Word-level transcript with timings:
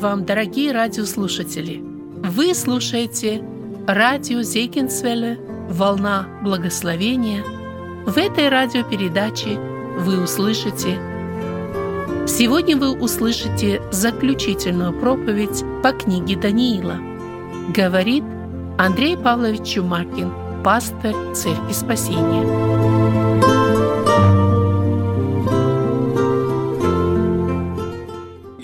Вам, 0.00 0.24
дорогие 0.24 0.72
радиослушатели! 0.72 1.82
Вы 2.24 2.54
слушаете 2.54 3.44
радио 3.86 4.40
Зейкинсвелле 4.40 5.38
«Волна 5.68 6.26
благословения». 6.42 7.44
В 8.06 8.16
этой 8.16 8.48
радиопередаче 8.48 9.58
вы 9.98 10.22
услышите 10.22 10.98
Сегодня 12.26 12.78
вы 12.78 12.98
услышите 12.98 13.82
заключительную 13.92 14.98
проповедь 14.98 15.62
по 15.82 15.92
книге 15.92 16.36
Даниила. 16.36 16.96
Говорит 17.68 18.24
Андрей 18.78 19.18
Павлович 19.18 19.74
Чумакин, 19.74 20.32
пастор 20.64 21.14
Церкви 21.34 21.72
Спасения. 21.72 22.79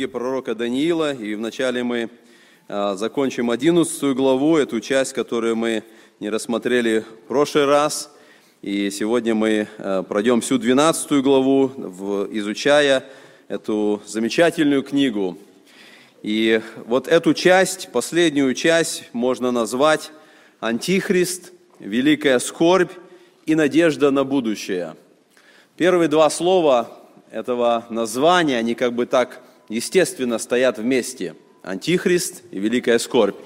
Книги 0.07 0.13
пророка 0.13 0.55
Даниила, 0.55 1.13
и 1.13 1.35
вначале 1.35 1.83
мы 1.83 2.11
а, 2.69 2.95
закончим 2.95 3.51
11 3.51 4.15
главу, 4.15 4.57
эту 4.57 4.81
часть, 4.81 5.13
которую 5.13 5.57
мы 5.57 5.83
не 6.21 6.31
рассмотрели 6.31 7.01
в 7.01 7.27
прошлый 7.27 7.65
раз. 7.65 8.15
И 8.63 8.89
сегодня 8.93 9.35
мы 9.35 9.67
а, 9.79 10.05
пройдем 10.05 10.43
всю 10.43 10.59
12 10.59 11.11
главу, 11.25 11.73
изучая 12.31 13.05
эту 13.49 14.01
замечательную 14.07 14.85
книгу. 14.85 15.39
И 16.23 16.61
вот 16.87 17.09
эту 17.09 17.35
часть, 17.35 17.89
последнюю 17.91 18.55
часть 18.55 19.09
можно 19.13 19.51
назвать 19.51 20.13
«Антихрист», 20.61 21.53
«Великая 21.81 22.39
скорбь» 22.39 22.93
и 23.45 23.57
«Надежда 23.57 24.13
на 24.13 24.23
будущее». 24.23 24.95
Первые 25.77 26.07
два 26.09 26.31
слова 26.31 26.97
этого 27.33 27.87
названия, 27.91 28.59
они 28.59 28.77
как 28.77 28.93
бы 28.93 29.07
так 29.07 29.43
естественно 29.69 30.39
стоят 30.39 30.79
вместе. 30.79 31.35
Антихрист 31.63 32.43
и 32.51 32.59
Великая 32.59 32.99
скорбь. 32.99 33.37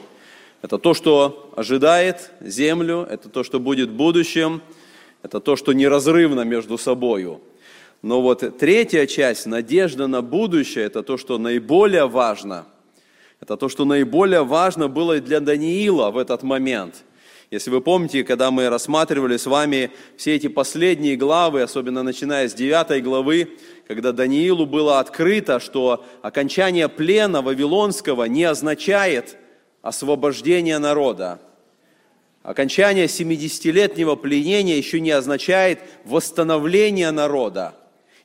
Это 0.63 0.79
то, 0.79 0.95
что 0.95 1.53
ожидает 1.57 2.31
землю, 2.41 3.07
это 3.09 3.29
то, 3.29 3.45
что 3.45 3.61
будет 3.61 3.91
в 3.91 3.95
будущем, 3.95 4.63
это 5.23 5.41
то, 5.41 5.57
что 5.57 5.73
неразрывно 5.73 6.43
между 6.43 6.79
собою– 6.79 7.41
но 8.03 8.23
вот 8.23 8.59
третья 8.59 9.07
часть, 9.07 9.47
надежда 9.47 10.07
на 10.07 10.23
будущее, 10.23 10.87
это 10.87 11.03
то, 11.03 11.19
что 11.19 11.39
наиболее 11.39 12.09
важно. 12.09 12.67
Это 13.41 13.57
то, 13.57 13.69
что 13.69 13.85
наиболее 13.85 14.43
важно 14.43 14.89
было 14.89 15.21
для 15.21 15.41
Даниила 15.41 16.11
в 16.11 16.17
этот 16.17 16.43
момент. 16.43 17.05
Если 17.51 17.71
вы 17.71 17.81
помните, 17.81 18.23
когда 18.25 18.51
мы 18.51 18.69
рассматривали 18.69 19.37
с 19.37 19.45
вами 19.45 19.91
все 20.17 20.37
эти 20.37 20.47
последние 20.47 21.17
главы, 21.17 21.63
особенно 21.63 22.03
начиная 22.03 22.49
с 22.49 22.55
9 22.55 23.03
главы, 23.03 23.51
когда 23.91 24.13
Даниилу 24.13 24.67
было 24.67 25.01
открыто, 25.01 25.59
что 25.59 26.05
окончание 26.23 26.89
плена 26.89 27.43
Вавилонского 27.43 28.23
не 28.27 28.45
означает 28.45 29.37
освобождение 29.83 30.79
народа. 30.79 31.41
Окончание 32.45 33.07
70-летнего 33.07 34.15
пленения 34.15 34.77
еще 34.77 35.01
не 35.01 35.11
означает 35.11 35.81
восстановление 36.05 37.11
народа. 37.11 37.75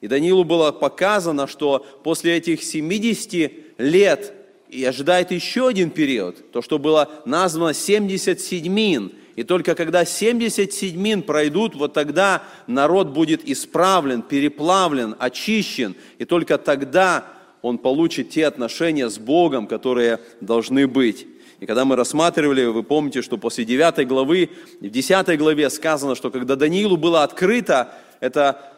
И 0.02 0.08
Даниилу 0.08 0.44
было 0.44 0.72
показано, 0.72 1.48
что 1.48 1.84
после 2.04 2.38
этих 2.38 2.62
70 2.62 3.52
лет 3.80 4.34
и 4.70 4.86
ожидает 4.86 5.32
еще 5.32 5.68
один 5.68 5.90
период, 5.90 6.52
то, 6.52 6.62
что 6.62 6.78
было 6.78 7.10
названо 7.26 7.74
70 7.74 8.40
седьмин. 8.40 9.14
И 9.36 9.44
только 9.44 9.76
когда 9.76 10.06
70 10.06 10.72
седьмин 10.72 11.22
пройдут, 11.22 11.76
вот 11.76 11.94
тогда 11.94 12.44
народ 12.68 13.10
будет 13.10 13.48
исправлен, 13.48 14.22
переплавлен, 14.22 15.16
очищен. 15.20 15.96
И 16.20 16.26
только 16.26 16.58
тогда 16.58 17.26
он 17.62 17.78
получит 17.78 18.30
те 18.30 18.46
отношения 18.46 19.10
с 19.10 19.18
Богом, 19.18 19.68
которые 19.68 20.20
должны 20.40 20.88
быть. 20.88 21.28
И 21.60 21.66
когда 21.66 21.84
мы 21.84 21.96
рассматривали, 21.96 22.66
вы 22.66 22.84
помните, 22.84 23.22
что 23.22 23.38
после 23.38 23.66
9 23.66 24.08
главы, 24.08 24.50
в 24.80 24.90
10 24.90 25.38
главе 25.38 25.70
сказано, 25.70 26.16
что 26.16 26.30
когда 26.30 26.56
Даниилу 26.56 26.96
было 26.96 27.24
открыто, 27.24 27.94
это 28.20 28.75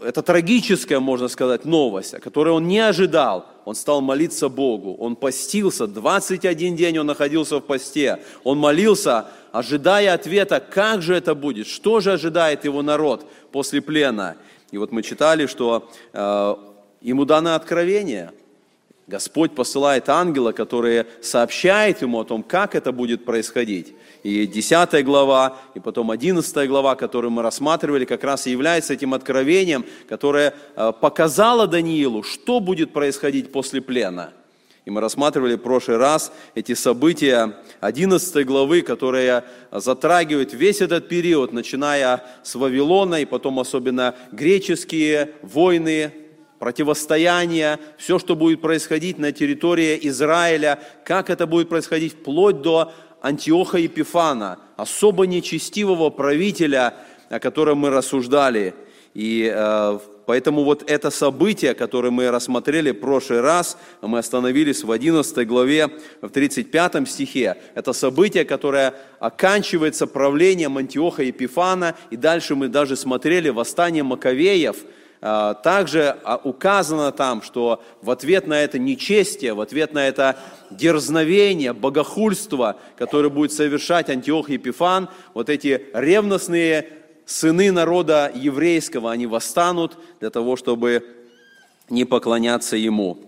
это 0.00 0.22
трагическая, 0.22 1.00
можно 1.00 1.28
сказать, 1.28 1.64
новость, 1.64 2.14
о 2.14 2.20
которой 2.20 2.50
он 2.50 2.68
не 2.68 2.78
ожидал. 2.78 3.46
Он 3.64 3.74
стал 3.74 4.00
молиться 4.00 4.48
Богу, 4.48 4.94
он 4.94 5.16
постился, 5.16 5.86
21 5.86 6.76
день 6.76 6.98
он 6.98 7.06
находился 7.06 7.56
в 7.56 7.60
посте, 7.60 8.20
он 8.44 8.58
молился, 8.58 9.26
ожидая 9.52 10.14
ответа, 10.14 10.60
как 10.60 11.02
же 11.02 11.14
это 11.14 11.34
будет, 11.34 11.66
что 11.66 12.00
же 12.00 12.12
ожидает 12.12 12.64
его 12.64 12.82
народ 12.82 13.26
после 13.52 13.80
плена. 13.80 14.36
И 14.70 14.78
вот 14.78 14.92
мы 14.92 15.02
читали, 15.02 15.46
что 15.46 15.90
э, 16.12 16.54
ему 17.00 17.24
дано 17.24 17.54
откровение– 17.54 18.32
Господь 19.06 19.54
посылает 19.54 20.08
ангела, 20.08 20.50
который 20.50 21.04
сообщает 21.22 22.02
ему 22.02 22.18
о 22.18 22.24
том, 22.24 22.42
как 22.42 22.74
это 22.74 22.90
будет 22.90 23.24
происходить. 23.24 23.94
И 24.24 24.48
10 24.48 25.04
глава, 25.04 25.58
и 25.76 25.80
потом 25.80 26.10
11 26.10 26.68
глава, 26.68 26.96
которую 26.96 27.30
мы 27.30 27.42
рассматривали, 27.42 28.04
как 28.04 28.24
раз 28.24 28.48
и 28.48 28.50
является 28.50 28.94
этим 28.94 29.14
откровением, 29.14 29.84
которое 30.08 30.54
э, 30.74 30.92
показало 31.00 31.68
Даниилу, 31.68 32.24
что 32.24 32.58
будет 32.58 32.92
происходить 32.92 33.52
после 33.52 33.80
плена. 33.80 34.32
И 34.84 34.90
мы 34.90 35.00
рассматривали 35.00 35.54
в 35.54 35.62
прошлый 35.62 35.98
раз 35.98 36.32
эти 36.56 36.74
события 36.74 37.56
11 37.80 38.44
главы, 38.44 38.82
которые 38.82 39.44
затрагивают 39.70 40.52
весь 40.52 40.80
этот 40.80 41.08
период, 41.08 41.52
начиная 41.52 42.24
с 42.42 42.56
Вавилона, 42.56 43.22
и 43.22 43.24
потом 43.24 43.60
особенно 43.60 44.16
греческие 44.32 45.32
войны, 45.42 46.12
противостояние, 46.58 47.78
все, 47.98 48.18
что 48.18 48.34
будет 48.34 48.60
происходить 48.60 49.18
на 49.18 49.32
территории 49.32 49.98
Израиля, 50.02 50.78
как 51.04 51.30
это 51.30 51.46
будет 51.46 51.68
происходить 51.68 52.14
вплоть 52.14 52.62
до 52.62 52.92
Антиоха 53.20 53.78
Епифана, 53.78 54.58
особо 54.76 55.26
нечестивого 55.26 56.10
правителя, 56.10 56.94
о 57.28 57.40
котором 57.40 57.78
мы 57.78 57.90
рассуждали. 57.90 58.74
И 59.14 59.50
э, 59.52 59.98
поэтому 60.26 60.62
вот 60.62 60.88
это 60.88 61.10
событие, 61.10 61.74
которое 61.74 62.10
мы 62.10 62.30
рассмотрели 62.30 62.90
в 62.90 63.00
прошлый 63.00 63.40
раз, 63.40 63.78
мы 64.02 64.18
остановились 64.18 64.84
в 64.84 64.90
11 64.90 65.46
главе, 65.46 65.88
в 66.20 66.28
35 66.28 67.08
стихе, 67.08 67.56
это 67.74 67.92
событие, 67.92 68.44
которое 68.44 68.94
оканчивается 69.18 70.06
правлением 70.06 70.76
Антиоха 70.76 71.22
Епифана, 71.22 71.96
и 72.10 72.16
дальше 72.16 72.54
мы 72.54 72.68
даже 72.68 72.96
смотрели 72.96 73.48
восстание 73.48 74.02
Маковеев– 74.02 74.76
также 75.20 76.16
а, 76.24 76.40
указано 76.42 77.10
там, 77.10 77.42
что 77.42 77.82
в 78.02 78.10
ответ 78.10 78.46
на 78.46 78.60
это 78.62 78.78
нечестие, 78.78 79.54
в 79.54 79.60
ответ 79.60 79.92
на 79.92 80.06
это 80.06 80.38
дерзновение, 80.70 81.72
богохульство, 81.72 82.76
которое 82.96 83.30
будет 83.30 83.52
совершать 83.52 84.10
Антиох 84.10 84.50
Епифан, 84.50 85.08
вот 85.34 85.48
эти 85.48 85.86
ревностные 85.92 86.88
сыны 87.24 87.72
народа 87.72 88.30
еврейского, 88.34 89.10
они 89.10 89.26
восстанут 89.26 89.98
для 90.20 90.30
того, 90.30 90.56
чтобы 90.56 91.04
не 91.90 92.04
поклоняться 92.04 92.76
ему. 92.76 93.18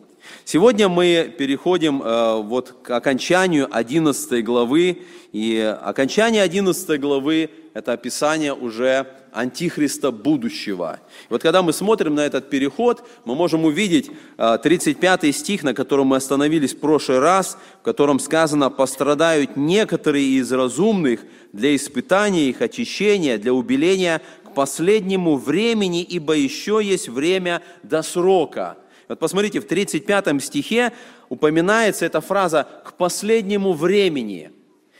Сегодня 0.45 0.89
мы 0.89 1.33
переходим 1.37 2.03
э, 2.03 2.43
вот 2.43 2.77
к 2.83 2.91
окончанию 2.91 3.69
11 3.71 4.45
главы, 4.45 5.03
и 5.33 5.77
окончание 5.83 6.43
11 6.43 7.01
главы– 7.01 7.51
это 7.75 7.93
описание 7.93 8.55
уже 8.55 9.07
антихриста 9.33 10.11
будущего. 10.11 11.01
И 11.29 11.33
вот 11.33 11.43
когда 11.43 11.63
мы 11.63 11.73
смотрим 11.73 12.15
на 12.15 12.21
этот 12.21 12.51
переход, 12.51 13.07
мы 13.25 13.35
можем 13.35 13.65
увидеть 13.65 14.11
35 14.37 15.25
э, 15.25 15.33
стих, 15.33 15.63
на 15.63 15.75
котором 15.75 16.09
мы 16.09 16.17
остановились 16.17 16.75
в 16.75 16.81
прошлый 16.81 17.19
раз, 17.19 17.59
в 17.81 17.85
котором 17.85 18.19
сказано 18.19 18.71
«пострадают 18.71 19.57
некоторые 19.57 20.27
из 20.39 20.51
разумных 20.53 21.21
для 21.53 21.75
испытания 21.75 22.49
их 22.49 22.63
очищения, 22.63 23.39
для 23.39 23.53
убеления 23.53 24.23
к 24.45 24.55
последнему 24.55 25.37
времени, 25.37 26.03
ибо 26.03 26.35
еще 26.35 26.81
есть 26.83 27.09
время 27.09 27.63
до 27.83 28.03
срока». 28.03 28.77
Вот 29.09 29.19
посмотрите, 29.19 29.61
в 29.61 29.67
35 29.67 30.43
стихе 30.43 30.93
упоминается 31.29 32.05
эта 32.05 32.21
фраза 32.21 32.67
«к 32.85 32.95
последнему 32.95 33.73
времени». 33.73 34.53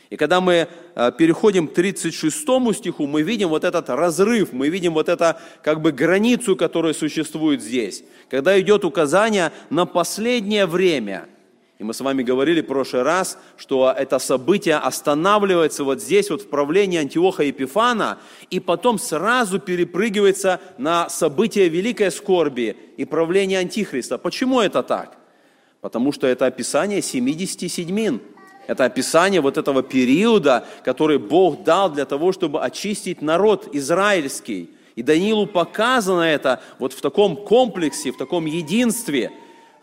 И 0.09 0.17
когда 0.17 0.41
мы 0.41 0.67
э, 0.95 1.11
переходим 1.17 1.67
к 1.67 1.73
36 1.73 2.35
стиху, 2.73 3.05
мы 3.05 3.21
видим 3.21 3.49
вот 3.49 3.63
этот 3.63 3.89
разрыв, 3.89 4.53
мы 4.53 4.69
видим 4.69 4.93
вот 4.93 5.07
эту 5.07 5.35
как 5.61 5.81
бы 5.81 5.91
границу, 5.91 6.55
которая 6.55 6.93
существует 6.93 7.61
здесь. 7.61 8.03
Когда 8.29 8.59
идет 8.59 8.85
указание 8.85 9.51
на 9.69 9.85
последнее 9.85 10.65
время. 10.65 11.27
И 11.77 11.83
мы 11.83 11.93
с 11.93 12.01
вами 12.01 12.23
говорили 12.23 12.61
в 12.61 12.65
прошлый 12.65 13.03
раз, 13.03 13.37
что 13.55 13.93
это 13.95 14.19
событие 14.19 14.77
останавливается 14.77 15.83
вот 15.83 16.01
здесь, 16.01 16.29
вот 16.29 16.41
в 16.41 16.49
правлении 16.49 16.99
Антиоха 16.99 17.43
Епифана, 17.43 18.17
и 18.49 18.59
потом 18.59 18.97
сразу 18.97 19.59
перепрыгивается 19.59 20.59
на 20.77 21.07
событие 21.09 21.69
великой 21.69 22.11
скорби 22.11 22.75
и 22.97 23.05
правление 23.05 23.59
Антихриста. 23.59 24.17
Почему 24.17 24.59
это 24.59 24.81
так? 24.81 25.17
Потому 25.81 26.11
что 26.11 26.25
это 26.27 26.47
описание 26.47 27.01
70 27.03 27.71
седьмин– 27.71 28.21
это 28.69 28.85
описание 28.85 29.41
вот 29.41 29.57
этого 29.57 29.81
периода, 29.81 30.63
который 30.83 31.17
Бог 31.17 31.63
дал 31.63 31.89
для 31.89 32.05
того, 32.05 32.31
чтобы 32.31 32.61
очистить 32.61 33.19
народ 33.19 33.67
израильский. 33.73 34.69
И 34.95 35.01
Даниилу 35.01 35.47
показано 35.47 36.21
это 36.21 36.61
вот 36.77 36.93
в 36.93 37.01
таком 37.01 37.35
комплексе, 37.35 38.11
в 38.11 38.17
таком 38.17 38.45
единстве. 38.45 39.31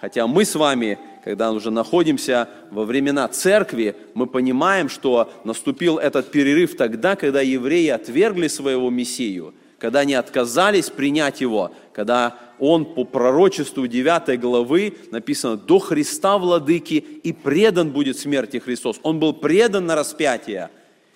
Хотя 0.01 0.29
мы 0.29 0.45
с 0.45 0.55
вами, 0.55 1.01
когда 1.25 1.51
уже 1.51 1.73
находимся 1.73 2.49
во 2.71 2.85
времена 2.85 3.27
церкви, 3.27 3.97
мы 4.15 4.29
понимаем, 4.29 4.89
что 4.89 5.33
наступил 5.43 5.99
этот 5.99 6.31
перерыв 6.31 6.77
тогда, 6.77 7.17
когда 7.17 7.41
евреи 7.41 7.89
отвергли 7.89 8.47
своего 8.47 8.89
Мессию, 8.89 9.53
когда 9.81 10.01
они 10.01 10.15
отказались 10.15 10.91
принять 10.91 11.41
его, 11.41 11.73
когда 11.93 12.39
он 12.59 12.85
по 12.85 13.05
пророчеству 13.05 13.87
9 13.87 14.41
главы 14.41 14.95
написано 15.11 15.57
«до 15.57 15.79
Христа 15.79 16.39
владыки 16.39 16.95
и 16.95 17.33
предан 17.33 17.91
будет 17.91 18.19
смерти 18.19 18.59
Христос». 18.59 18.99
Он 19.03 19.19
был 19.19 19.33
предан 19.33 19.87
на 19.87 19.95
распятие. 19.95 20.71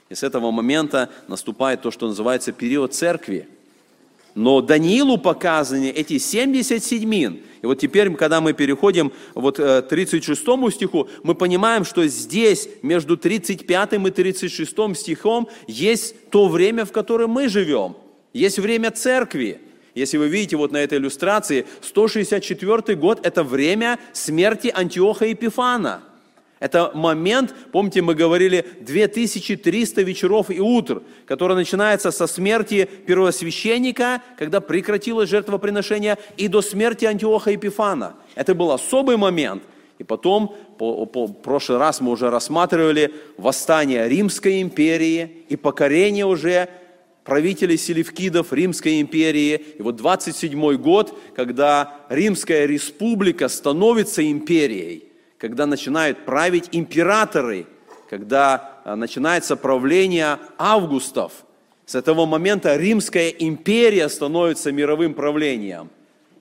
И 0.09 0.15
с 0.15 0.23
этого 0.23 0.51
момента 0.51 1.09
наступает 1.29 1.83
то, 1.83 1.91
что 1.91 2.07
называется 2.07 2.53
период 2.53 2.95
церкви– 2.95 3.49
но 4.35 4.61
Даниилу 4.61 5.19
показаны 5.19 5.91
эти 5.91 6.19
70 6.19 6.83
седьмин. 6.83 7.41
И 7.63 7.67
вот 7.67 7.79
теперь, 7.79 8.11
когда 8.15 8.41
мы 8.41 8.53
переходим 8.53 9.13
вот 9.35 9.59
к 9.59 9.83
36 9.83 10.41
стиху, 10.73 11.09
мы 11.23 11.35
понимаем, 11.35 11.85
что 11.85 12.07
здесь 12.07 12.69
между 12.83 13.17
35 13.17 13.93
и 13.93 14.11
36 14.11 14.97
стихом 14.97 15.49
есть 15.67 16.31
то 16.31 16.49
время, 16.49 16.85
в 16.85 16.93
котором 16.93 17.31
мы 17.31 17.49
живем. 17.49 17.97
Есть 18.33 18.59
время 18.59 18.91
церкви. 18.93 19.61
Если 19.95 20.17
вы 20.19 20.29
видите 20.29 20.57
вот 20.57 20.73
на 20.73 20.79
этой 20.79 20.99
иллюстрации, 20.99 21.67
164 21.81 22.97
год– 22.97 23.21
это 23.27 23.43
время 23.43 23.99
смерти 24.13 24.73
Антиоха 24.75 25.27
Епифана– 25.27 26.03
это 26.61 26.91
момент, 26.93 27.55
помните, 27.73 28.03
мы 28.03 28.15
говорили, 28.15 28.65
2300 28.81 30.03
вечеров 30.03 30.51
и 30.51 30.61
утр, 30.61 31.03
который 31.27 31.57
начинается 31.57 32.11
со 32.11 32.27
смерти 32.27 32.87
первосвященника, 33.07 34.23
когда 34.39 34.61
прекратилось 34.61 35.31
жертвоприношение, 35.31 36.19
и 36.37 36.49
до 36.49 36.61
смерти 36.61 37.07
Антиоха 37.07 37.51
Епифана. 37.51 38.15
Это 38.35 38.55
был 38.55 38.71
особый 38.73 39.17
момент. 39.17 39.63
И 39.99 40.05
потом, 40.05 40.55
по, 40.79 41.07
по, 41.07 41.29
прошлый 41.29 41.79
раз 41.79 42.03
мы 42.03 42.11
уже 42.11 42.31
рассматривали 42.31 43.13
восстание 43.39 44.07
Римской 44.09 44.61
империи 44.61 45.45
и 45.49 45.57
покорение 45.57 46.27
уже 46.27 46.69
правителей 47.25 47.79
селевкидов 47.79 48.53
Римской 48.53 49.01
империи. 49.01 49.57
И 49.79 49.83
вот 49.83 49.97
27 49.97 50.77
год, 50.77 51.19
когда 51.35 51.97
Римская 52.09 52.67
республика 52.67 53.49
становится 53.49 54.29
империей– 54.29 55.05
когда 55.41 55.65
начинают 55.67 56.27
править 56.27 56.69
императоры, 56.73 57.67
когда 58.11 58.83
а, 58.85 58.95
начинается 58.95 59.57
правление 59.57 60.39
августов. 60.59 61.33
С 61.87 61.95
этого 61.95 62.27
момента 62.27 62.77
Римская 62.77 63.31
империя 63.31 64.09
становится 64.09 64.71
мировым 64.71 65.15
правлением. 65.15 65.89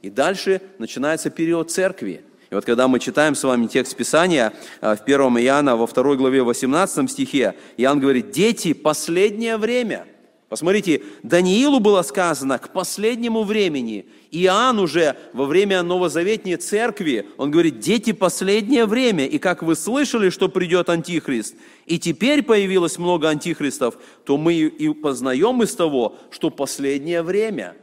И 0.01 0.09
дальше 0.09 0.61
начинается 0.77 1.29
период 1.29 1.71
церкви. 1.71 2.21
И 2.51 2.55
вот 2.55 2.65
когда 2.65 2.87
мы 2.87 2.99
читаем 2.99 3.35
с 3.35 3.43
вами 3.43 3.67
текст 3.67 3.95
Писания 3.95 4.51
а, 4.81 4.97
в 4.97 5.03
1 5.03 5.19
Иоанна, 5.39 5.77
во 5.77 5.87
2 5.87 6.15
главе 6.15 6.43
18 6.43 7.09
стихе, 7.09 7.55
Иоанн 7.77 7.99
говорит, 7.99 8.31
дети, 8.31 8.73
последнее 8.73 9.55
время– 9.55 10.05
Посмотрите, 10.49 11.03
Даниилу 11.21 11.79
было 11.79 12.01
сказано 12.01 12.57
к 12.57 12.73
последнему 12.73 13.43
времени. 13.43 14.07
Иоанн 14.31 14.79
уже 14.79 15.15
во 15.31 15.45
время 15.45 15.83
новозаветней 15.83 16.55
церкви, 16.55 17.27
он 17.37 17.51
говорит, 17.51 17.79
дети, 17.79 18.13
последнее 18.13 18.87
время, 18.87 19.27
и 19.27 19.37
как 19.37 19.61
вы 19.61 19.75
слышали, 19.75 20.31
что 20.31 20.49
придет 20.49 20.89
Антихрист, 20.89 21.53
и 21.85 21.99
теперь 21.99 22.41
появилось 22.41 22.97
много 22.97 23.29
антихристов, 23.29 23.99
то 24.25 24.37
мы 24.37 24.55
и 24.55 24.89
познаем 24.89 25.61
из 25.61 25.75
того, 25.75 26.15
что 26.31 26.49
последнее 26.49 27.21
время. 27.21 27.75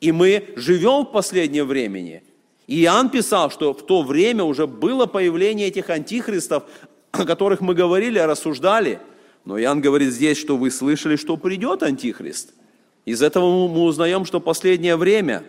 И 0.00 0.12
мы 0.12 0.52
живем 0.56 1.06
в 1.06 1.12
последнее 1.12 1.64
времени. 1.64 2.22
И 2.66 2.82
Иоанн 2.82 3.08
писал, 3.08 3.50
что 3.50 3.72
в 3.72 3.86
то 3.86 4.02
время 4.02 4.44
уже 4.44 4.66
было 4.66 5.06
появление 5.06 5.68
этих 5.68 5.88
антихристов, 5.88 6.64
о 7.10 7.24
которых 7.24 7.62
мы 7.62 7.72
говорили, 7.74 8.18
рассуждали– 8.18 9.00
но 9.44 9.58
Иоанн 9.58 9.80
говорит 9.80 10.12
здесь, 10.12 10.38
что 10.38 10.56
вы 10.56 10.70
слышали, 10.70 11.16
что 11.16 11.36
придет 11.36 11.82
Антихрист. 11.82 12.54
Из 13.04 13.22
этого 13.22 13.66
мы 13.68 13.82
узнаем, 13.82 14.24
что 14.24 14.40
последнее 14.40 14.96
время. 14.96 15.42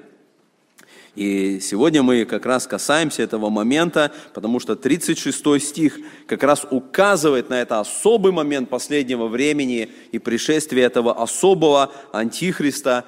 И 1.16 1.60
сегодня 1.60 2.02
мы 2.02 2.26
как 2.26 2.48
раз 2.48 2.66
касаемся 2.66 3.22
этого 3.22 3.52
момента, 3.52 4.12
потому 4.34 4.60
что 4.60 4.76
36 4.76 5.64
стих 5.64 6.00
как 6.26 6.42
раз 6.42 6.66
указывает 6.72 7.52
на 7.52 7.62
это 7.62 7.80
особый 7.80 8.32
момент 8.32 8.70
последнего 8.70 9.28
времени 9.28 9.92
и 10.12 10.18
пришествия 10.18 10.88
этого 10.88 11.22
особого 11.22 11.92
Антихриста, 12.12 13.06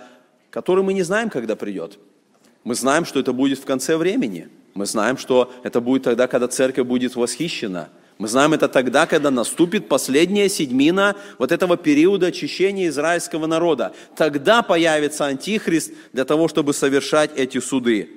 который 0.52 0.84
мы 0.84 0.94
не 0.94 1.02
знаем, 1.02 1.32
когда 1.32 1.56
придет. 1.56 1.98
Мы 2.64 2.76
знаем, 2.76 3.06
что 3.06 3.20
это 3.20 3.34
будет 3.34 3.58
в 3.58 3.66
конце 3.66 3.98
времени. 3.98 4.50
Мы 4.76 4.86
знаем, 4.86 5.18
что 5.18 5.52
это 5.64 5.82
будет 5.82 6.04
тогда, 6.04 6.28
когда 6.28 6.48
церковь 6.48 6.86
будет 6.86 7.16
восхищена– 7.16 7.90
мы 8.18 8.30
знаем 8.30 8.54
это 8.54 8.70
тогда, 8.70 9.08
когда 9.08 9.30
наступит 9.30 9.90
последняя 9.90 10.48
седьмина 10.48 11.18
вот 11.38 11.52
этого 11.52 11.76
периода 11.76 12.28
очищения 12.28 12.88
израильского 12.88 13.46
народа. 13.46 13.94
Тогда 14.16 14.62
появится 14.62 15.26
Антихрист 15.26 15.92
для 16.14 16.24
того, 16.24 16.48
чтобы 16.48 16.74
совершать 16.74 17.32
эти 17.36 17.60
суды. 17.60 18.10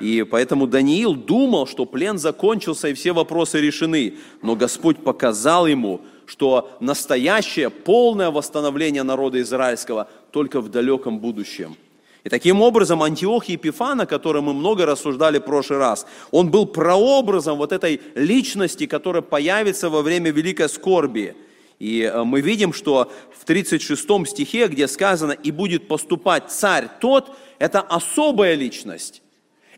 И 0.00 0.24
поэтому 0.28 0.66
Даниил 0.66 1.14
думал, 1.14 1.66
что 1.68 1.86
плен 1.86 2.18
закончился 2.18 2.88
и 2.88 2.94
все 2.94 3.12
вопросы 3.12 3.60
решены. 3.60 4.16
Но 4.42 4.56
Господь 4.56 4.98
показал 4.98 5.68
ему, 5.68 6.00
что 6.26 6.76
настоящее 6.80 7.70
полное 7.70 8.32
восстановление 8.32 9.04
народа 9.04 9.40
израильского 9.40 10.08
только 10.32 10.60
в 10.60 10.68
далеком 10.70 11.20
будущем– 11.20 11.76
и 12.26 12.28
таким 12.28 12.60
образом 12.60 13.04
Антиох 13.04 13.44
Епифан, 13.44 14.00
о 14.00 14.06
котором 14.06 14.46
мы 14.46 14.52
много 14.52 14.84
рассуждали 14.84 15.38
в 15.38 15.44
прошлый 15.44 15.78
раз, 15.78 16.08
он 16.32 16.50
был 16.50 16.66
прообразом 16.66 17.56
вот 17.56 17.70
этой 17.70 18.00
личности, 18.16 18.86
которая 18.86 19.22
появится 19.22 19.90
во 19.90 20.02
время 20.02 20.32
великой 20.32 20.68
скорби. 20.68 21.36
И 21.78 22.00
э, 22.02 22.24
мы 22.24 22.40
видим, 22.40 22.72
что 22.72 23.12
в 23.32 23.44
36 23.44 24.26
стихе, 24.26 24.66
где 24.66 24.88
сказано 24.88 25.30
«и 25.30 25.52
будет 25.52 25.86
поступать 25.86 26.50
царь 26.50 26.88
тот», 27.00 27.30
это 27.60 27.80
особая 27.80 28.56
личность. 28.56 29.22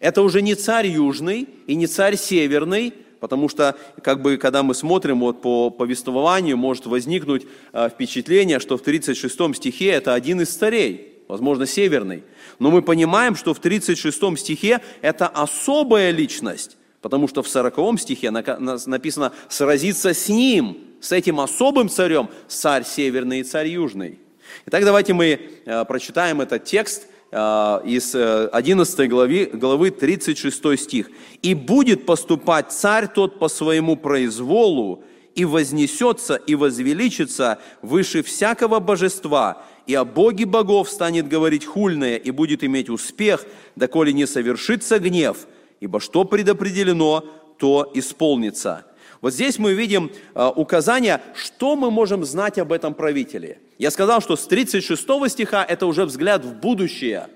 Это 0.00 0.22
уже 0.22 0.40
не 0.40 0.54
царь 0.54 0.86
южный 0.86 1.50
и 1.66 1.74
не 1.74 1.86
царь 1.86 2.16
северный, 2.16 2.94
потому 3.20 3.50
что, 3.50 3.76
как 4.02 4.22
бы, 4.22 4.38
когда 4.38 4.62
мы 4.62 4.74
смотрим 4.74 5.20
вот 5.20 5.42
по 5.42 5.68
повествованию, 5.68 6.56
может 6.56 6.86
возникнуть 6.86 7.46
э, 7.74 7.90
впечатление, 7.90 8.58
что 8.58 8.78
в 8.78 8.80
36 8.80 9.54
стихе 9.54 9.88
это 9.88 10.14
один 10.14 10.40
из 10.40 10.48
царей, 10.48 11.18
возможно, 11.28 11.66
северный. 11.66 12.24
Но 12.58 12.70
мы 12.70 12.82
понимаем, 12.82 13.36
что 13.36 13.54
в 13.54 13.60
36 13.60 14.38
стихе 14.38 14.80
это 15.00 15.28
особая 15.28 16.10
личность, 16.10 16.76
потому 17.00 17.28
что 17.28 17.42
в 17.42 17.48
40 17.48 18.00
стихе 18.00 18.30
написано 18.30 19.32
«сразиться 19.48 20.14
с 20.14 20.28
ним», 20.28 20.78
с 21.00 21.12
этим 21.12 21.40
особым 21.40 21.88
царем, 21.88 22.28
царь 22.48 22.84
северный 22.84 23.40
и 23.40 23.44
царь 23.44 23.68
южный. 23.68 24.18
Итак, 24.66 24.84
давайте 24.84 25.12
мы 25.14 25.40
э, 25.64 25.84
прочитаем 25.84 26.40
этот 26.40 26.64
текст 26.64 27.06
э, 27.30 27.36
из 27.84 28.14
11 28.14 28.98
э, 28.98 29.06
главы, 29.06 29.50
главы 29.52 29.90
36 29.90 30.80
стих. 30.80 31.10
«И 31.42 31.54
будет 31.54 32.06
поступать 32.06 32.72
царь 32.72 33.08
тот 33.08 33.38
по 33.38 33.48
своему 33.48 33.96
произволу, 33.96 35.04
и 35.34 35.44
вознесется 35.44 36.34
и 36.34 36.56
возвеличится 36.56 37.60
выше 37.80 38.24
всякого 38.24 38.80
божества, 38.80 39.62
и 39.88 39.94
о 39.94 40.04
Боге 40.04 40.44
богов 40.44 40.90
станет 40.90 41.26
говорить 41.26 41.64
хульное, 41.64 42.16
и 42.16 42.30
будет 42.30 42.62
иметь 42.62 42.90
успех, 42.90 43.44
доколе 43.74 44.12
не 44.12 44.26
совершится 44.26 44.98
гнев, 44.98 45.48
ибо 45.80 45.98
что 45.98 46.24
предопределено, 46.24 47.24
то 47.58 47.90
исполнится». 47.94 48.84
Вот 49.20 49.32
здесь 49.32 49.58
мы 49.58 49.72
видим 49.72 50.12
э, 50.34 50.50
указание, 50.54 51.20
что 51.34 51.74
мы 51.74 51.90
можем 51.90 52.24
знать 52.24 52.58
об 52.58 52.70
этом 52.70 52.94
правителе. 52.94 53.58
Я 53.78 53.90
сказал, 53.90 54.20
что 54.20 54.36
с 54.36 54.46
36 54.46 55.02
стиха 55.28 55.64
это 55.64 55.86
уже 55.86 56.04
взгляд 56.04 56.44
в 56.44 56.54
будущее. 56.54 57.26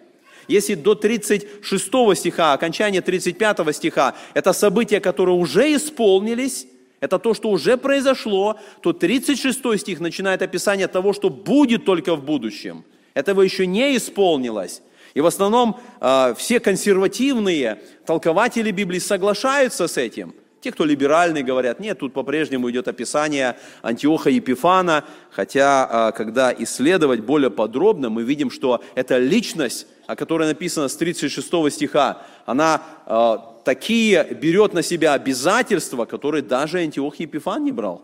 Если 0.47 0.75
до 0.75 0.95
36 0.95 1.85
стиха, 2.15 2.53
окончание 2.53 3.01
35 3.01 3.75
стиха, 3.75 4.15
это 4.35 4.53
события, 4.53 5.01
которые 5.01 5.37
уже 5.37 5.75
исполнились, 5.75 6.67
это 7.03 7.19
то, 7.19 7.35
что 7.35 7.51
уже 7.51 7.77
произошло, 7.77 8.61
то 8.81 8.93
36 8.93 9.81
стих 9.81 9.99
начинает 9.99 10.41
описание 10.41 10.87
того, 10.87 11.13
что 11.13 11.31
будет 11.31 11.85
только 11.85 12.15
в 12.15 12.25
будущем. 12.25 12.85
Этого 13.13 13.43
еще 13.43 13.67
не 13.67 13.97
исполнилось. 13.97 14.83
И 15.15 15.21
в 15.21 15.27
основном 15.27 15.81
э, 16.01 16.35
все 16.39 16.61
консервативные 16.61 17.81
толкователи 18.07 18.71
Библии 18.71 19.01
соглашаются 19.01 19.89
с 19.89 19.97
этим. 19.97 20.33
Те, 20.61 20.71
кто 20.71 20.85
либеральные, 20.85 21.43
говорят, 21.43 21.81
нет, 21.81 21.99
тут 21.99 22.13
по-прежнему 22.13 22.71
идет 22.71 22.87
описание 22.87 23.57
Антиоха 23.83 24.31
Епифана, 24.31 25.05
хотя, 25.33 26.13
э, 26.13 26.17
когда 26.17 26.55
исследовать 26.57 27.21
более 27.21 27.51
подробно, 27.51 28.11
мы 28.11 28.23
видим, 28.23 28.49
что 28.49 28.81
эта 28.95 29.19
личность, 29.19 29.89
о 30.07 30.15
которой 30.15 30.47
написано 30.47 30.87
с 30.87 30.95
36 30.95 31.73
стиха, 31.73 32.23
она 32.47 32.81
э, 33.07 33.52
такие 33.65 34.25
берет 34.41 34.73
на 34.73 34.83
себя 34.83 35.15
обязательства, 35.15 36.05
которые 36.05 36.43
даже 36.43 36.79
Антиох 36.79 37.17
Епифан 37.17 37.65
не 37.65 37.73
брал. 37.73 38.03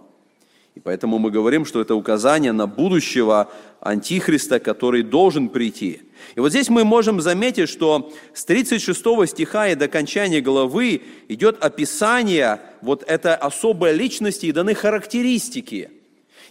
И 0.79 0.81
поэтому 0.81 1.19
мы 1.19 1.33
говорим, 1.33 1.65
что 1.65 1.81
это 1.81 1.97
указание 1.97 2.53
на 2.53 2.69
будущего 2.69 3.51
антихриста, 3.81 4.61
который 4.61 5.03
должен 5.03 5.49
прийти. 5.49 6.03
И 6.37 6.41
вот 6.41 6.51
здесь 6.51 6.69
мы 6.69 6.85
можем 6.85 7.21
заметить, 7.21 7.69
что 7.69 8.13
с 8.33 8.45
36 8.45 9.01
стиха 9.27 9.69
и 9.69 9.75
до 9.75 9.87
окончания 9.87 10.41
главы 10.41 11.03
идет 11.27 11.63
описание 11.65 12.61
вот 12.81 13.03
этой 13.03 13.35
особой 13.35 13.93
личности 13.93 14.47
и 14.47 14.53
даны 14.53 14.75
характеристики. 14.75 15.91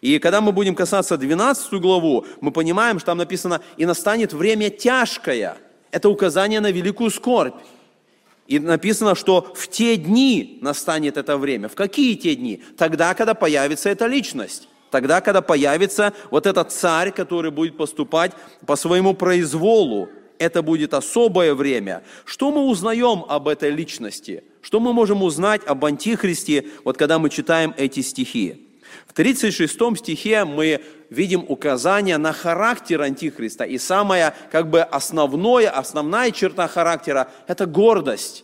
И 0.02 0.20
когда 0.20 0.42
мы 0.42 0.52
будем 0.52 0.76
касаться 0.76 1.18
12 1.18 1.74
главу, 1.76 2.26
мы 2.42 2.52
понимаем, 2.52 3.00
что 3.00 3.08
там 3.08 3.20
написано 3.20 3.62
«И 3.78 3.86
настанет 3.86 4.34
время 4.34 4.70
тяжкое». 4.70 5.58
Это 5.92 6.10
указание 6.10 6.60
на 6.60 6.70
великую 6.70 7.12
скорбь. 7.12 7.56
И 8.48 8.60
написано, 8.60 9.16
что 9.16 9.52
в 9.54 9.68
те 9.68 9.98
дни 9.98 10.60
настанет 10.62 11.18
это 11.18 11.38
время. 11.38 11.68
В 11.68 11.76
какие 11.76 12.16
те 12.16 12.36
дни? 12.36 12.62
Тогда, 12.78 13.14
когда 13.14 13.34
появится 13.34 13.90
эта 13.90 14.08
личность. 14.08 14.70
Тогда, 14.90 15.20
когда 15.20 15.42
появится 15.42 16.14
вот 16.32 16.48
этот 16.48 16.72
царь, 16.72 17.12
который 17.12 17.52
будет 17.52 17.76
поступать 17.76 18.32
по 18.66 18.76
своему 18.76 19.14
произволу. 19.14 20.10
Это 20.40 20.62
будет 20.62 20.94
особое 20.94 21.56
время. 21.56 22.04
Что 22.24 22.52
мы 22.52 22.66
узнаем 22.68 23.26
об 23.28 23.48
этой 23.48 23.72
личности? 23.72 24.44
Что 24.62 24.80
мы 24.80 24.94
можем 24.94 25.24
узнать 25.24 25.66
об 25.66 25.84
Антихристе, 25.84 26.68
вот 26.84 26.96
когда 26.96 27.20
мы 27.20 27.30
читаем 27.30 27.74
эти 27.76 28.02
стихи? 28.02 28.67
В 29.08 29.14
36 29.14 29.98
стихе 29.98 30.44
мы 30.44 30.82
видим 31.10 31.46
указание 31.48 32.18
на 32.18 32.34
характер 32.34 33.02
Антихриста. 33.02 33.64
И 33.64 33.78
самая 33.78 34.36
как 34.52 34.70
бы 34.70 34.82
основное, 34.82 35.70
основная 35.70 36.32
черта 36.32 36.68
характера– 36.68 37.32
это 37.48 37.66
гордость. 37.66 38.44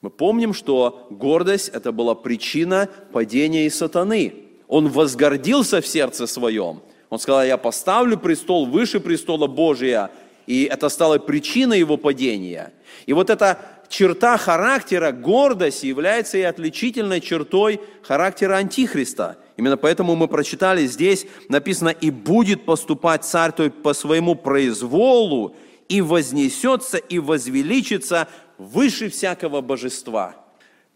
Мы 0.00 0.10
помним, 0.10 0.54
что 0.54 1.06
гордость– 1.10 1.68
это 1.74 1.92
была 1.92 2.14
причина 2.14 2.88
падения 3.12 3.66
и 3.66 3.70
сатаны. 3.70 4.34
Он 4.66 4.88
возгордился 4.88 5.80
в 5.80 5.86
сердце 5.86 6.26
своем. 6.26 6.82
Он 7.10 7.18
сказал, 7.18 7.44
я 7.44 7.56
поставлю 7.56 8.18
престол 8.18 8.66
выше 8.66 8.98
престола 8.98 9.46
Божия, 9.46 10.10
и 10.46 10.64
это 10.64 10.88
стало 10.88 11.18
причиной 11.18 11.78
его 11.78 11.96
падения. 11.96 12.72
И 13.04 13.12
вот 13.12 13.30
эта 13.30 13.58
черта 13.88 14.36
характера, 14.36 15.12
гордость, 15.12 15.84
является 15.84 16.38
и 16.38 16.42
отличительной 16.42 17.20
чертой 17.20 17.80
характера 18.02 18.56
Антихриста– 18.56 19.36
Именно 19.56 19.76
поэтому 19.76 20.14
мы 20.16 20.28
прочитали 20.28 20.86
здесь, 20.86 21.26
написано, 21.48 21.88
«И 21.88 22.10
будет 22.10 22.64
поступать 22.64 23.24
царь 23.24 23.52
той 23.52 23.70
по 23.70 23.94
своему 23.94 24.34
произволу, 24.34 25.56
и 25.88 26.00
вознесется, 26.00 26.98
и 26.98 27.18
возвеличится 27.18 28.28
выше 28.58 29.08
всякого 29.08 29.60
божества». 29.62 30.36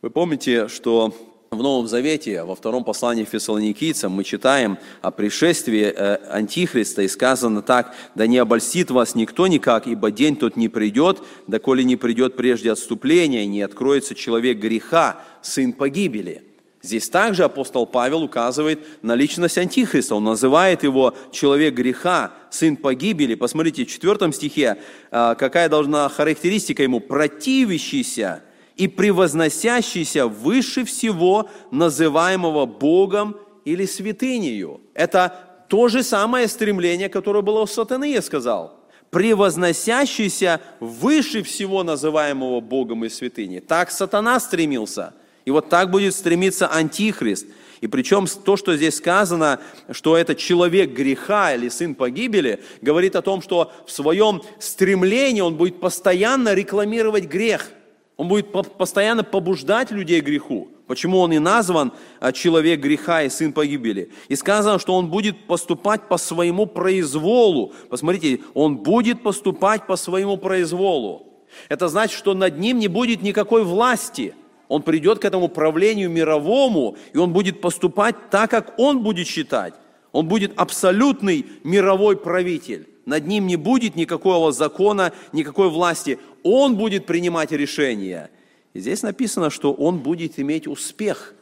Вы 0.03 0.11
помните, 0.11 0.69
что 0.69 1.15
в 1.51 1.63
Новом 1.63 1.89
Завете, 1.89 2.45
во 2.45 2.55
втором 2.55 2.85
послании 2.85 3.25
фессалоникийцам, 3.25 4.13
мы 4.13 4.25
читаем 4.25 4.79
о 5.03 5.11
пришествии 5.11 5.83
э, 5.85 6.17
Антихриста, 6.31 7.03
и 7.03 7.09
сказано 7.09 7.63
так, 7.63 7.95
«Да 8.15 8.27
не 8.27 8.39
обольстит 8.39 8.91
вас 8.91 9.15
никто 9.15 9.47
никак, 9.47 9.87
ибо 9.87 10.11
день 10.11 10.37
тот 10.37 10.57
не 10.57 10.69
придет, 10.69 11.23
доколе 11.47 11.83
не 11.83 11.97
придет 11.97 12.37
прежде 12.37 12.71
отступления, 12.71 13.47
не 13.47 13.63
откроется 13.63 14.15
человек 14.15 14.59
греха, 14.59 15.23
сын 15.43 15.73
погибели». 15.73 16.50
Здесь 16.83 17.11
также 17.11 17.45
апостол 17.45 17.87
Павел 17.87 18.23
указывает 18.23 18.81
на 19.03 19.15
личность 19.15 19.59
Антихриста. 19.59 20.15
Он 20.15 20.25
называет 20.25 20.83
его 20.83 21.15
человек 21.31 21.75
греха, 21.75 22.33
сын 22.51 22.77
погибели. 22.77 23.35
Посмотрите, 23.35 23.85
в 23.85 23.91
четвертом 23.91 24.33
стихе, 24.33 24.79
а, 25.11 25.35
какая 25.35 25.69
должна 25.69 26.09
характеристика 26.09 26.83
ему. 26.83 27.01
Противящийся 27.01 28.43
и 28.77 28.89
превозносящийся 28.89 30.27
выше 30.27 30.87
всего 30.87 31.51
называемого 31.71 32.65
Богом 32.65 33.37
или 33.67 33.85
святынею. 33.85 34.81
Это 34.95 35.67
то 35.69 35.89
же 35.89 36.03
самое 36.03 36.49
стремление, 36.49 37.11
которое 37.11 37.43
было 37.43 37.61
у 37.61 37.67
сатаны, 37.67 38.11
я 38.11 38.23
сказал. 38.23 38.81
Превозносящийся 39.11 40.63
выше 40.81 41.43
всего 41.43 41.83
называемого 41.83 42.61
Богом 42.61 43.05
и 43.05 43.11
святыней. 43.11 43.61
Так 43.61 43.91
сатана 43.91 44.41
стремился– 44.41 45.13
и 45.51 45.53
вот 45.53 45.69
так 45.69 45.91
будет 45.91 46.15
стремиться 46.15 46.69
Антихрист. 46.69 47.45
И 47.81 47.89
причем 47.89 48.29
то, 48.45 48.57
что 48.57 48.77
здесь 48.77 48.99
сказано, 48.99 49.59
что 49.91 50.17
это 50.17 50.37
человек 50.37 50.93
греха 50.93 51.55
или 51.55 51.69
сын 51.69 51.97
погибели, 51.97 52.63
говорит 52.81 53.17
о 53.17 53.23
том, 53.23 53.43
что 53.43 53.73
в 53.85 53.91
своем 53.91 54.43
стремлении 54.61 55.41
он 55.41 55.57
будет 55.57 55.81
постоянно 55.81 56.55
рекламировать 56.55 57.25
грех. 57.25 57.69
Он 58.17 58.29
будет 58.29 58.53
постоянно 58.53 59.25
побуждать 59.25 59.91
людей 59.91 60.21
к 60.21 60.27
греху. 60.27 60.69
Почему 60.87 61.19
он 61.19 61.33
и 61.33 61.41
назван 61.41 61.95
а, 62.21 62.31
человек 62.31 62.79
греха 62.79 63.23
и 63.23 63.29
сын 63.29 63.53
погибели. 63.53 64.13
И 64.29 64.37
сказано, 64.37 64.79
что 64.79 64.95
он 64.95 65.09
будет 65.09 65.49
поступать 65.49 66.07
по 66.07 66.17
своему 66.17 66.67
произволу. 66.67 67.73
Посмотрите, 67.89 68.39
он 68.55 68.77
будет 68.77 69.25
поступать 69.25 69.89
по 69.89 69.97
своему 69.97 70.37
произволу. 70.37 71.27
Это 71.69 71.89
значит, 71.89 72.17
что 72.17 72.35
над 72.35 72.57
ним 72.57 72.79
не 72.79 72.87
будет 72.87 73.21
никакой 73.21 73.65
власти– 73.65 74.33
он 74.71 74.83
придет 74.83 75.19
к 75.19 75.25
этому 75.25 75.49
правлению 75.49 76.11
мировому, 76.11 76.97
и 77.13 77.19
он 77.19 77.33
будет 77.33 77.61
поступать 77.61 78.15
так, 78.31 78.53
как 78.53 78.79
он 78.79 79.03
будет 79.03 79.27
считать. 79.27 79.75
Он 80.13 80.29
будет 80.29 80.53
абсолютный 80.55 81.45
мировой 81.65 82.17
правитель. 82.17 82.87
Над 83.05 83.27
ним 83.27 83.49
не 83.49 83.57
будет 83.57 83.97
никакого 83.97 84.53
закона, 84.53 85.13
никакой 85.33 85.71
власти. 85.71 86.21
Он 86.45 86.77
будет 86.77 87.05
принимать 87.05 87.51
решения. 87.51 88.31
И 88.73 88.79
здесь 88.79 89.03
написано, 89.03 89.51
что 89.51 89.73
он 89.73 89.99
будет 89.99 90.39
иметь 90.39 90.69
успех. 90.69 91.35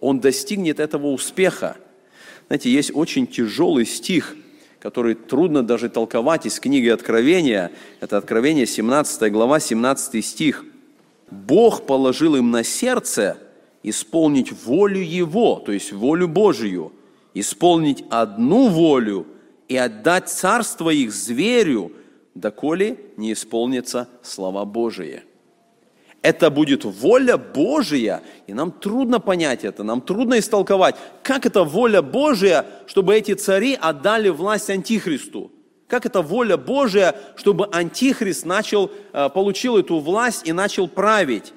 Он 0.00 0.20
достигнет 0.20 0.80
этого 0.80 1.08
успеха. 1.08 1.76
Знаете, 2.46 2.70
есть 2.70 2.90
очень 2.94 3.26
тяжелый 3.26 3.84
стих, 3.84 4.34
который 4.78 5.14
трудно 5.14 5.62
даже 5.62 5.90
толковать 5.90 6.46
из 6.46 6.58
книги 6.58 6.88
Откровения. 6.88 7.70
Это 8.00 8.16
Откровение, 8.16 8.64
17 8.64 9.30
глава, 9.30 9.60
17 9.60 10.24
стих– 10.24 10.64
Бог 11.32 11.86
положил 11.86 12.36
им 12.36 12.50
на 12.50 12.62
сердце 12.62 13.38
исполнить 13.82 14.52
волю 14.64 15.00
Его, 15.00 15.56
то 15.56 15.72
есть 15.72 15.92
волю 15.92 16.28
Божию, 16.28 16.92
исполнить 17.34 18.04
одну 18.10 18.68
волю 18.68 19.26
и 19.68 19.76
отдать 19.76 20.28
царство 20.28 20.90
их 20.90 21.12
зверю, 21.12 21.92
доколе 22.34 22.98
не 23.16 23.32
исполнится 23.32 24.08
слова 24.22 24.64
Божие. 24.64 25.24
Это 26.20 26.50
будет 26.50 26.84
воля 26.84 27.36
Божия, 27.36 28.22
и 28.46 28.52
нам 28.52 28.70
трудно 28.70 29.18
понять 29.18 29.64
это, 29.64 29.82
нам 29.82 30.00
трудно 30.00 30.38
истолковать, 30.38 30.94
как 31.22 31.46
это 31.46 31.64
воля 31.64 32.02
Божия, 32.02 32.64
чтобы 32.86 33.16
эти 33.16 33.34
цари 33.34 33.76
отдали 33.80 34.28
власть 34.28 34.70
Антихристу. 34.70 35.50
Как 35.92 36.06
это 36.06 36.22
воля 36.22 36.56
Божия, 36.56 37.14
чтобы 37.36 37.66
Антихрист 37.70 38.46
начал, 38.46 38.90
э, 39.12 39.28
получил 39.28 39.76
эту 39.76 39.98
власть 39.98 40.48
и 40.48 40.52
начал 40.54 40.88
править? 40.88 41.52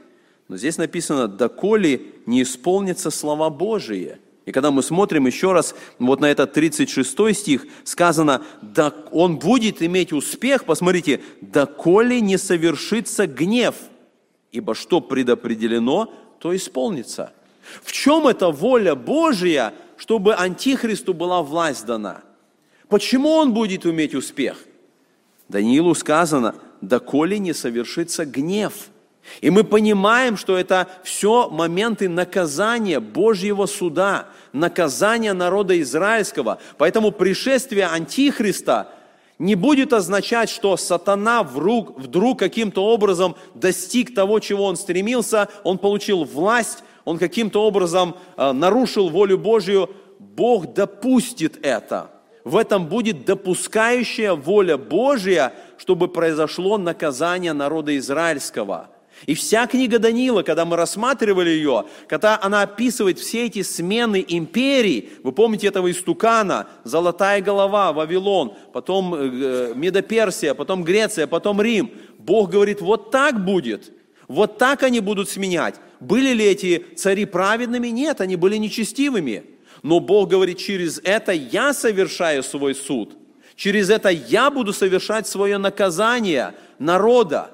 Но 0.50 0.58
здесь 0.58 0.78
написано, 0.78 1.30
доколе 1.30 2.02
не 2.26 2.44
исполнится 2.44 3.12
слова 3.12 3.50
Божие. 3.50 4.20
И 4.44 4.52
когда 4.52 4.72
мы 4.72 4.84
смотрим 4.84 5.26
еще 5.26 5.54
раз 5.54 5.74
вот 6.00 6.20
на 6.20 6.26
этот 6.26 6.52
36 6.52 7.34
стих, 7.34 7.66
сказано, 7.86 8.42
да 8.62 8.94
он 9.14 9.40
будет 9.40 9.82
иметь 9.82 10.12
успех, 10.12 10.66
посмотрите, 10.66 11.22
доколе 11.40 12.20
не 12.20 12.38
совершится 12.38 13.28
гнев, 13.28 13.76
ибо 14.52 14.76
что 14.76 15.00
предопределено, 15.00 16.14
то 16.40 16.54
исполнится. 16.54 17.32
В 17.82 17.94
чем 17.94 18.28
эта 18.28 18.50
воля 18.50 18.96
Божия, 18.96 19.74
чтобы 19.96 20.36
Антихристу 20.36 21.14
была 21.14 21.42
власть 21.42 21.86
дана? 21.86 22.25
Почему 22.90 23.32
он 23.32 23.54
будет 23.54 23.86
иметь 23.86 24.14
успех? 24.14 24.58
Даниилу 25.50 25.96
сказано, 25.96 26.56
доколе 26.82 27.40
не 27.40 27.54
совершится 27.54 28.26
гнев. 28.26 28.90
И 29.42 29.50
мы 29.50 29.64
понимаем, 29.64 30.38
что 30.38 30.56
это 30.56 30.88
все 31.04 31.50
моменты 31.50 32.08
наказания 32.08 33.00
Божьего 33.00 33.66
суда, 33.66 34.28
наказания 34.54 35.34
народа 35.34 35.80
израильского. 35.82 36.60
Поэтому 36.78 37.12
пришествие 37.12 37.88
Антихриста 37.88 38.92
не 39.40 39.56
будет 39.56 39.94
означать, 39.94 40.50
что 40.50 40.78
сатана 40.78 41.42
вдруг, 41.42 42.00
вдруг 42.00 42.40
каким-то 42.40 42.86
образом 42.86 43.36
достиг 43.56 44.14
того, 44.14 44.40
чего 44.40 44.66
он 44.66 44.76
стремился, 44.76 45.50
он 45.64 45.80
получил 45.80 46.24
власть, 46.24 46.84
он 47.04 47.18
каким-то 47.18 47.64
образом 47.64 48.16
э, 48.38 48.52
нарушил 48.52 49.10
волю 49.10 49.40
Божью. 49.40 49.90
Бог 50.20 50.74
допустит 50.74 51.58
это– 51.66 52.12
в 52.46 52.56
этом 52.56 52.86
будет 52.86 53.26
допускающая 53.26 54.34
воля 54.34 54.78
Божия, 54.78 55.52
чтобы 55.78 56.08
произошло 56.08 56.78
наказание 56.78 57.52
народа 57.52 57.98
израильского. 57.98 58.92
И 59.26 59.34
вся 59.34 59.66
книга 59.66 59.98
Даниила, 59.98 60.44
когда 60.44 60.64
мы 60.66 60.76
рассматривали 60.76 61.50
ее, 61.50 61.86
когда 62.08 62.40
она 62.40 62.62
описывает 62.62 63.18
все 63.18 63.46
эти 63.46 63.64
смены 63.64 64.24
империй, 64.28 65.10
вы 65.24 65.32
помните 65.32 65.68
этого 65.68 65.90
истукана, 65.90 66.68
золотая 66.84 67.42
голова, 67.42 67.94
Вавилон, 67.94 68.54
потом 68.74 69.16
э, 69.16 69.74
Медоперсия, 69.74 70.54
потом 70.54 70.84
Греция, 70.84 71.28
потом 71.28 71.62
Рим. 71.62 71.92
Бог 72.20 72.52
говорит, 72.52 72.82
вот 72.82 73.10
так 73.10 73.44
будет, 73.44 73.92
вот 74.28 74.58
так 74.60 74.84
они 74.84 75.00
будут 75.00 75.30
сменять. 75.30 75.76
Были 76.00 76.34
ли 76.34 76.46
эти 76.46 76.86
цари 76.96 77.26
праведными? 77.26 77.88
Нет, 77.88 78.22
они 78.22 78.36
были 78.36 78.58
нечестивыми. 78.58 79.55
Но 79.86 80.00
Бог 80.00 80.30
говорит, 80.30 80.58
через 80.58 81.00
это 81.04 81.32
я 81.32 81.72
совершаю 81.72 82.42
свой 82.42 82.74
суд. 82.74 83.16
Через 83.56 83.92
это 83.92 84.10
я 84.10 84.50
буду 84.50 84.74
совершать 84.74 85.28
свое 85.28 85.60
наказание 85.60 86.56
народа. 86.80 87.52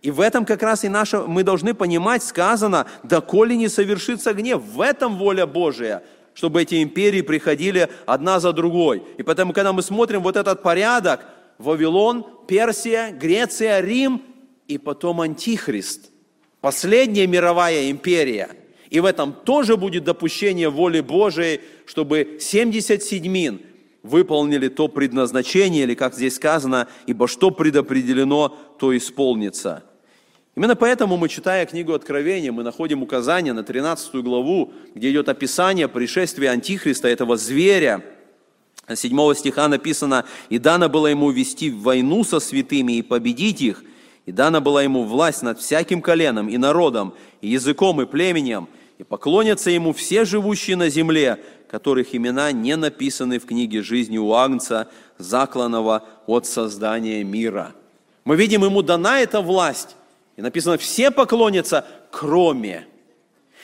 И 0.00 0.12
в 0.12 0.20
этом 0.20 0.44
как 0.44 0.62
раз 0.62 0.84
и 0.84 0.88
наше, 0.88 1.22
мы 1.22 1.42
должны 1.42 1.74
понимать, 1.74 2.22
сказано, 2.22 2.86
доколе 3.02 3.56
не 3.56 3.66
совершится 3.66 4.32
гнев. 4.32 4.62
В 4.62 4.80
этом 4.80 5.16
воля 5.16 5.44
Божия, 5.44 6.04
чтобы 6.34 6.62
эти 6.62 6.84
империи 6.84 7.20
приходили 7.20 7.88
одна 8.06 8.38
за 8.38 8.52
другой. 8.52 9.02
И 9.18 9.24
поэтому, 9.24 9.52
когда 9.52 9.72
мы 9.72 9.82
смотрим 9.82 10.22
вот 10.22 10.36
этот 10.36 10.62
порядок, 10.62 11.24
Вавилон, 11.58 12.24
Персия, 12.46 13.10
Греция, 13.10 13.80
Рим 13.80 14.22
и 14.68 14.78
потом 14.78 15.20
Антихрист. 15.20 16.12
Последняя 16.60 17.26
мировая 17.26 17.90
империя. 17.90 18.50
И 18.92 19.00
в 19.00 19.06
этом 19.06 19.32
тоже 19.32 19.78
будет 19.78 20.04
допущение 20.04 20.68
воли 20.68 21.00
Божией, 21.00 21.62
чтобы 21.86 22.36
70 22.38 23.02
седьмин 23.02 23.62
выполнили 24.02 24.68
то 24.68 24.86
предназначение, 24.86 25.84
или 25.84 25.94
как 25.94 26.14
здесь 26.14 26.34
сказано, 26.36 26.88
ибо 27.06 27.26
что 27.26 27.50
предопределено, 27.50 28.54
то 28.78 28.94
исполнится. 28.94 29.82
Именно 30.54 30.76
поэтому 30.76 31.16
мы, 31.16 31.30
читая 31.30 31.64
книгу 31.64 31.94
Откровения, 31.94 32.52
мы 32.52 32.62
находим 32.62 33.02
указание 33.02 33.54
на 33.54 33.62
13 33.62 34.16
главу, 34.16 34.74
где 34.94 35.10
идет 35.10 35.30
описание 35.30 35.88
пришествия 35.88 36.50
Антихриста, 36.50 37.08
этого 37.08 37.38
зверя. 37.38 38.04
7 38.94 39.34
стиха 39.34 39.68
написано, 39.68 40.26
«И 40.50 40.58
дано 40.58 40.90
было 40.90 41.06
ему 41.06 41.30
вести 41.30 41.70
войну 41.70 42.24
со 42.24 42.40
святыми 42.40 42.98
и 42.98 43.02
победить 43.02 43.62
их, 43.62 43.84
и 44.26 44.32
дана 44.32 44.60
была 44.60 44.82
ему 44.82 45.04
власть 45.04 45.42
над 45.42 45.58
всяким 45.58 46.02
коленом 46.02 46.50
и 46.50 46.58
народом, 46.58 47.14
и 47.40 47.48
языком, 47.48 48.02
и 48.02 48.06
племенем, 48.06 48.68
и 49.02 49.04
поклонятся 49.04 49.68
ему 49.70 49.92
все 49.92 50.24
живущие 50.24 50.76
на 50.76 50.88
земле, 50.88 51.40
которых 51.68 52.14
имена 52.14 52.52
не 52.52 52.76
написаны 52.76 53.40
в 53.40 53.46
книге 53.46 53.82
жизни 53.82 54.16
у 54.16 54.32
Агнца, 54.32 54.88
закланного 55.18 56.04
от 56.26 56.46
создания 56.46 57.24
мира». 57.24 57.74
Мы 58.24 58.36
видим, 58.36 58.64
ему 58.64 58.82
дана 58.82 59.18
эта 59.18 59.40
власть, 59.40 59.96
и 60.36 60.42
написано, 60.42 60.78
все 60.78 61.10
поклонятся, 61.10 61.84
кроме. 62.12 62.86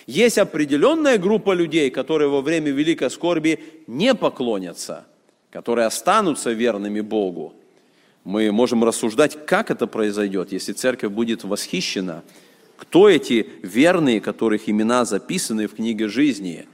Есть 0.08 0.38
определенная 0.38 1.18
группа 1.18 1.52
людей, 1.52 1.90
которые 1.90 2.28
во 2.28 2.40
время 2.40 2.72
великой 2.72 3.08
скорби 3.08 3.60
не 3.86 4.16
поклонятся, 4.16 5.06
которые 5.52 5.86
останутся 5.86 6.50
верными 6.50 7.00
Богу. 7.00 7.54
Мы 8.24 8.50
можем 8.50 8.82
рассуждать, 8.82 9.46
как 9.46 9.70
это 9.70 9.86
произойдет, 9.86 10.50
если 10.50 10.72
церковь 10.72 11.12
будет 11.12 11.44
восхищена. 11.44 12.24
Кто 12.78 13.08
эти 13.08 13.46
верные, 13.62 14.20
которых 14.20 14.68
имена 14.68 15.04
записаны 15.04 15.66
в 15.66 15.74
книге 15.74 16.08
жизни? 16.08 16.66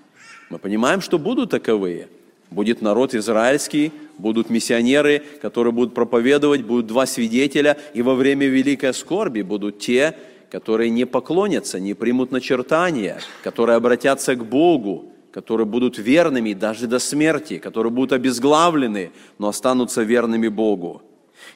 Мы 0.50 0.58
понимаем, 0.58 1.00
что 1.00 1.18
будут 1.18 1.50
таковые. 1.50 2.08
Будет 2.50 2.82
народ 2.82 3.14
израильский, 3.14 3.90
будут 4.18 4.50
миссионеры, 4.50 5.22
которые 5.40 5.72
будут 5.72 5.94
проповедовать, 5.94 6.62
будут 6.62 6.86
два 6.86 7.06
свидетеля, 7.06 7.78
и 7.94 8.02
во 8.02 8.14
время 8.14 8.46
великой 8.46 8.92
скорби 8.92 9.40
будут 9.42 9.80
те, 9.80 10.14
которые 10.50 10.90
не 10.90 11.06
поклонятся, 11.06 11.80
не 11.80 11.94
примут 11.94 12.30
начертания, 12.30 13.18
которые 13.42 13.76
обратятся 13.76 14.36
к 14.36 14.44
Богу, 14.44 15.10
которые 15.32 15.66
будут 15.66 15.98
верными 15.98 16.52
даже 16.52 16.86
до 16.86 16.98
смерти, 16.98 17.58
которые 17.58 17.90
будут 17.90 18.12
обезглавлены, 18.12 19.10
но 19.38 19.48
останутся 19.48 20.02
верными 20.02 20.48
Богу. 20.48 21.02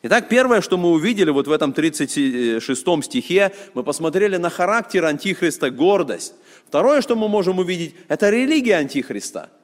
Итак, 0.02 0.28
первое, 0.28 0.60
что 0.60 0.76
мы 0.76 0.90
увидели 0.90 1.30
вот 1.30 1.46
в 1.48 1.52
этом 1.52 1.72
36 1.72 3.04
стихе, 3.04 3.52
мы 3.74 3.82
посмотрели 3.82 4.36
на 4.36 4.50
характер 4.50 5.04
Антихриста, 5.04 5.70
гордость. 5.70 6.34
Второе, 6.66 7.00
что 7.00 7.16
мы 7.16 7.28
можем 7.28 7.58
увидеть, 7.58 7.94
это 8.08 8.30
религия 8.30 8.76
Антихриста– 8.76 9.50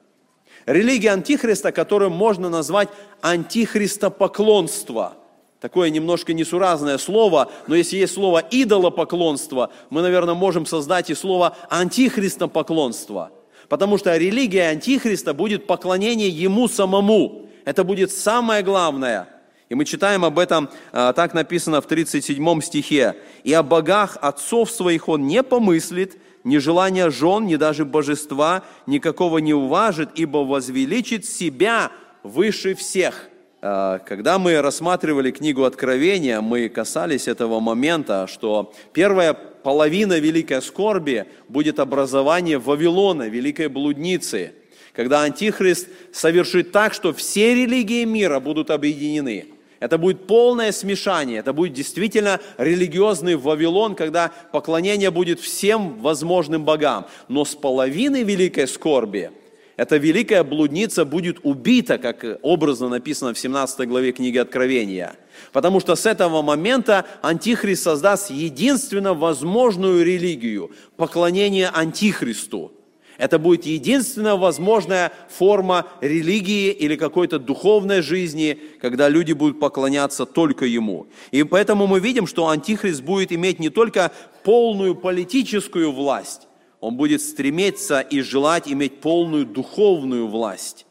Религия 0.65 1.11
Антихриста, 1.11 1.71
которую 1.71 2.09
можно 2.09 2.49
назвать 2.49 2.89
антихристопоклонство. 3.21 5.13
Такое 5.61 5.89
немножко 5.89 6.33
несуразное 6.33 6.97
слово, 6.97 7.51
но 7.67 7.75
если 7.75 7.97
есть 7.97 8.13
слово 8.13 8.43
идолопоклонство, 8.49 9.71
мы, 9.89 10.01
наверное, 10.01 10.33
можем 10.33 10.65
создать 10.65 11.09
и 11.09 11.15
слово 11.15 11.55
антихристопоклонство. 11.69 13.31
Потому 13.69 13.97
что 13.97 14.15
религия 14.15 14.69
Антихриста 14.69 15.33
будет 15.33 15.65
поклонение 15.65 16.29
Ему 16.29 16.67
самому. 16.67 17.47
Это 17.63 17.83
будет 17.83 18.11
самое 18.11 18.61
главное. 18.61 19.27
И 19.67 19.73
мы 19.73 19.85
читаем 19.85 20.23
об 20.23 20.37
этом, 20.37 20.69
а, 20.91 21.11
так 21.13 21.33
написано 21.33 21.81
в 21.81 21.87
37 21.87 22.61
стихе. 22.61 23.15
«И 23.43 23.51
о 23.53 23.63
богах 23.63 24.17
отцов 24.21 24.69
своих 24.69 25.09
он 25.09 25.25
не 25.25 25.41
помыслит, 25.41 26.17
ни 26.43 26.57
желания 26.59 27.09
жен, 27.09 27.47
ни 27.47 27.55
даже 27.55 27.83
божества 27.83 28.63
никакого 28.85 29.39
не 29.39 29.55
уважит, 29.55 30.09
ибо 30.15 30.39
возвеличит 30.39 31.25
себя 31.25 31.91
выше 32.21 32.75
всех». 32.75 33.29
А, 33.63 33.97
когда 33.99 34.37
мы 34.37 34.61
рассматривали 34.61 35.31
книгу 35.31 35.63
Откровения, 35.63 36.41
мы 36.41 36.69
касались 36.69 37.27
этого 37.27 37.59
момента, 37.59 38.27
что 38.27 38.71
первая 38.93 39.33
половина 39.33 40.19
великой 40.19 40.61
скорби 40.61 41.25
будет 41.47 41.79
образование 41.79 42.59
Вавилона, 42.59 43.29
великой 43.29 43.69
блудницы, 43.69 44.53
когда 44.93 45.23
Антихрист 45.23 45.87
совершит 46.13 46.71
так, 46.71 46.93
что 46.93 47.13
все 47.13 47.55
религии 47.55 48.03
мира 48.03 48.39
будут 48.39 48.69
объединены– 48.69 49.47
это 49.85 49.99
будет 49.99 50.25
полное 50.25 50.71
смешание, 50.71 51.37
это 51.37 51.53
будет 51.53 51.73
действительно 51.73 52.39
религиозный 52.57 53.35
Вавилон, 53.35 53.93
когда 53.93 54.31
поклонение 54.51 55.11
будет 55.11 55.39
всем 55.39 55.99
возможным 55.99 56.65
богам. 56.65 57.05
Но 57.27 57.45
с 57.45 57.53
половины 57.53 58.23
великой 58.23 58.67
скорби 58.67 59.29
эта 59.77 59.97
великая 59.97 60.43
блудница 60.43 61.05
будет 61.05 61.37
убита, 61.43 61.99
как 61.99 62.25
образно 62.41 62.89
написано 62.89 63.35
в 63.35 63.37
17 63.37 63.87
главе 63.87 64.11
книги 64.11 64.39
Откровения. 64.39 65.15
Потому 65.51 65.79
что 65.79 65.95
с 65.95 66.07
этого 66.07 66.41
момента 66.41 67.05
Антихрист 67.21 67.83
создаст 67.83 68.31
единственно 68.31 69.13
возможную 69.13 70.03
религию– 70.03 70.71
поклонение 70.97 71.69
Антихристу– 71.69 72.71
это 73.17 73.39
будет 73.39 73.65
единственная 73.65 74.35
возможная 74.35 75.11
форма 75.29 75.87
религии 76.01 76.71
или 76.71 76.95
какой-то 76.95 77.39
духовной 77.39 78.01
жизни, 78.01 78.59
когда 78.81 79.09
люди 79.09 79.33
будут 79.33 79.59
поклоняться 79.59 80.25
только 80.25 80.65
Ему. 80.65 81.07
И 81.31 81.43
поэтому 81.43 81.87
мы 81.87 81.99
видим, 81.99 82.27
что 82.27 82.49
Антихрист 82.49 83.01
будет 83.01 83.31
иметь 83.31 83.59
не 83.59 83.69
только 83.69 84.11
полную 84.43 84.95
политическую 84.95 85.91
власть, 85.91 86.47
он 86.81 86.95
будет 86.95 87.21
стремиться 87.21 88.01
и 88.01 88.21
желать 88.21 88.67
иметь 88.67 88.99
полную 88.99 89.45
духовную 89.45 90.27
власть. 90.27 90.85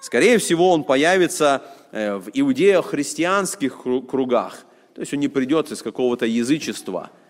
Скорее 0.00 0.38
всего, 0.38 0.70
он 0.70 0.82
появится 0.82 1.62
э, 1.92 2.16
в 2.16 2.30
иудео-христианских 2.32 3.82
кругах, 4.08 4.64
то 4.94 5.02
есть 5.02 5.12
он 5.12 5.20
не 5.20 5.28
придет 5.28 5.70
из 5.70 5.82
какого-то 5.82 6.24
язычества– 6.26 7.10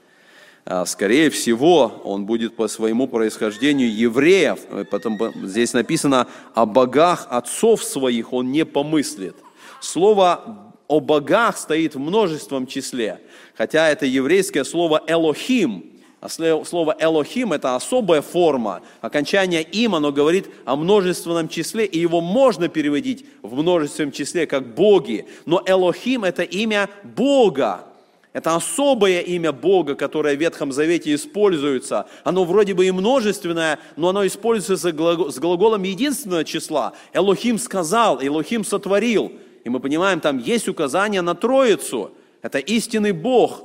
скорее 0.87 1.31
всего, 1.31 2.01
он 2.05 2.27
будет 2.27 2.55
по 2.57 2.69
своему 2.69 3.09
происхождению 3.09 3.95
евреев. 3.95 4.61
Потом 4.91 5.19
здесь 5.43 5.73
написано, 5.73 6.27
о 6.55 6.67
богах 6.67 7.27
отцов 7.31 7.83
своих 7.83 8.33
он 8.33 8.53
не 8.53 8.65
помыслит. 8.65 9.37
Слово 9.81 10.73
о 10.87 11.01
богах 11.01 11.57
стоит 11.57 11.95
в 11.95 11.99
множеством 11.99 12.67
числе, 12.67 13.21
хотя 13.57 13.89
это 13.89 14.07
еврейское 14.07 14.65
слово 14.65 15.03
«элохим», 15.07 15.87
а 16.21 16.29
слово 16.29 16.95
«элохим»– 17.01 17.53
это 17.55 17.77
особая 17.77 18.21
форма. 18.21 18.83
Окончание 19.01 19.63
«им» 19.63 19.95
оно 19.95 20.13
говорит 20.13 20.49
о 20.67 20.77
множественном 20.77 21.49
числе, 21.49 21.87
и 21.87 21.99
его 21.99 22.21
можно 22.21 22.69
переводить 22.69 23.25
в 23.41 23.55
множественном 23.55 24.13
числе 24.13 24.47
как 24.47 24.75
«боги». 24.75 25.27
Но 25.47 25.63
«элохим»– 25.65 26.25
это 26.25 26.43
имя 26.43 26.91
Бога. 27.05 27.87
Это 28.33 28.55
особое 28.55 29.21
имя 29.21 29.51
Бога, 29.51 29.97
которое 29.97 30.37
в 30.37 30.41
Ветхом 30.41 30.71
Завете 30.71 31.15
используется. 31.15 32.07
Оно 32.23 32.45
вроде 32.45 32.75
бы 32.75 32.87
и 32.87 32.91
множественное, 32.93 33.81
но 33.97 34.11
оно 34.11 34.25
используется 34.25 34.77
с 34.77 34.93
глаголом 35.41 35.83
единственного 35.83 36.45
числа. 36.45 36.93
Элохим 37.13 37.59
сказал, 37.59 38.23
Элохим 38.23 38.65
сотворил. 38.65 39.33
И 39.65 39.69
мы 39.69 39.81
понимаем, 39.81 40.21
там 40.21 40.39
есть 40.39 40.69
указание 40.69 41.23
на 41.23 41.35
Троицу. 41.35 42.13
Это 42.41 42.59
истинный 42.59 43.13
Бог. 43.13 43.65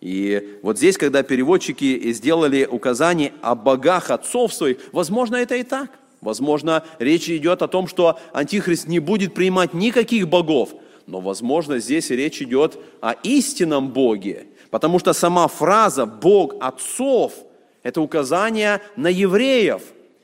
И 0.00 0.58
вот 0.62 0.78
здесь, 0.78 0.96
когда 0.96 1.22
переводчики 1.22 2.10
сделали 2.12 2.64
указание 2.64 3.34
о 3.42 3.54
богах 3.54 4.10
отцов 4.10 4.54
своих, 4.54 4.78
возможно, 4.92 5.36
это 5.36 5.56
и 5.56 5.62
так. 5.62 5.90
Возможно, 6.22 6.84
речь 6.98 7.28
идет 7.28 7.60
о 7.60 7.68
том, 7.68 7.86
что 7.86 8.18
Антихрист 8.32 8.86
не 8.86 8.98
будет 8.98 9.34
принимать 9.34 9.74
никаких 9.74 10.26
богов, 10.28 10.70
но, 11.10 11.18
возможно, 11.20 11.80
здесь 11.80 12.10
речь 12.10 12.40
идет 12.40 12.78
о 13.00 13.14
истинном 13.24 13.88
Боге, 13.88 14.46
потому 14.70 15.00
что 15.00 15.12
сама 15.12 15.48
фраза 15.48 16.06
«Бог 16.06 16.54
отцов»– 16.60 17.32
это 17.82 18.00
указание 18.00 18.80
на 18.96 19.08
евреев. 19.08 19.82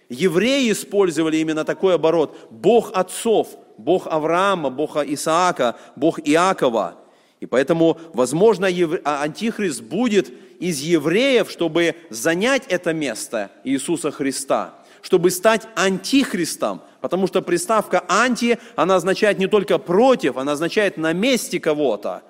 Евреи 0.08 0.70
использовали 0.70 1.38
именно 1.38 1.64
такой 1.64 1.96
оборот– 1.96 2.36
Бог 2.50 2.92
отцов, 2.94 3.48
Бог 3.76 4.06
Авраама, 4.06 4.70
Бог 4.70 4.96
Исаака, 4.96 5.76
Бог 5.96 6.20
Иакова. 6.20 6.94
И 7.40 7.46
поэтому, 7.46 7.98
возможно, 8.14 8.68
а, 9.04 9.22
Антихрист 9.24 9.82
будет 9.82 10.32
из 10.60 10.78
евреев, 10.80 11.50
чтобы 11.50 11.96
занять 12.10 12.62
это 12.68 12.92
место 12.92 13.50
Иисуса 13.64 14.12
Христа– 14.12 14.74
чтобы 15.06 15.30
стать 15.30 15.68
антихристом, 15.76 16.82
потому 17.00 17.26
что 17.26 17.42
приставка 17.42 18.04
«анти», 18.08 18.58
она 18.74 18.96
означает 18.96 19.38
не 19.38 19.46
только 19.46 19.78
«против», 19.78 20.36
она 20.36 20.52
означает 20.52 20.96
«на 20.96 21.12
месте 21.12 21.60
кого-то». 21.60 22.22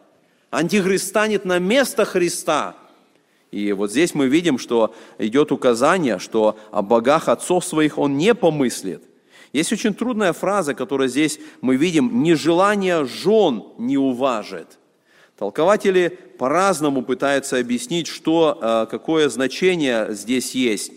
Антихрист 0.51 1.09
станет 1.09 1.45
на 1.45 1.59
место 1.59 2.05
Христа. 2.05 2.77
И 3.51 3.73
вот 3.73 3.91
здесь 3.91 4.15
мы 4.15 4.27
видим, 4.27 4.59
что 4.59 4.95
идет 5.19 5.53
указание, 5.53 6.19
что 6.19 6.59
о 6.71 6.83
богах 6.83 7.29
отцов 7.29 7.65
своих 7.65 7.99
он 7.99 8.17
не 8.17 8.35
помыслит. 8.35 9.03
Есть 9.53 9.73
очень 9.73 9.95
трудная 9.95 10.33
фраза, 10.33 10.75
которая 10.75 11.09
здесь 11.09 11.39
мы 11.61 11.77
видим, 11.77 12.23
«нежелание 12.23 13.07
жен 13.07 13.65
не 13.79 13.97
уважит». 13.97 14.79
Толкователи 15.39 16.09
по-разному 16.09 17.03
пытаются 17.03 17.59
объяснить, 17.59 18.07
что, 18.07 18.59
э, 18.61 18.87
какое 18.91 19.29
значение 19.29 20.09
здесь 20.11 20.55
есть. 20.55 20.93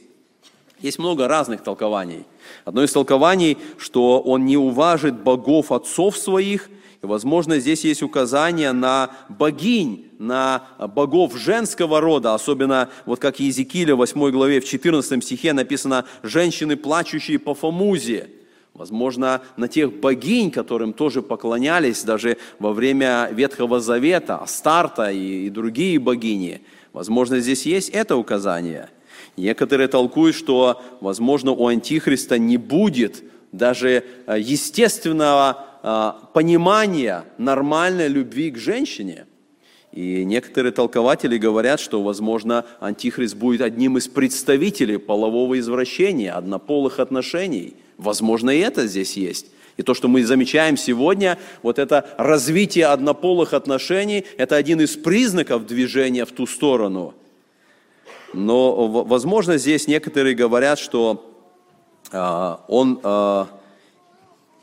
Есть 0.80 0.98
много 0.98 1.28
разных 1.28 1.62
толкований. 1.62 2.26
Одно 2.66 2.84
из 2.84 2.92
толкований, 2.92 3.58
что 3.78 4.22
он 4.22 4.46
не 4.46 4.58
уважит 4.58 5.16
богов 5.22 5.72
отцов 5.72 6.18
своих, 6.18 6.70
и, 7.02 7.06
возможно, 7.06 7.60
здесь 7.60 7.86
есть 7.86 8.04
указание 8.04 8.74
на 8.74 9.12
богинь, 9.30 10.10
на 10.20 10.64
богов 10.78 11.38
женского 11.38 12.02
рода, 12.02 12.34
особенно 12.34 12.90
вот 13.06 13.20
как 13.20 13.40
Езекииля 13.40 13.96
в 13.96 14.00
8 14.00 14.32
главе 14.32 14.60
в 14.60 14.66
14 14.66 15.24
стихе 15.24 15.54
написано 15.54 16.06
«женщины, 16.24 16.76
плачущие 16.76 17.40
по 17.40 17.54
Фомузе». 17.54 18.30
Возможно, 18.74 19.42
на 19.58 19.68
тех 19.68 19.92
богинь, 19.92 20.52
которым 20.52 20.94
тоже 20.94 21.22
поклонялись 21.22 22.04
даже 22.04 22.38
во 22.60 22.72
время 22.72 23.30
Ветхого 23.32 23.80
Завета, 23.80 24.38
Астарта 24.38 25.12
и, 25.12 25.48
и 25.48 25.50
другие 25.50 26.00
богини. 26.00 26.62
Возможно, 26.94 27.40
здесь 27.40 27.66
есть 27.66 27.90
это 27.90 28.16
указание. 28.16 28.90
Некоторые 29.40 29.88
толкуют, 29.88 30.36
что, 30.36 30.82
возможно, 31.02 31.52
у 31.52 31.68
Антихриста 31.68 32.38
не 32.38 32.58
будет 32.58 33.24
даже 33.52 34.04
э, 34.28 34.40
естественного 34.40 35.66
э, 35.82 36.12
понимания 36.34 37.24
нормальной 37.38 38.08
любви 38.08 38.52
к 38.52 38.58
женщине. 38.58 39.26
И 39.92 40.24
некоторые 40.24 40.72
толкователи 40.72 41.38
говорят, 41.38 41.80
что, 41.80 42.04
возможно, 42.04 42.66
Антихрист 42.80 43.36
будет 43.36 43.62
одним 43.62 43.98
из 43.98 44.08
представителей 44.08 44.98
полового 44.98 45.58
извращения, 45.60 46.34
однополых 46.34 47.00
отношений– 47.00 47.76
Возможно, 48.00 48.50
и 48.50 48.60
это 48.60 48.88
здесь 48.88 49.18
есть. 49.18 49.48
И 49.76 49.84
то, 49.84 49.94
что 49.94 50.08
мы 50.08 50.24
замечаем 50.24 50.78
сегодня, 50.78 51.38
вот 51.62 51.80
это 51.80 52.10
развитие 52.18 52.86
однополых 52.86 53.54
отношений, 53.54 54.26
это 54.38 54.56
один 54.56 54.80
из 54.80 54.96
признаков 54.96 55.68
движения 55.68 56.26
в 56.26 56.32
ту 56.32 56.48
сторону. 56.48 57.14
Но, 58.34 58.88
возможно, 58.88 59.58
здесь 59.58 59.88
некоторые 59.88 60.36
говорят, 60.36 60.80
что 60.80 61.34
э, 62.12 62.56
он 62.68 63.00
э, 63.04 63.46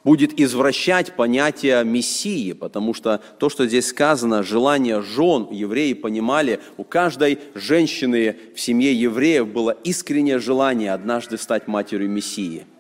будет 0.05 0.39
извращать 0.39 1.15
понятие 1.15 1.83
Мессии, 1.85 2.53
потому 2.53 2.95
что 2.95 3.21
то, 3.39 3.49
что 3.49 3.67
здесь 3.67 3.89
сказано, 3.89 4.43
желание 4.43 5.03
жен, 5.03 5.49
евреи 5.51 5.95
понимали, 5.95 6.61
у 6.77 6.85
каждой 6.85 7.41
женщины 7.55 8.37
в 8.55 8.61
семье 8.61 8.95
евреев 8.95 9.49
было 9.49 9.71
искреннее 9.71 10.39
желание 10.39 10.93
однажды 10.93 11.39
стать 11.39 11.67
матерью 11.67 12.09
Мессии– 12.09 12.67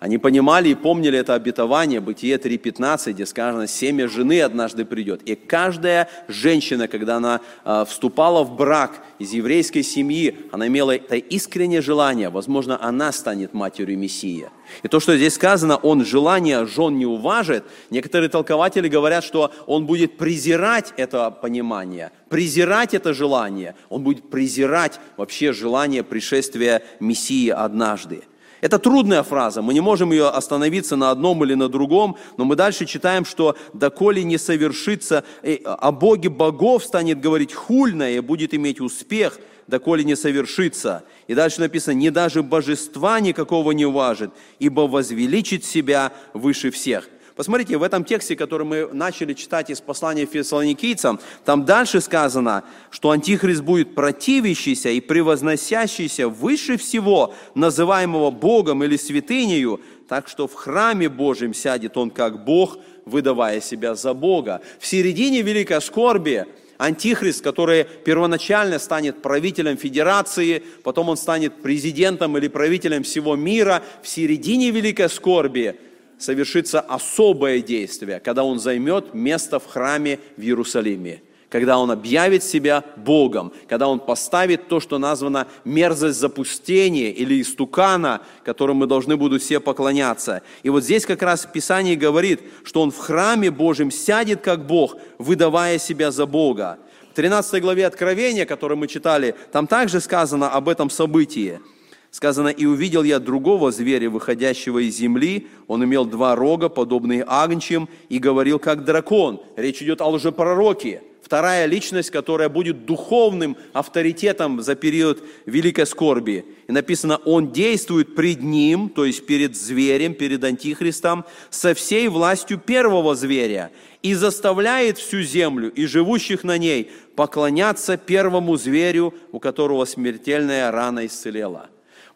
они 0.00 0.18
понимали 0.18 0.68
и 0.68 0.74
помнили 0.74 1.18
это 1.18 1.34
обетование, 1.34 2.00
Бытие 2.00 2.36
3.15, 2.36 3.12
где 3.12 3.26
сказано, 3.26 3.66
семя 3.66 4.08
жены 4.08 4.42
однажды 4.42 4.84
придет. 4.84 5.22
И 5.22 5.34
каждая 5.34 6.08
женщина, 6.28 6.86
когда 6.86 7.16
она 7.16 7.40
э, 7.64 7.84
вступала 7.88 8.44
в 8.44 8.54
брак 8.54 9.02
из 9.18 9.32
еврейской 9.32 9.82
семьи, 9.82 10.36
она 10.52 10.68
имела 10.68 10.94
это 10.94 11.16
искреннее 11.16 11.82
желание, 11.82 12.28
возможно, 12.28 12.78
она 12.80 13.10
станет 13.10 13.54
матерью 13.54 13.98
Мессии. 13.98 14.48
И 14.82 14.88
то, 14.88 15.00
что 15.00 15.16
здесь 15.16 15.34
сказано, 15.34 15.76
он 15.76 16.04
желание 16.04 16.64
жен 16.66 16.96
не 16.96 17.06
уважит, 17.06 17.64
некоторые 17.90 18.28
толкователи 18.28 18.88
говорят, 18.88 19.24
что 19.24 19.52
он 19.66 19.86
будет 19.86 20.16
презирать 20.16 20.92
это 20.96 21.30
понимание, 21.30 22.12
презирать 22.28 22.94
это 22.94 23.14
желание, 23.14 23.74
он 23.88 24.02
будет 24.02 24.30
презирать 24.30 25.00
вообще 25.16 25.52
желание 25.52 26.04
пришествия 26.04 26.82
Мессии 27.00 27.48
однажды. 27.48 28.22
Это 28.60 28.78
трудная 28.78 29.22
фраза, 29.22 29.62
мы 29.62 29.72
не 29.72 29.80
можем 29.80 30.10
ее 30.10 30.28
остановиться 30.28 30.96
на 30.96 31.10
одном 31.10 31.44
или 31.44 31.54
на 31.54 31.68
другом, 31.68 32.16
но 32.36 32.44
мы 32.44 32.56
дальше 32.56 32.86
читаем, 32.86 33.24
что 33.24 33.56
«доколе 33.72 34.24
не 34.24 34.36
совершится, 34.36 35.24
э, 35.42 35.56
о 35.64 35.92
Боге 35.92 36.28
богов 36.28 36.84
станет 36.84 37.20
говорить 37.20 37.52
хульное 37.52 38.20
будет 38.20 38.54
иметь 38.54 38.80
успех, 38.80 39.38
доколе 39.68 40.02
не 40.02 40.16
совершится». 40.16 41.04
И 41.28 41.34
дальше 41.34 41.60
написано 41.60 41.94
«не 41.94 42.10
даже 42.10 42.42
божества 42.42 43.20
никакого 43.20 43.70
не 43.72 43.86
уважит, 43.86 44.30
ибо 44.58 44.82
возвеличит 44.82 45.64
себя 45.64 46.12
выше 46.34 46.70
всех». 46.72 47.08
Посмотрите, 47.38 47.76
в 47.76 47.84
этом 47.84 48.02
тексте, 48.02 48.34
который 48.34 48.66
мы 48.66 48.88
начали 48.92 49.32
читать 49.32 49.70
из 49.70 49.80
послания 49.80 50.26
фессалоникийцам, 50.26 51.20
там 51.44 51.64
дальше 51.64 52.00
сказано, 52.00 52.64
что 52.90 53.12
Антихрист 53.12 53.62
будет 53.62 53.94
противящийся 53.94 54.88
и 54.88 55.00
превозносящийся 55.00 56.28
выше 56.28 56.76
всего, 56.76 57.32
называемого 57.54 58.32
Богом 58.32 58.82
или 58.82 58.96
святынею, 58.96 59.80
так 60.08 60.26
что 60.26 60.48
в 60.48 60.54
храме 60.54 61.08
Божьем 61.08 61.54
сядет 61.54 61.96
он 61.96 62.10
как 62.10 62.44
Бог, 62.44 62.78
выдавая 63.04 63.60
себя 63.60 63.94
за 63.94 64.14
Бога. 64.14 64.60
В 64.80 64.86
середине 64.88 65.42
великой 65.42 65.80
скорби 65.80 66.44
Антихрист, 66.76 67.44
который 67.44 67.84
первоначально 67.84 68.80
станет 68.80 69.22
правителем 69.22 69.76
федерации, 69.76 70.64
потом 70.82 71.08
он 71.08 71.16
станет 71.16 71.62
президентом 71.62 72.36
или 72.36 72.48
правителем 72.48 73.04
всего 73.04 73.36
мира, 73.36 73.84
в 74.02 74.08
середине 74.08 74.72
великой 74.72 75.08
скорби– 75.08 75.78
совершится 76.18 76.80
особое 76.80 77.60
действие, 77.60 78.20
когда 78.20 78.44
он 78.44 78.58
займет 78.58 79.14
место 79.14 79.58
в 79.58 79.66
храме 79.66 80.18
в 80.36 80.42
Иерусалиме, 80.42 81.22
когда 81.48 81.78
он 81.78 81.90
объявит 81.90 82.42
себя 82.42 82.84
Богом, 82.96 83.52
когда 83.68 83.88
он 83.88 84.00
поставит 84.00 84.68
то, 84.68 84.80
что 84.80 84.98
названо 84.98 85.46
мерзость 85.64 86.18
запустения 86.18 87.10
или 87.10 87.40
истукана, 87.40 88.20
которому 88.44 88.80
мы 88.80 88.86
должны 88.86 89.16
будут 89.16 89.42
все 89.42 89.60
поклоняться. 89.60 90.42
И 90.62 90.70
вот 90.70 90.84
здесь 90.84 91.06
как 91.06 91.22
раз 91.22 91.46
Писание 91.46 91.96
говорит, 91.96 92.40
что 92.64 92.82
он 92.82 92.90
в 92.90 92.98
храме 92.98 93.50
Божьем 93.50 93.90
сядет 93.90 94.40
как 94.40 94.66
Бог, 94.66 94.96
выдавая 95.18 95.78
себя 95.78 96.10
за 96.10 96.26
Бога. 96.26 96.78
В 97.12 97.14
13 97.14 97.62
главе 97.62 97.86
Откровения, 97.86 98.44
которую 98.44 98.78
мы 98.78 98.86
читали, 98.86 99.34
там 99.50 99.66
также 99.66 100.00
сказано 100.00 100.50
об 100.50 100.68
этом 100.68 100.90
событии– 100.90 101.60
Сказано, 102.10 102.48
«И 102.48 102.64
увидел 102.64 103.02
я 103.02 103.18
другого 103.18 103.70
зверя, 103.70 104.08
выходящего 104.08 104.78
из 104.78 104.96
земли. 104.96 105.46
Он 105.66 105.84
имел 105.84 106.06
два 106.06 106.34
рога, 106.34 106.68
подобные 106.68 107.24
агнчим, 107.26 107.88
и 108.08 108.18
говорил, 108.18 108.58
как 108.58 108.84
дракон». 108.84 109.42
Речь 109.56 109.82
идет 109.82 110.00
о 110.00 110.08
лжепророке. 110.08 111.02
Вторая 111.22 111.66
личность, 111.66 112.10
которая 112.10 112.48
будет 112.48 112.86
духовным 112.86 113.58
авторитетом 113.74 114.62
за 114.62 114.74
период 114.74 115.22
великой 115.44 115.86
скорби. 115.86 116.46
И 116.66 116.72
написано, 116.72 117.18
он 117.18 117.52
действует 117.52 118.14
пред 118.14 118.42
ним, 118.42 118.88
то 118.88 119.04
есть 119.04 119.26
перед 119.26 119.54
зверем, 119.54 120.14
перед 120.14 120.42
антихристом, 120.42 121.26
со 121.50 121.74
всей 121.74 122.08
властью 122.08 122.58
первого 122.58 123.14
зверя, 123.14 123.70
и 124.02 124.14
заставляет 124.14 124.96
всю 124.96 125.20
землю 125.20 125.70
и 125.70 125.84
живущих 125.84 126.44
на 126.44 126.56
ней 126.56 126.90
поклоняться 127.14 127.98
первому 127.98 128.56
зверю, 128.56 129.12
у 129.30 129.38
которого 129.38 129.84
смертельная 129.84 130.70
рана 130.70 131.04
исцелела 131.04 131.68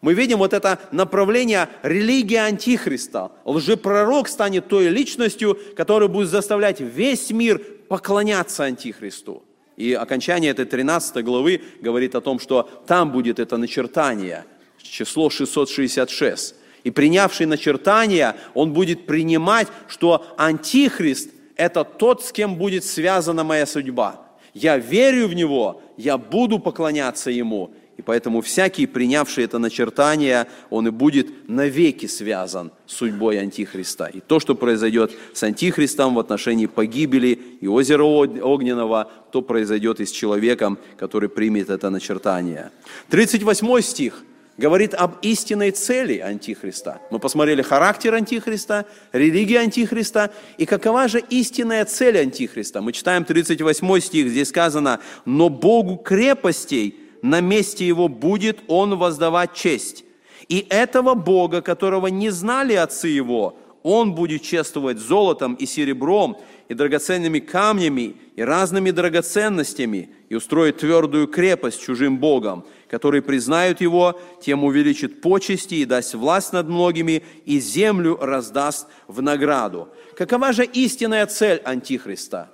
мы 0.03 0.15
видим 0.15 0.39
вот 0.39 0.51
это 0.51 0.79
направление 0.91 1.69
религии 1.81 2.35
Антихриста. 2.35 3.31
Лжепророк 3.45 4.27
станет 4.27 4.67
той 4.67 4.89
личностью, 4.89 5.57
которая 5.77 6.09
будет 6.09 6.27
заставлять 6.27 6.81
весь 6.81 7.31
мир 7.31 7.61
поклоняться 7.87 8.65
Антихристу. 8.65 9.43
И 9.77 9.93
окончание 9.93 10.51
этой 10.51 10.65
13 10.65 11.23
главы 11.23 11.61
говорит 11.79 12.15
о 12.15 12.21
том, 12.21 12.39
что 12.39 12.69
там 12.85 13.13
будет 13.13 13.39
это 13.39 13.55
начертание, 13.55 14.43
число 14.81 15.29
666. 15.29 16.55
И 16.83 16.91
принявший 16.91 17.45
начертание, 17.45 18.35
он 18.53 18.73
будет 18.73 19.05
принимать, 19.05 19.69
что 19.87 20.25
Антихрист– 20.35 21.29
это 21.55 21.85
тот, 21.85 22.25
с 22.25 22.33
кем 22.33 22.57
будет 22.57 22.83
связана 22.83 23.45
моя 23.45 23.65
судьба. 23.65 24.19
Я 24.53 24.77
верю 24.77 25.29
в 25.29 25.33
Него, 25.33 25.81
я 25.95 26.17
буду 26.17 26.59
поклоняться 26.59 27.31
Ему, 27.31 27.71
и 27.97 28.01
поэтому 28.01 28.41
всякий, 28.41 28.87
принявший 28.87 29.43
это 29.43 29.59
начертание, 29.59 30.47
он 30.71 30.87
и 30.87 30.91
будет 30.91 31.47
навеки 31.47 32.07
связан 32.07 32.71
с 32.87 32.95
судьбой 32.95 33.39
Антихриста. 33.39 34.05
И 34.05 34.19
то, 34.19 34.39
что 34.39 34.55
произойдет 34.55 35.11
с 35.33 35.43
Антихристом 35.43 36.15
в 36.15 36.19
отношении 36.19 36.65
погибели 36.65 37.39
и 37.61 37.67
озера 37.67 38.03
Огненного, 38.03 39.11
то 39.31 39.41
произойдет 39.41 39.99
и 39.99 40.05
с 40.05 40.11
человеком, 40.11 40.79
который 40.97 41.29
примет 41.29 41.69
это 41.69 41.91
начертание. 41.91 42.71
38 43.09 43.81
стих 43.81 44.23
говорит 44.57 44.95
об 44.95 45.17
истинной 45.21 45.69
цели 45.71 46.17
Антихриста. 46.17 46.99
Мы 47.11 47.19
посмотрели 47.19 47.61
характер 47.61 48.15
Антихриста, 48.15 48.85
религию 49.11 49.61
Антихриста 49.61 50.31
и 50.57 50.65
какова 50.65 51.07
же 51.07 51.19
истинная 51.29 51.85
цель 51.85 52.17
Антихриста. 52.17 52.81
Мы 52.81 52.91
читаем 52.91 53.23
38 53.23 53.99
стих, 53.99 54.29
здесь 54.29 54.49
сказано, 54.49 54.99
«Но 55.25 55.49
Богу 55.49 55.97
крепостей– 55.97 56.97
на 57.23 57.39
месте 57.39 57.87
его 57.87 58.09
будет 58.09 58.59
он 58.67 58.97
воздавать 58.97 59.53
честь. 59.53 60.03
И 60.49 60.67
этого 60.69 61.15
Бога, 61.15 61.61
которого 61.61 62.07
не 62.07 62.29
знали 62.29 62.73
отцы 62.73 63.07
его, 63.07 63.57
он 63.81 64.13
будет 64.13 64.43
чествовать 64.43 64.99
золотом 64.99 65.55
и 65.55 65.65
серебром, 65.65 66.37
и 66.67 66.73
драгоценными 66.73 67.39
камнями, 67.39 68.15
и 68.35 68.41
разными 68.41 68.91
драгоценностями, 68.91 70.09
и 70.27 70.35
устроит 70.35 70.77
твердую 70.77 71.27
крепость 71.27 71.81
чужим 71.81 72.17
Богом, 72.17 72.65
которые 72.89 73.21
признают 73.21 73.79
его, 73.79 74.19
тем 74.41 74.65
увеличит 74.65 75.21
почести 75.21 75.75
и 75.75 75.85
даст 75.85 76.15
власть 76.15 76.51
над 76.51 76.67
многими, 76.67 77.23
и 77.45 77.59
землю 77.59 78.17
раздаст 78.19 78.87
в 79.07 79.21
награду. 79.21 79.87
Какова 80.17 80.51
же 80.51 80.65
истинная 80.65 81.25
цель 81.27 81.61
Антихриста? 81.63 82.51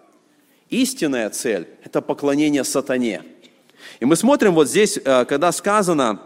Истинная 0.69 1.31
цель– 1.31 1.67
это 1.83 2.01
поклонение 2.01 2.63
сатане. 2.63 3.23
И 3.99 4.05
мы 4.05 4.15
смотрим 4.15 4.53
вот 4.53 4.69
здесь, 4.69 4.97
э, 4.97 5.25
когда 5.25 5.51
сказано, 5.51 6.21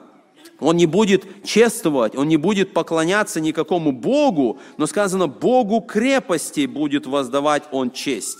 он 0.59 0.77
не 0.77 0.85
будет 0.85 1.43
чествовать, 1.43 2.15
он 2.15 2.27
не 2.27 2.37
будет 2.37 2.73
поклоняться 2.73 3.41
никакому 3.41 3.91
Богу, 3.91 4.59
но 4.77 4.85
сказано, 4.85 5.27
Богу 5.27 5.81
крепости 5.81 6.67
будет 6.67 7.07
воздавать 7.07 7.63
он 7.71 7.91
честь. 7.91 8.37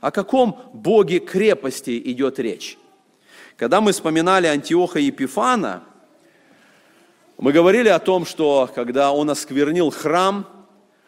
О 0.00 0.10
каком 0.10 0.60
Боге 0.74 1.18
крепости 1.18 2.00
идет 2.12 2.38
речь? 2.38 2.78
Когда 3.56 3.80
мы 3.80 3.92
вспоминали 3.92 4.46
Антиоха 4.46 4.98
Епифана, 4.98 5.82
мы 7.38 7.52
говорили 7.52 7.88
о 7.88 7.98
том, 7.98 8.26
что 8.26 8.70
когда 8.74 9.12
он 9.12 9.30
осквернил 9.30 9.90
храм, 9.90 10.46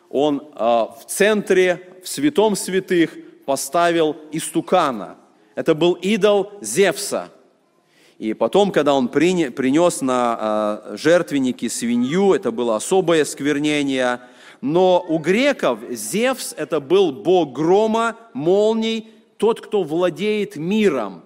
он 0.09 0.49
а, 0.55 0.87
в 0.87 1.05
центре, 1.07 2.01
в 2.03 2.09
святом 2.09 2.57
святых 2.57 3.11
поставил 3.45 4.17
истукана. 4.33 5.17
Это 5.55 5.75
был 5.75 5.93
идол 5.93 6.53
Зевса– 6.63 7.29
и 8.19 8.35
потом, 8.35 8.73
когда 8.73 8.95
он 8.95 9.09
принес 9.09 10.01
на 10.01 10.37
а, 10.39 10.97
жертвенники 10.97 11.69
свинью, 11.69 12.35
это 12.35 12.51
было 12.51 12.75
особое 12.75 13.25
сквернение. 13.25 14.21
Но 14.61 15.05
у 15.09 15.19
греков 15.19 15.79
Зевс– 15.89 16.53
это 16.57 16.81
был 16.81 17.13
бог 17.13 17.53
грома, 17.53 18.17
молний, 18.35 19.09
тот, 19.37 19.61
кто 19.61 19.85
владеет 19.85 20.57
миром. 20.57 21.23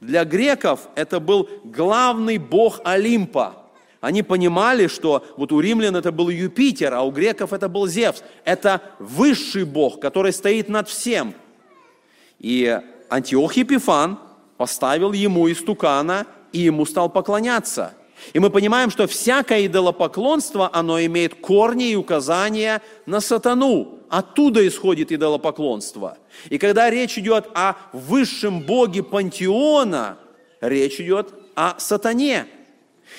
Для 0.00 0.24
греков 0.24 0.88
это 0.94 1.18
был 1.18 1.48
главный 1.64 2.38
бог 2.38 2.80
Олимпа. 2.84 3.64
Они 4.00 4.22
понимали, 4.22 4.86
что 4.86 5.26
вот 5.36 5.50
у 5.50 5.58
римлян 5.58 5.96
это 5.96 6.12
был 6.12 6.28
Юпитер, 6.28 6.94
а 6.94 7.02
у 7.02 7.10
греков 7.10 7.52
это 7.52 7.68
был 7.68 7.88
Зевс. 7.88 8.22
Это 8.44 8.82
высший 9.00 9.64
бог, 9.64 9.98
который 9.98 10.32
стоит 10.32 10.68
над 10.68 10.88
всем. 10.88 11.34
И 12.38 12.78
Антиох 13.08 13.54
Епифан 13.54 14.20
поставил 14.56 15.12
ему 15.12 15.50
истукана 15.50 16.26
и 16.52 16.60
ему 16.60 16.86
стал 16.86 17.08
поклоняться. 17.08 17.94
И 18.32 18.38
мы 18.38 18.50
понимаем, 18.50 18.90
что 18.90 19.06
всякое 19.06 19.66
идолопоклонство, 19.66 20.70
оно 20.72 21.00
имеет 21.04 21.34
корни 21.34 21.90
и 21.90 21.96
указания 21.96 22.82
на 23.04 23.20
сатану. 23.20 24.00
Оттуда 24.08 24.66
исходит 24.66 25.12
идолопоклонство. 25.12 26.16
И 26.48 26.58
когда 26.58 26.90
речь 26.90 27.18
идет 27.18 27.48
о 27.54 27.74
высшем 27.92 28.60
боге 28.60 29.02
пантеона, 29.02 30.18
речь 30.60 31.00
идет 31.00 31.34
о 31.54 31.74
сатане. 31.78 32.46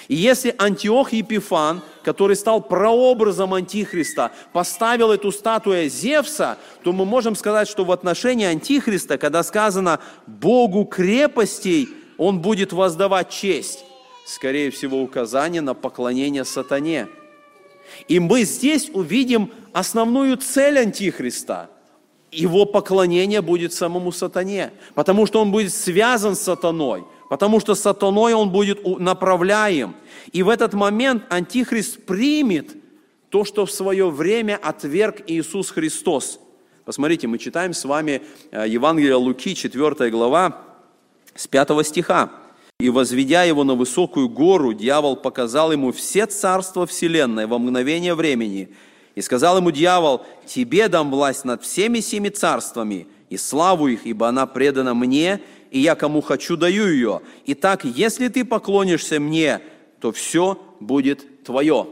И 0.08 0.16
если 0.16 0.54
Антиох 0.58 1.14
Епифан, 1.14 1.82
который 2.04 2.36
стал 2.36 2.62
прообразом 2.62 3.54
Антихриста, 3.54 4.32
поставил 4.54 5.12
эту 5.12 5.32
статую 5.32 5.90
Зевса, 5.90 6.58
то 6.84 6.92
мы 6.94 7.06
можем 7.06 7.36
сказать, 7.36 7.68
что 7.68 7.86
в 7.86 7.92
отношении 7.92 8.46
Антихриста, 8.46 9.18
когда 9.18 9.44
сказано 9.44 10.00
«Богу 10.26 10.86
крепостей», 10.86 11.90
он 12.18 12.42
будет 12.42 12.74
воздавать 12.74 13.30
честь, 13.30 13.86
скорее 14.26 14.72
всего, 14.72 15.02
указание 15.02 15.62
на 15.62 15.74
поклонение 15.74 16.46
сатане. 16.46 17.08
И 18.08 18.20
мы 18.20 18.44
здесь 18.44 18.90
увидим 18.94 19.52
основную 19.74 20.38
цель 20.38 20.80
Антихриста. 20.80 21.70
Его 22.32 22.66
поклонение 22.66 23.42
будет 23.42 23.72
самому 23.72 24.12
сатане, 24.12 24.72
потому 24.96 25.26
что 25.26 25.42
он 25.42 25.52
будет 25.52 25.74
связан 25.74 26.36
с 26.36 26.42
сатаной, 26.42 27.06
потому 27.30 27.62
что 27.62 27.74
сатаной 27.74 28.34
он 28.34 28.50
будет 28.50 28.86
направляем. 29.00 29.96
И 30.34 30.44
в 30.44 30.50
этот 30.50 30.74
момент 30.74 31.24
Антихрист 31.30 32.06
примет 32.06 32.76
то, 33.30 33.46
что 33.46 33.66
в 33.66 33.72
свое 33.72 34.10
время 34.10 34.60
отверг 34.62 35.22
Иисус 35.28 35.72
Христос. 35.72 36.40
Посмотрите, 36.84 37.28
мы 37.28 37.38
читаем 37.38 37.74
с 37.74 37.84
вами 37.86 38.22
э, 38.52 38.66
Евангелие 38.68 39.16
Луки, 39.16 39.56
4 39.56 40.10
глава, 40.10 40.67
с 41.38 41.48
5 41.48 41.86
стиха. 41.86 42.32
«И 42.80 42.90
возведя 42.90 43.44
его 43.44 43.64
на 43.64 43.74
высокую 43.76 44.30
гору, 44.30 44.74
дьявол 44.74 45.16
показал 45.16 45.72
ему 45.72 45.92
все 45.92 46.26
царства 46.26 46.86
вселенной 46.86 47.48
во 47.48 47.58
мгновение 47.58 48.14
времени. 48.14 48.70
И 49.16 49.22
сказал 49.22 49.58
ему 49.58 49.72
дьявол, 49.72 50.24
тебе 50.46 50.88
дам 50.88 51.10
власть 51.10 51.44
над 51.44 51.64
всеми 51.64 52.02
семи 52.02 52.30
царствами, 52.30 53.08
и 53.30 53.38
славу 53.38 53.88
их, 53.88 54.06
ибо 54.06 54.28
она 54.28 54.46
предана 54.46 54.94
мне, 54.94 55.42
и 55.72 55.80
я 55.80 55.96
кому 55.96 56.22
хочу 56.22 56.56
даю 56.56 56.88
ее. 56.88 57.22
Итак, 57.48 57.84
если 57.84 58.28
ты 58.28 58.46
поклонишься 58.46 59.20
мне, 59.20 59.62
то 60.00 60.12
все 60.12 60.60
будет 60.80 61.44
твое». 61.44 61.88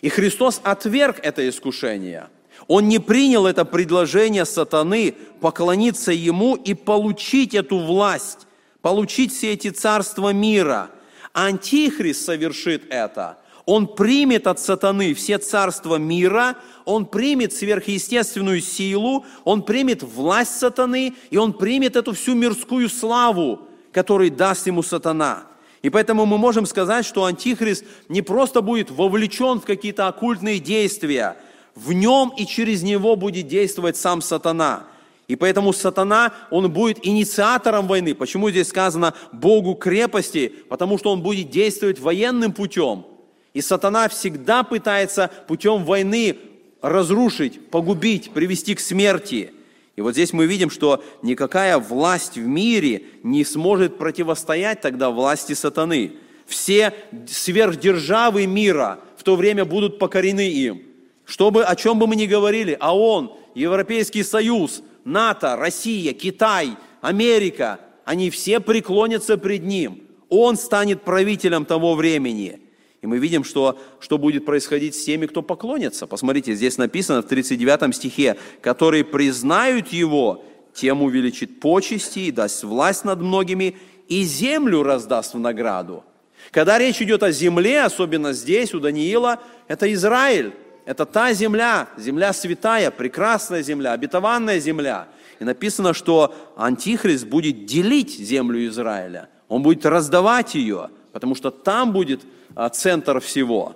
И 0.00 0.08
Христос 0.08 0.60
отверг 0.64 1.20
это 1.22 1.48
искушение. 1.48 2.28
Он 2.66 2.88
не 2.88 2.98
принял 2.98 3.46
это 3.46 3.64
предложение 3.64 4.44
сатаны 4.44 5.14
поклониться 5.40 6.12
ему 6.12 6.54
и 6.56 6.74
получить 6.74 7.54
эту 7.54 7.78
власть 7.78 8.46
получить 8.82 9.32
все 9.32 9.52
эти 9.52 9.70
царства 9.70 10.32
мира. 10.32 10.90
Антихрист 11.32 12.24
совершит 12.24 12.84
это. 12.90 13.38
Он 13.66 13.86
примет 13.86 14.46
от 14.46 14.58
сатаны 14.58 15.14
все 15.14 15.38
царства 15.38 15.96
мира, 15.96 16.56
он 16.84 17.06
примет 17.06 17.52
сверхъестественную 17.52 18.60
силу, 18.60 19.24
он 19.44 19.62
примет 19.62 20.02
власть 20.02 20.58
сатаны, 20.58 21.14
и 21.30 21.36
он 21.36 21.52
примет 21.52 21.94
эту 21.94 22.14
всю 22.14 22.34
мирскую 22.34 22.88
славу, 22.88 23.60
которую 23.92 24.32
даст 24.32 24.66
ему 24.66 24.82
сатана. 24.82 25.44
И 25.82 25.90
поэтому 25.90 26.26
мы 26.26 26.36
можем 26.36 26.66
сказать, 26.66 27.06
что 27.06 27.24
Антихрист 27.24 27.84
не 28.08 28.22
просто 28.22 28.60
будет 28.60 28.90
вовлечен 28.90 29.60
в 29.60 29.64
какие-то 29.64 30.08
оккультные 30.08 30.58
действия, 30.58 31.36
в 31.76 31.92
нем 31.92 32.32
и 32.36 32.46
через 32.46 32.82
него 32.82 33.14
будет 33.14 33.46
действовать 33.46 33.96
сам 33.96 34.20
сатана– 34.20 34.84
и 35.30 35.36
поэтому 35.36 35.72
сатана, 35.72 36.32
он 36.50 36.72
будет 36.72 37.06
инициатором 37.06 37.86
войны. 37.86 38.16
Почему 38.16 38.50
здесь 38.50 38.66
сказано 38.66 39.14
Богу 39.30 39.76
крепости? 39.76 40.52
Потому 40.68 40.98
что 40.98 41.12
он 41.12 41.22
будет 41.22 41.50
действовать 41.50 42.00
военным 42.00 42.52
путем. 42.52 43.06
И 43.54 43.60
сатана 43.60 44.08
всегда 44.08 44.64
пытается 44.64 45.30
путем 45.46 45.84
войны 45.84 46.36
разрушить, 46.82 47.70
погубить, 47.70 48.32
привести 48.32 48.74
к 48.74 48.80
смерти. 48.80 49.52
И 49.94 50.00
вот 50.00 50.14
здесь 50.14 50.32
мы 50.32 50.46
видим, 50.46 50.68
что 50.68 51.00
никакая 51.22 51.78
власть 51.78 52.34
в 52.34 52.44
мире 52.44 53.04
не 53.22 53.44
сможет 53.44 53.98
противостоять 53.98 54.80
тогда 54.80 55.10
власти 55.10 55.52
сатаны. 55.52 56.14
Все 56.44 56.92
сверхдержавы 57.28 58.48
мира 58.48 58.98
в 59.16 59.22
то 59.22 59.36
время 59.36 59.64
будут 59.64 60.00
покорены 60.00 60.50
им. 60.50 60.82
Чтобы, 61.24 61.62
о 61.62 61.76
чем 61.76 62.00
бы 62.00 62.08
мы 62.08 62.16
ни 62.16 62.26
говорили, 62.26 62.76
а 62.80 62.96
он, 62.96 63.36
Европейский 63.54 64.24
Союз, 64.24 64.82
НАТО, 65.10 65.56
Россия, 65.56 66.12
Китай, 66.12 66.76
Америка, 67.00 67.80
они 68.04 68.30
все 68.30 68.60
преклонятся 68.60 69.36
пред 69.36 69.64
Ним. 69.64 70.02
Он 70.28 70.56
станет 70.56 71.02
правителем 71.02 71.64
того 71.64 71.94
времени. 71.94 72.60
И 73.02 73.06
мы 73.06 73.18
видим, 73.18 73.44
что, 73.44 73.78
что 73.98 74.18
будет 74.18 74.44
происходить 74.44 74.94
с 74.94 75.04
теми, 75.04 75.26
кто 75.26 75.42
поклонится. 75.42 76.06
Посмотрите, 76.06 76.54
здесь 76.54 76.76
написано 76.76 77.22
в 77.22 77.26
39 77.26 77.94
стихе, 77.94 78.36
которые 78.60 79.04
признают 79.04 79.88
Его, 79.88 80.44
тем 80.74 81.02
увеличит 81.02 81.60
почести 81.60 82.20
и 82.20 82.30
даст 82.30 82.62
власть 82.62 83.04
над 83.04 83.20
многими, 83.20 83.76
и 84.08 84.22
землю 84.22 84.82
раздаст 84.82 85.34
в 85.34 85.38
награду. 85.38 86.04
Когда 86.50 86.78
речь 86.78 87.00
идет 87.00 87.22
о 87.22 87.32
земле, 87.32 87.82
особенно 87.82 88.32
здесь, 88.32 88.74
у 88.74 88.80
Даниила, 88.80 89.40
это 89.68 89.92
Израиль. 89.92 90.52
Это 90.84 91.06
та 91.06 91.32
земля, 91.32 91.88
земля 91.96 92.32
святая, 92.32 92.90
прекрасная 92.90 93.62
земля, 93.62 93.92
обетованная 93.92 94.60
земля. 94.60 95.08
И 95.38 95.44
написано, 95.44 95.94
что 95.94 96.34
Антихрист 96.56 97.26
будет 97.26 97.64
делить 97.64 98.18
землю 98.18 98.66
Израиля. 98.66 99.28
Он 99.48 99.62
будет 99.62 99.86
раздавать 99.86 100.54
ее, 100.54 100.90
потому 101.12 101.34
что 101.34 101.50
там 101.50 101.92
будет 101.92 102.22
а, 102.54 102.68
центр 102.68 103.20
всего. 103.20 103.74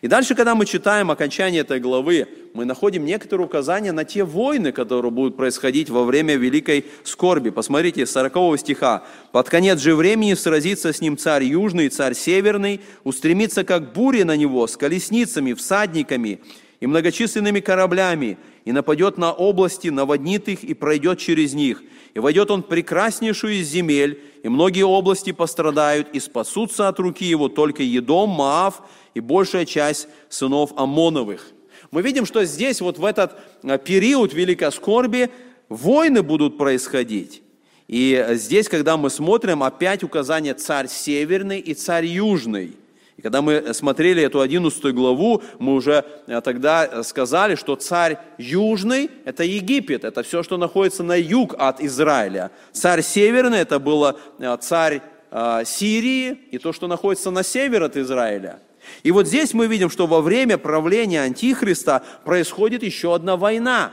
И 0.00 0.08
дальше, 0.08 0.34
когда 0.34 0.54
мы 0.54 0.66
читаем 0.66 1.10
окончание 1.10 1.60
этой 1.62 1.80
главы, 1.80 2.26
мы 2.54 2.64
находим 2.64 3.04
некоторые 3.04 3.46
указания 3.46 3.92
на 3.92 4.04
те 4.04 4.24
войны, 4.24 4.72
которые 4.72 5.10
будут 5.10 5.36
происходить 5.36 5.90
во 5.90 6.04
время 6.04 6.36
великой 6.36 6.86
скорби. 7.04 7.50
Посмотрите, 7.50 8.06
40 8.06 8.58
стиха. 8.58 9.04
«Под 9.32 9.48
конец 9.48 9.80
же 9.80 9.94
времени 9.94 10.34
сразится 10.34 10.92
с 10.92 11.00
ним 11.00 11.16
царь 11.16 11.44
южный 11.44 11.86
и 11.86 11.90
царь 11.90 12.14
северный, 12.14 12.80
устремится, 13.04 13.64
как 13.64 13.92
буря 13.92 14.24
на 14.24 14.36
него, 14.36 14.66
с 14.66 14.76
колесницами, 14.76 15.52
всадниками 15.52 16.40
и 16.80 16.86
многочисленными 16.86 17.60
кораблями, 17.60 18.38
и 18.64 18.72
нападет 18.72 19.18
на 19.18 19.32
области, 19.32 19.88
наводнит 19.88 20.48
их 20.48 20.64
и 20.64 20.74
пройдет 20.74 21.18
через 21.18 21.54
них. 21.54 21.82
И 22.14 22.18
войдет 22.18 22.50
он 22.50 22.62
в 22.62 22.66
прекраснейшую 22.66 23.54
из 23.54 23.68
земель, 23.68 24.22
и 24.42 24.48
многие 24.48 24.82
области 24.82 25.32
пострадают, 25.32 26.08
и 26.12 26.20
спасутся 26.20 26.88
от 26.88 26.98
руки 26.98 27.24
его 27.24 27.48
только 27.48 27.82
Едом, 27.82 28.30
Маав 28.30 28.82
и 29.14 29.20
большая 29.20 29.64
часть 29.64 30.08
сынов 30.28 30.72
Амоновых. 30.76 31.46
Мы 31.90 32.02
видим, 32.02 32.26
что 32.26 32.44
здесь 32.44 32.80
вот 32.80 32.98
в 32.98 33.04
этот 33.04 33.36
э, 33.62 33.78
период 33.78 34.32
великой 34.32 34.72
скорби 34.72 35.30
войны 35.68 36.22
будут 36.22 36.58
происходить. 36.58 37.42
И 37.88 38.24
здесь, 38.30 38.68
когда 38.68 38.96
мы 38.96 39.10
смотрим, 39.10 39.62
опять 39.62 40.04
указание 40.04 40.54
царь 40.54 40.86
северный 40.88 41.58
и 41.58 41.74
царь 41.74 42.06
южный. 42.06 42.76
И 43.20 43.22
когда 43.22 43.42
мы 43.42 43.74
смотрели 43.74 44.22
эту 44.22 44.40
11 44.40 44.94
главу, 44.94 45.42
мы 45.58 45.74
уже 45.74 46.06
э, 46.26 46.40
тогда 46.40 47.02
сказали, 47.02 47.54
что 47.54 47.76
царь 47.76 48.16
южный– 48.38 49.10
это 49.26 49.44
Египет, 49.44 50.04
это 50.04 50.22
все, 50.22 50.42
что 50.42 50.56
находится 50.56 51.02
на 51.02 51.20
юг 51.20 51.54
от 51.58 51.82
Израиля. 51.82 52.50
Царь 52.72 53.02
северный– 53.02 53.58
это 53.60 53.78
был 53.78 54.06
э, 54.06 54.56
царь 54.62 55.02
э, 55.30 55.64
Сирии 55.66 56.30
и 56.50 56.56
то, 56.56 56.72
что 56.72 56.86
находится 56.86 57.30
на 57.30 57.42
север 57.42 57.82
от 57.82 57.98
Израиля. 57.98 58.60
И 59.02 59.10
вот 59.10 59.26
здесь 59.26 59.52
мы 59.52 59.66
видим, 59.66 59.90
что 59.90 60.06
во 60.06 60.22
время 60.22 60.56
правления 60.56 61.20
Антихриста 61.20 62.02
происходит 62.24 62.82
еще 62.82 63.14
одна 63.14 63.36
война. 63.36 63.92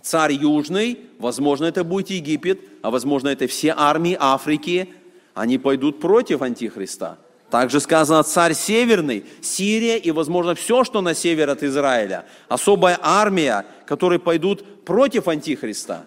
Царь 0.00 0.32
южный, 0.32 1.00
возможно, 1.18 1.66
это 1.66 1.84
будет 1.84 2.08
Египет, 2.08 2.60
а 2.80 2.90
возможно, 2.90 3.28
это 3.28 3.46
все 3.46 3.74
армии 3.76 4.16
Африки, 4.18 4.88
они 5.34 5.58
пойдут 5.58 6.00
против 6.00 6.40
Антихриста– 6.40 7.18
также 7.50 7.80
сказано 7.80 8.22
царь 8.22 8.54
северный, 8.54 9.24
Сирия 9.40 9.96
и, 9.96 10.10
возможно, 10.10 10.54
все, 10.54 10.84
что 10.84 11.00
на 11.00 11.14
север 11.14 11.48
от 11.48 11.62
Израиля. 11.62 12.26
Особая 12.48 12.98
армия, 13.00 13.64
которые 13.86 14.18
пойдут 14.18 14.84
против 14.84 15.28
Антихриста. 15.28 16.04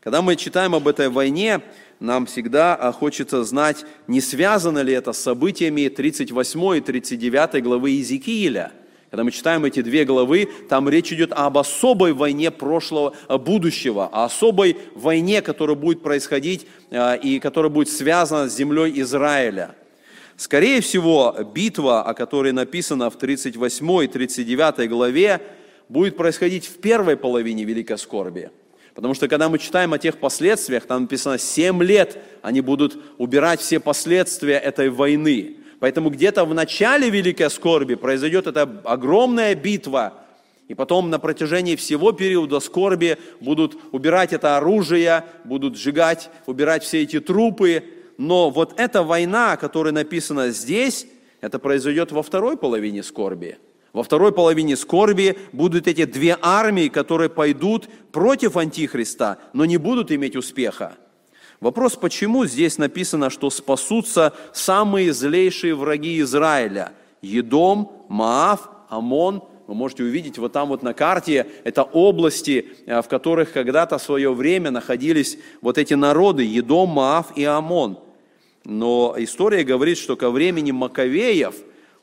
Когда 0.00 0.22
мы 0.22 0.34
читаем 0.36 0.74
об 0.74 0.88
этой 0.88 1.10
войне, 1.10 1.60
нам 2.00 2.26
всегда 2.26 2.74
а, 2.74 2.90
хочется 2.90 3.44
знать, 3.44 3.84
не 4.08 4.20
связано 4.20 4.80
ли 4.80 4.92
это 4.92 5.12
с 5.12 5.18
событиями 5.18 5.88
38 5.88 6.76
и 6.76 6.80
39 6.80 7.62
главы 7.62 7.90
Иезекииля. 7.90 8.72
Когда 9.10 9.24
мы 9.24 9.30
читаем 9.30 9.66
эти 9.66 9.82
две 9.82 10.06
главы, 10.06 10.48
там 10.70 10.88
речь 10.88 11.12
идет 11.12 11.32
об 11.34 11.58
особой 11.58 12.14
войне 12.14 12.50
прошлого, 12.50 13.14
а, 13.28 13.36
будущего, 13.36 14.08
о 14.10 14.24
особой 14.24 14.78
войне, 14.94 15.42
которая 15.42 15.76
будет 15.76 16.02
происходить 16.02 16.66
а, 16.90 17.14
и 17.14 17.38
которая 17.38 17.70
будет 17.70 17.90
связана 17.90 18.48
с 18.48 18.56
землей 18.56 19.00
Израиля– 19.02 19.76
Скорее 20.42 20.80
всего, 20.80 21.36
битва, 21.54 22.02
о 22.02 22.14
которой 22.14 22.50
написано 22.50 23.10
в 23.10 23.16
38 23.16 24.02
и 24.02 24.08
39 24.08 24.90
главе, 24.90 25.40
будет 25.88 26.16
происходить 26.16 26.66
в 26.66 26.78
первой 26.78 27.16
половине 27.16 27.62
Великой 27.62 27.96
Скорби. 27.96 28.50
Потому 28.92 29.14
что 29.14 29.28
когда 29.28 29.48
мы 29.48 29.60
читаем 29.60 29.92
о 29.92 30.00
тех 30.00 30.18
последствиях, 30.18 30.84
там 30.84 31.02
написано 31.02 31.38
7 31.38 31.80
лет 31.84 32.18
они 32.42 32.60
будут 32.60 32.98
убирать 33.18 33.60
все 33.60 33.78
последствия 33.78 34.54
этой 34.54 34.90
войны. 34.90 35.58
Поэтому 35.78 36.10
где-то 36.10 36.44
в 36.44 36.52
начале 36.52 37.08
Великой 37.08 37.48
Скорби 37.48 37.94
произойдет 37.94 38.48
эта 38.48 38.62
огромная 38.82 39.54
битва, 39.54 40.12
и 40.66 40.74
потом 40.74 41.08
на 41.08 41.20
протяжении 41.20 41.76
всего 41.76 42.10
периода 42.10 42.58
скорби 42.58 43.16
будут 43.38 43.78
убирать 43.92 44.32
это 44.32 44.56
оружие, 44.56 45.24
будут 45.44 45.76
сжигать, 45.76 46.30
убирать 46.46 46.82
все 46.82 47.02
эти 47.02 47.20
трупы, 47.20 47.84
но 48.18 48.50
вот 48.50 48.78
эта 48.78 49.02
война, 49.02 49.56
которая 49.56 49.92
написана 49.92 50.50
здесь, 50.50 51.06
это 51.40 51.58
произойдет 51.58 52.12
во 52.12 52.22
второй 52.22 52.56
половине 52.56 53.02
скорби. 53.02 53.58
Во 53.92 54.02
второй 54.02 54.32
половине 54.32 54.76
скорби 54.76 55.36
будут 55.52 55.86
эти 55.86 56.04
две 56.04 56.38
армии, 56.40 56.88
которые 56.88 57.28
пойдут 57.28 57.88
против 58.10 58.56
Антихриста, 58.56 59.38
но 59.52 59.64
не 59.64 59.76
будут 59.76 60.10
иметь 60.10 60.36
успеха. 60.36 60.96
Вопрос, 61.60 61.96
почему 61.96 62.46
здесь 62.46 62.78
написано, 62.78 63.30
что 63.30 63.50
спасутся 63.50 64.32
самые 64.52 65.12
злейшие 65.12 65.74
враги 65.74 66.20
Израиля? 66.20 66.92
Едом, 67.20 68.04
Маав, 68.08 68.68
Амон. 68.88 69.44
Вы 69.66 69.74
можете 69.74 70.02
увидеть 70.02 70.38
вот 70.38 70.52
там 70.52 70.68
вот 70.68 70.82
на 70.82 70.92
карте, 70.92 71.46
это 71.64 71.82
области, 71.82 72.66
э, 72.86 73.00
в 73.00 73.08
которых 73.08 73.52
когда-то 73.52 73.98
в 73.98 74.02
свое 74.02 74.32
время 74.34 74.70
находились 74.70 75.38
вот 75.60 75.78
эти 75.78 75.94
народы, 75.94 76.44
Едом, 76.44 76.90
Маав 76.90 77.36
и 77.36 77.44
Амон. 77.44 77.98
Но 78.64 79.14
история 79.18 79.64
говорит, 79.64 79.98
что 79.98 80.16
ко 80.16 80.30
времени 80.30 80.70
Маковеев 80.70 81.54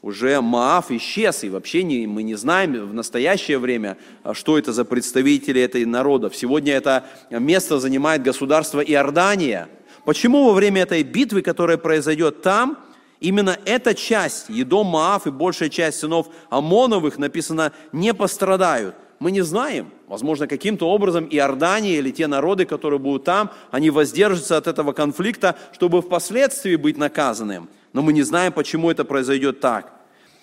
уже 0.02 0.40
Маав 0.40 0.92
исчез, 0.92 1.44
и 1.44 1.50
вообще 1.50 1.84
не, 1.84 2.08
мы 2.08 2.24
не 2.24 2.36
знаем 2.36 2.88
в 2.88 2.94
настоящее 2.94 3.60
время, 3.60 3.98
а, 4.24 4.34
что 4.34 4.58
это 4.58 4.72
за 4.72 4.86
представители 4.86 5.62
этой 5.62 5.86
народов. 5.86 6.36
Сегодня 6.36 6.74
это 6.74 7.06
место 7.30 7.80
занимает 7.80 8.24
государство 8.24 8.80
Иордания. 8.80 9.68
Почему 10.06 10.46
во 10.46 10.54
время 10.54 10.84
этой 10.84 11.04
битвы, 11.04 11.42
которая 11.42 11.78
произойдет 11.78 12.42
там, 12.42 12.78
именно 13.20 13.58
эта 13.66 13.94
часть, 13.94 14.50
Едом, 14.50 14.88
Маав 14.88 15.28
и 15.28 15.32
большая 15.32 15.70
часть 15.70 16.00
сынов 16.00 16.28
Амоновых, 16.50 17.18
написано, 17.18 17.74
не 17.92 18.14
пострадают– 18.14 18.96
мы 19.20 19.32
не 19.32 19.42
знаем. 19.42 19.92
Возможно, 20.08 20.48
каким-то 20.48 20.90
образом 20.90 21.28
Иордания 21.30 21.98
или 21.98 22.10
те 22.10 22.28
народы, 22.28 22.66
которые 22.66 23.00
будут 23.00 23.26
там, 23.26 23.52
они 23.70 23.90
воздержатся 23.90 24.58
от 24.58 24.68
этого 24.68 24.94
конфликта, 24.94 25.58
чтобы 25.74 26.02
впоследствии 26.02 26.76
быть 26.78 26.98
наказанным. 26.98 27.70
Но 27.92 28.02
мы 28.02 28.14
не 28.14 28.24
знаем, 28.24 28.54
почему 28.54 28.90
это 28.90 29.04
произойдет 29.04 29.60
так. 29.60 29.94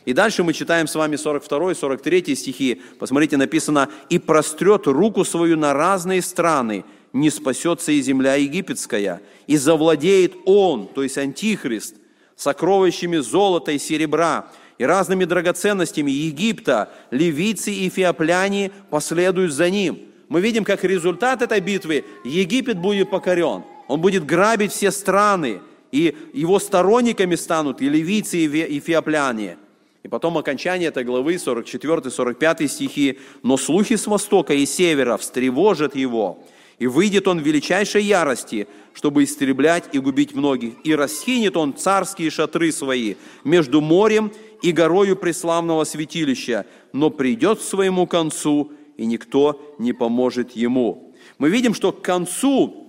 И 0.04 0.12
дальше 0.12 0.44
мы 0.44 0.52
читаем 0.52 0.86
с 0.86 0.94
вами 0.94 1.16
42 1.16 1.72
и 1.72 1.74
43 1.74 2.36
стихи. 2.36 2.82
Посмотрите, 2.98 3.36
написано, 3.36 3.88
«И 4.08 4.18
прострет 4.18 4.86
руку 4.86 5.24
свою 5.24 5.56
на 5.56 5.72
разные 5.72 6.22
страны, 6.22 6.84
не 7.12 7.30
спасется 7.30 7.92
и 7.92 8.02
земля 8.02 8.34
египетская, 8.34 9.22
и 9.46 9.56
завладеет 9.56 10.34
он, 10.44 10.86
то 10.86 11.02
есть 11.02 11.16
Антихрист, 11.16 11.96
сокровищами 12.36 13.16
золота 13.16 13.72
и 13.72 13.78
серебра, 13.78 14.46
и 14.78 14.84
разными 14.84 15.24
драгоценностями 15.24 16.10
Египта, 16.10 16.90
ливийцы 17.10 17.72
и 17.72 17.88
феопляне 17.88 18.70
последуют 18.90 19.52
за 19.52 19.70
ним. 19.70 19.98
Мы 20.28 20.40
видим, 20.40 20.64
как 20.64 20.84
результат 20.84 21.40
этой 21.42 21.60
битвы 21.60 22.04
Египет 22.24 22.78
будет 22.78 23.10
покорен. 23.10 23.64
Он 23.88 24.00
будет 24.00 24.26
грабить 24.26 24.72
все 24.72 24.90
страны, 24.90 25.60
и 25.92 26.14
его 26.34 26.58
сторонниками 26.58 27.36
станут 27.36 27.80
и 27.80 27.88
ливийцы, 27.88 28.38
и 28.38 28.80
феопляне. 28.80 29.56
И 30.02 30.08
потом 30.08 30.36
окончание 30.36 30.88
этой 30.88 31.04
главы, 31.04 31.34
44-45 31.34 32.68
стихи. 32.68 33.18
«Но 33.42 33.56
слухи 33.56 33.96
с 33.96 34.06
востока 34.06 34.54
и 34.54 34.66
севера 34.66 35.16
встревожат 35.16 35.96
его, 35.96 36.44
и 36.78 36.86
выйдет 36.86 37.26
он 37.26 37.40
в 37.40 37.46
величайшей 37.46 38.02
ярости, 38.02 38.68
чтобы 38.92 39.24
истреблять 39.24 39.84
и 39.92 39.98
губить 39.98 40.34
многих. 40.34 40.74
И 40.84 40.94
расхинет 40.94 41.56
он 41.56 41.74
царские 41.74 42.30
шатры 42.30 42.70
свои 42.72 43.14
между 43.44 43.80
морем 43.80 44.32
и 44.62 44.72
горою 44.72 45.16
преславного 45.16 45.84
святилища, 45.84 46.66
но 46.92 47.10
придет 47.10 47.60
к 47.60 47.62
своему 47.62 48.06
концу, 48.06 48.72
и 48.96 49.06
никто 49.06 49.74
не 49.78 49.92
поможет 49.92 50.52
ему. 50.52 51.14
Мы 51.38 51.50
видим, 51.50 51.74
что 51.74 51.92
к 51.92 52.02
концу 52.02 52.86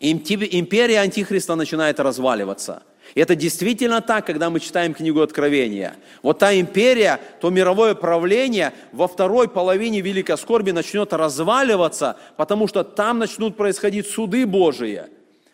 империя 0.00 1.00
Антихриста 1.00 1.54
начинает 1.54 2.00
разваливаться. 2.00 2.82
И 3.14 3.20
это 3.20 3.34
действительно 3.34 4.00
так, 4.00 4.26
когда 4.26 4.50
мы 4.50 4.60
читаем 4.60 4.94
книгу 4.94 5.20
Откровения. 5.20 5.96
Вот 6.22 6.38
та 6.38 6.58
империя, 6.58 7.20
то 7.40 7.50
мировое 7.50 7.94
правление 7.94 8.72
во 8.92 9.08
второй 9.08 9.48
половине 9.48 10.00
Великой 10.00 10.36
Скорби 10.36 10.72
начнет 10.72 11.12
разваливаться, 11.12 12.16
потому 12.36 12.68
что 12.68 12.84
там 12.84 13.18
начнут 13.18 13.56
происходить 13.56 14.06
суды 14.06 14.46
Божии, 14.46 15.04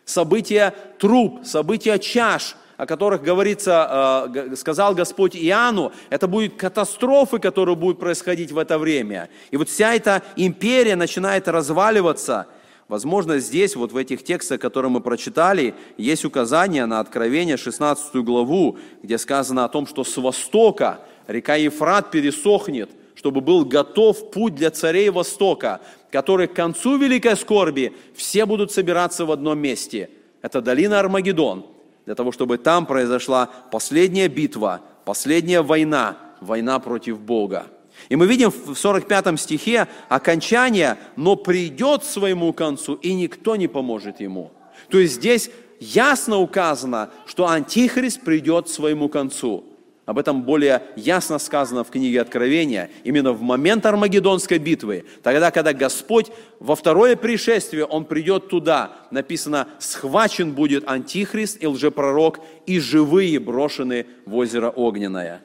события 0.04 0.74
труп, 0.98 1.44
события 1.44 1.98
чаш– 1.98 2.56
о 2.82 2.86
которых 2.86 3.22
говорится, 3.22 4.28
э, 4.34 4.56
сказал 4.56 4.92
Господь 4.96 5.36
Иоанну, 5.36 5.92
это 6.10 6.26
будут 6.26 6.56
катастрофы, 6.56 7.38
которые 7.38 7.76
будут 7.76 8.00
происходить 8.00 8.50
в 8.50 8.58
это 8.58 8.76
время. 8.76 9.28
И 9.52 9.56
вот 9.56 9.68
вся 9.68 9.94
эта 9.94 10.22
империя 10.34 10.96
начинает 10.96 11.46
разваливаться. 11.46 12.48
Возможно, 12.92 13.38
здесь, 13.38 13.74
вот 13.74 13.92
в 13.92 13.96
этих 13.96 14.22
текстах, 14.22 14.61
которые 14.61 14.90
мы 14.90 15.01
прочитали, 15.01 15.74
есть 15.97 16.26
указание 16.26 16.84
на 16.84 17.01
Откровение 17.01 17.57
16 17.57 18.16
главу, 18.16 18.76
где 19.03 19.16
сказано 19.16 19.64
о 19.64 19.70
том, 19.70 19.86
что 19.86 20.05
с 20.05 20.14
востока 20.18 21.01
река 21.26 21.55
Ефрат 21.55 22.11
пересохнет, 22.11 22.90
чтобы 23.14 23.40
был 23.40 23.64
готов 23.64 24.30
путь 24.30 24.57
для 24.57 24.70
царей 24.70 25.09
Востока, 25.09 25.80
который 26.11 26.49
к 26.49 26.53
концу 26.53 26.99
великой 26.99 27.34
скорби 27.38 27.95
все 28.14 28.45
будут 28.45 28.72
собираться 28.72 29.24
в 29.24 29.32
одном 29.32 29.59
месте. 29.59 30.11
Это 30.43 30.61
долина 30.61 31.01
Армагеддон– 31.01 31.64
для 32.05 32.14
того, 32.14 32.30
чтобы 32.30 32.59
там 32.59 32.84
произошла 32.84 33.49
последняя 33.70 34.28
битва, 34.28 34.82
последняя 35.07 35.62
война, 35.62 36.18
война 36.43 36.78
против 36.78 37.20
Бога. 37.20 37.68
И 38.09 38.16
мы 38.16 38.26
видим 38.26 38.51
в 38.51 38.74
45 38.74 39.40
стихе 39.40 39.88
окончание, 40.09 40.99
но 41.16 41.36
придет 41.36 42.05
своему 42.05 42.53
концу, 42.53 42.95
и 42.95 43.14
никто 43.14 43.57
не 43.57 43.68
поможет 43.68 44.20
ему. 44.20 44.51
То 44.88 44.99
есть 44.99 45.14
здесь 45.14 45.51
ясно 45.80 46.38
указано, 46.38 47.11
что 47.26 47.49
Антихрист 47.49 48.20
придет 48.22 48.68
своему 48.68 49.09
концу. 49.09 49.64
Об 50.05 50.18
этом 50.18 50.43
более 50.43 50.82
ясно 50.97 51.38
сказано 51.38 51.84
в 51.84 51.90
книге 51.90 52.20
Откровения, 52.20 52.90
именно 53.05 53.32
в 53.32 53.40
момент 53.43 53.86
Армагеддонской 53.86 54.59
битвы, 54.59 55.05
тогда, 55.22 55.53
когда 55.53 55.72
Господь 55.72 56.26
во 56.59 56.74
второе 56.74 57.14
пришествие, 57.14 57.84
Он 57.84 58.05
придет 58.05 58.49
туда, 58.49 58.97
написано, 59.12 59.68
схвачен 59.78 60.53
будет 60.53 60.88
Антихрист 60.88 61.62
и 61.62 61.68
лжепророк, 61.68 62.40
и 62.66 62.80
живые 62.80 63.38
брошены 63.38 64.07
в 64.26 64.34
озеро 64.34 64.70
Огненное. 64.70 65.40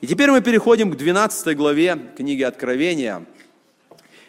И 0.00 0.06
теперь 0.06 0.30
мы 0.30 0.40
переходим 0.40 0.90
к 0.90 0.96
12 0.96 1.56
главе 1.56 1.98
книги 2.16 2.42
Откровения. 2.42 3.26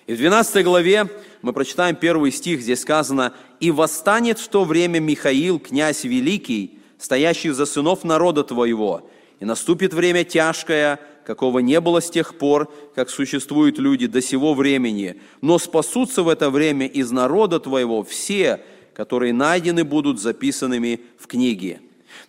И 0.05 0.13
в 0.13 0.17
12 0.17 0.65
главе 0.65 1.07
мы 1.41 1.53
прочитаем 1.53 1.95
первый 1.95 2.31
стих, 2.33 2.61
здесь 2.61 2.81
сказано, 2.81 3.33
«И 3.61 3.71
восстанет 3.71 4.37
в 4.37 4.49
то 4.49 4.65
время 4.65 4.99
Михаил, 4.99 5.59
князь 5.59 6.03
великий, 6.03 6.79
стоящий 6.97 7.51
за 7.51 7.65
сынов 7.65 8.03
народа 8.03 8.43
твоего, 8.43 9.09
и 9.39 9.45
наступит 9.45 9.93
время 9.93 10.25
тяжкое, 10.25 10.99
какого 11.25 11.59
не 11.59 11.79
было 11.79 12.01
с 12.01 12.09
тех 12.09 12.35
пор, 12.35 12.69
как 12.93 13.09
существуют 13.09 13.79
люди 13.79 14.07
до 14.07 14.21
сего 14.21 14.53
времени, 14.53 15.21
но 15.39 15.57
спасутся 15.57 16.23
в 16.23 16.27
это 16.27 16.49
время 16.49 16.85
из 16.85 17.11
народа 17.11 17.61
твоего 17.61 18.03
все, 18.03 18.59
которые 18.93 19.31
найдены 19.31 19.85
будут 19.85 20.19
записанными 20.19 20.99
в 21.17 21.27
книге». 21.27 21.79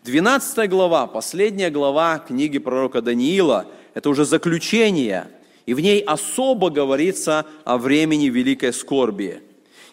12 0.05 0.69
глава, 0.69 1.07
последняя 1.07 1.71
глава 1.71 2.19
книги 2.19 2.59
пророка 2.59 3.01
Даниила, 3.01 3.67
это 3.95 4.11
уже 4.11 4.25
заключение, 4.25 5.29
и 5.65 5.75
в 5.75 5.81
ней 5.81 6.01
особо 6.01 6.71
говорится 6.71 7.47
о 7.63 7.79
времени 7.79 8.29
великой 8.29 8.73
скорби. 8.73 9.43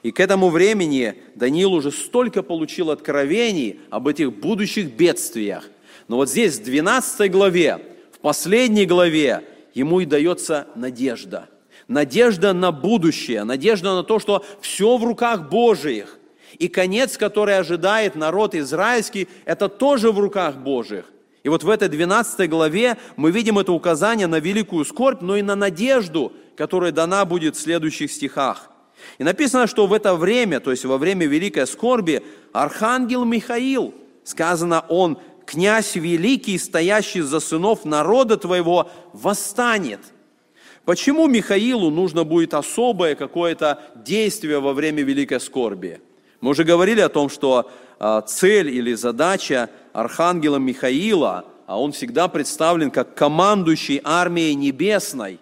И 0.02 0.10
к 0.10 0.20
этому 0.20 0.50
времени 0.50 1.14
Даниил 1.36 1.74
уже 1.74 1.92
столько 1.92 2.42
получил 2.42 2.90
откровений 2.90 3.82
об 3.92 4.08
этих 4.08 4.34
будущих 4.34 4.94
бедствиях. 4.94 5.70
Но 6.08 6.16
вот 6.16 6.28
здесь, 6.28 6.58
в 6.58 6.64
12 6.64 7.32
главе, 7.32 7.80
в 8.12 8.18
последней 8.18 8.88
главе, 8.88 9.44
ему 9.76 10.00
и 10.00 10.06
дается 10.06 10.68
надежда. 10.74 11.50
Надежда 11.88 12.54
на 12.54 12.72
будущее, 12.72 13.44
надежда 13.44 13.94
на 13.94 14.02
то, 14.02 14.18
что 14.18 14.44
все 14.60 14.98
в 14.98 15.04
руках 15.04 15.52
Божиих. 15.52 16.19
И 16.58 16.68
конец, 16.68 17.18
который 17.18 17.58
ожидает 17.58 18.16
народ 18.16 18.56
израильский, 18.56 19.28
это 19.46 19.70
тоже 19.70 20.12
в 20.12 20.20
руках 20.20 20.58
Божьих. 20.58 21.06
И 21.44 21.50
вот 21.50 21.64
в 21.64 21.70
этой 21.70 21.88
12 21.88 22.50
главе 22.50 22.98
мы 23.16 23.32
видим 23.32 23.60
это 23.60 23.72
указание 23.72 24.28
на 24.28 24.40
великую 24.40 24.86
скорбь, 24.86 25.22
но 25.22 25.38
и 25.38 25.42
на 25.42 25.56
надежду, 25.56 26.34
которая 26.58 26.92
дана 26.92 27.24
будет 27.26 27.56
в 27.56 27.60
следующих 27.60 28.12
стихах. 28.12 28.70
И 29.18 29.24
написано, 29.24 29.68
что 29.68 29.88
в 29.88 29.94
это 29.94 30.16
время, 30.16 30.60
то 30.60 30.72
есть 30.72 30.84
во 30.84 30.98
время 30.98 31.26
великой 31.26 31.68
скорби, 31.68 32.22
архангел 32.52 33.24
Михаил, 33.24 33.94
сказано, 34.24 34.84
он, 34.90 35.18
князь 35.46 35.96
великий, 35.96 36.58
стоящий 36.58 37.22
за 37.22 37.40
сынов 37.40 37.86
народа 37.86 38.38
твоего, 38.38 38.90
восстанет. 39.14 40.02
Почему 40.86 41.28
Михаилу 41.28 41.90
нужно 41.90 42.24
будет 42.24 42.54
особое 42.54 43.16
какое-то 43.16 43.82
действие 43.96 44.60
во 44.60 44.74
время 44.74 45.04
великой 45.04 45.40
скорби? 45.40 46.02
Мы 46.42 46.52
уже 46.52 46.64
говорили 46.64 47.02
о 47.02 47.10
том, 47.10 47.30
что 47.30 47.70
а, 48.00 48.22
цель 48.22 48.70
или 48.70 48.94
задача 48.94 49.70
архангела 49.92 50.58
Михаила, 50.58 51.46
а 51.68 51.80
он 51.80 51.92
всегда 51.92 52.28
представлен 52.28 52.92
как 52.92 53.14
командующий 53.16 54.02
армией 54.04 54.56
небесной, 54.56 55.40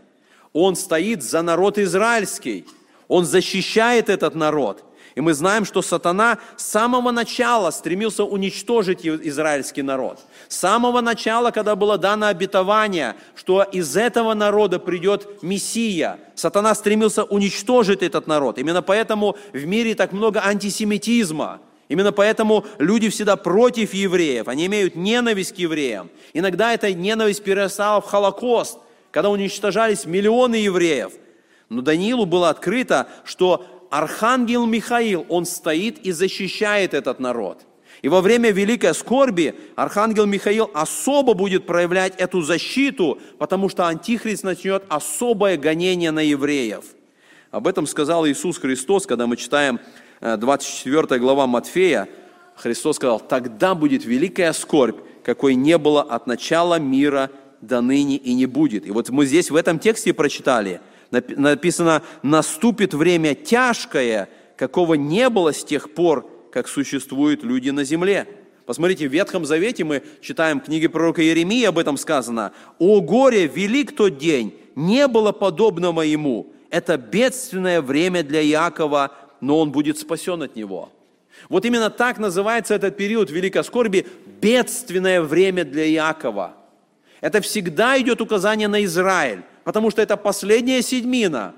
он 0.53 0.75
стоит 0.75 1.23
за 1.23 1.43
народ 1.43 1.77
израильский, 1.77 2.65
он 3.07 3.25
защищает 3.25 4.09
этот 4.09 4.33
народ. 4.33 4.83
И 5.13 5.21
мы 5.21 5.33
знаем, 5.33 5.65
что 5.65 5.81
сатана 5.81 6.37
с 6.57 6.65
самого 6.65 7.11
начала 7.11 7.71
стремился 7.71 8.23
уничтожить 8.23 9.05
израильский 9.05 9.81
народ. 9.81 10.19
С 10.47 10.57
самого 10.57 11.01
начала, 11.01 11.51
когда 11.51 11.75
было 11.75 11.97
дано 11.97 12.27
обетование, 12.27 13.15
что 13.35 13.63
из 13.63 13.97
этого 13.97 14.33
народа 14.33 14.79
придет 14.79 15.43
Мессия, 15.43 16.19
сатана 16.35 16.73
стремился 16.73 17.23
уничтожить 17.23 18.01
этот 18.01 18.27
народ. 18.27 18.57
Именно 18.57 18.81
поэтому 18.81 19.35
в 19.51 19.65
мире 19.65 19.93
так 19.93 20.13
много 20.13 20.41
антисемитизма. 20.45 21.59
Именно 21.89 22.11
поэтому 22.11 22.65
люди 22.79 23.09
всегда 23.09 23.35
против 23.37 23.93
евреев, 23.93 24.47
они 24.47 24.65
имеют 24.65 24.95
ненависть 24.95 25.55
к 25.55 25.57
евреям. 25.57 26.09
Иногда 26.33 26.73
эта 26.73 26.93
ненависть 26.93 27.43
перерастала 27.43 28.01
в 28.01 28.05
Холокост, 28.05 28.77
когда 29.11 29.29
уничтожались 29.29 30.05
миллионы 30.05 30.55
евреев. 30.55 31.13
Но 31.69 31.81
Даниилу 31.81 32.25
было 32.25 32.49
открыто, 32.49 33.07
что 33.23 33.65
архангел 33.89 34.65
Михаил, 34.65 35.25
он 35.29 35.45
стоит 35.45 35.99
и 35.99 36.11
защищает 36.11 36.93
этот 36.93 37.19
народ. 37.19 37.61
И 38.01 38.09
во 38.09 38.21
время 38.21 38.51
великой 38.51 38.93
скорби 38.93 39.55
архангел 39.75 40.25
Михаил 40.25 40.69
особо 40.73 41.33
будет 41.33 41.65
проявлять 41.65 42.15
эту 42.17 42.41
защиту, 42.41 43.19
потому 43.37 43.69
что 43.69 43.87
антихрист 43.87 44.43
начнет 44.43 44.83
особое 44.89 45.57
гонение 45.57 46.11
на 46.11 46.19
евреев. 46.19 46.85
Об 47.51 47.67
этом 47.67 47.87
сказал 47.87 48.27
Иисус 48.27 48.57
Христос, 48.57 49.05
когда 49.05 49.25
мы 49.25 49.37
читаем 49.37 49.79
24 50.21 51.07
э, 51.09 51.19
глава 51.19 51.47
Матфея. 51.47 52.07
Христос 52.55 52.97
сказал, 52.97 53.19
тогда 53.19 53.75
будет 53.75 54.05
великая 54.05 54.53
скорбь, 54.53 54.97
какой 55.23 55.55
не 55.55 55.77
было 55.77 56.01
от 56.01 56.27
начала 56.27 56.79
мира 56.79 57.31
до 57.61 57.81
ныне 57.81 58.17
и 58.17 58.33
не 58.33 58.45
будет. 58.45 58.85
И 58.85 58.91
вот 58.91 59.09
мы 59.09 59.25
здесь 59.25 59.49
в 59.49 59.55
этом 59.55 59.79
тексте 59.79 60.13
прочитали– 60.13 60.81
написано, 61.11 62.01
наступит 62.23 62.93
время 62.93 63.35
тяжкое, 63.35 64.29
какого 64.55 64.95
не 64.95 65.29
было 65.29 65.53
с 65.53 65.63
тех 65.63 65.93
пор, 65.93 66.29
как 66.57 66.67
существуют 66.67 67.43
люди 67.43 67.69
на 67.69 67.83
земле. 67.83 68.27
Посмотрите, 68.65 69.07
в 69.07 69.11
Ветхом 69.11 69.45
Завете 69.45 69.83
мы 69.83 70.01
читаем 70.21 70.59
книги 70.59 70.87
пророка 70.87 71.21
Иеремии, 71.21 71.63
об 71.65 71.77
этом 71.77 71.97
сказано. 71.97 72.51
«О 72.79 72.99
горе, 72.99 73.45
велик 73.45 73.95
тот 73.95 74.17
день, 74.17 74.55
не 74.75 75.07
было 75.07 75.31
подобного 75.31 76.01
ему. 76.01 76.51
Это 76.71 76.97
бедственное 76.97 77.79
время 77.79 78.23
для 78.23 78.43
Иакова, 78.43 79.11
но 79.39 79.59
он 79.59 79.71
будет 79.71 79.99
спасен 79.99 80.41
от 80.41 80.55
него». 80.55 80.91
Вот 81.47 81.63
именно 81.63 81.91
так 81.91 82.17
называется 82.17 82.73
этот 82.73 82.97
период 82.97 83.29
великой 83.29 83.63
скорби– 83.63 84.07
бедственное 84.41 85.21
время 85.21 85.63
для 85.63 85.87
Иакова. 85.87 86.55
Это 87.21 87.39
всегда 87.41 88.01
идет 88.01 88.19
указание 88.19 88.67
на 88.67 88.83
Израиль 88.83 89.43
потому 89.67 89.91
что 89.91 90.01
это 90.01 90.15
последняя 90.15 90.81
седьмина. 90.81 91.53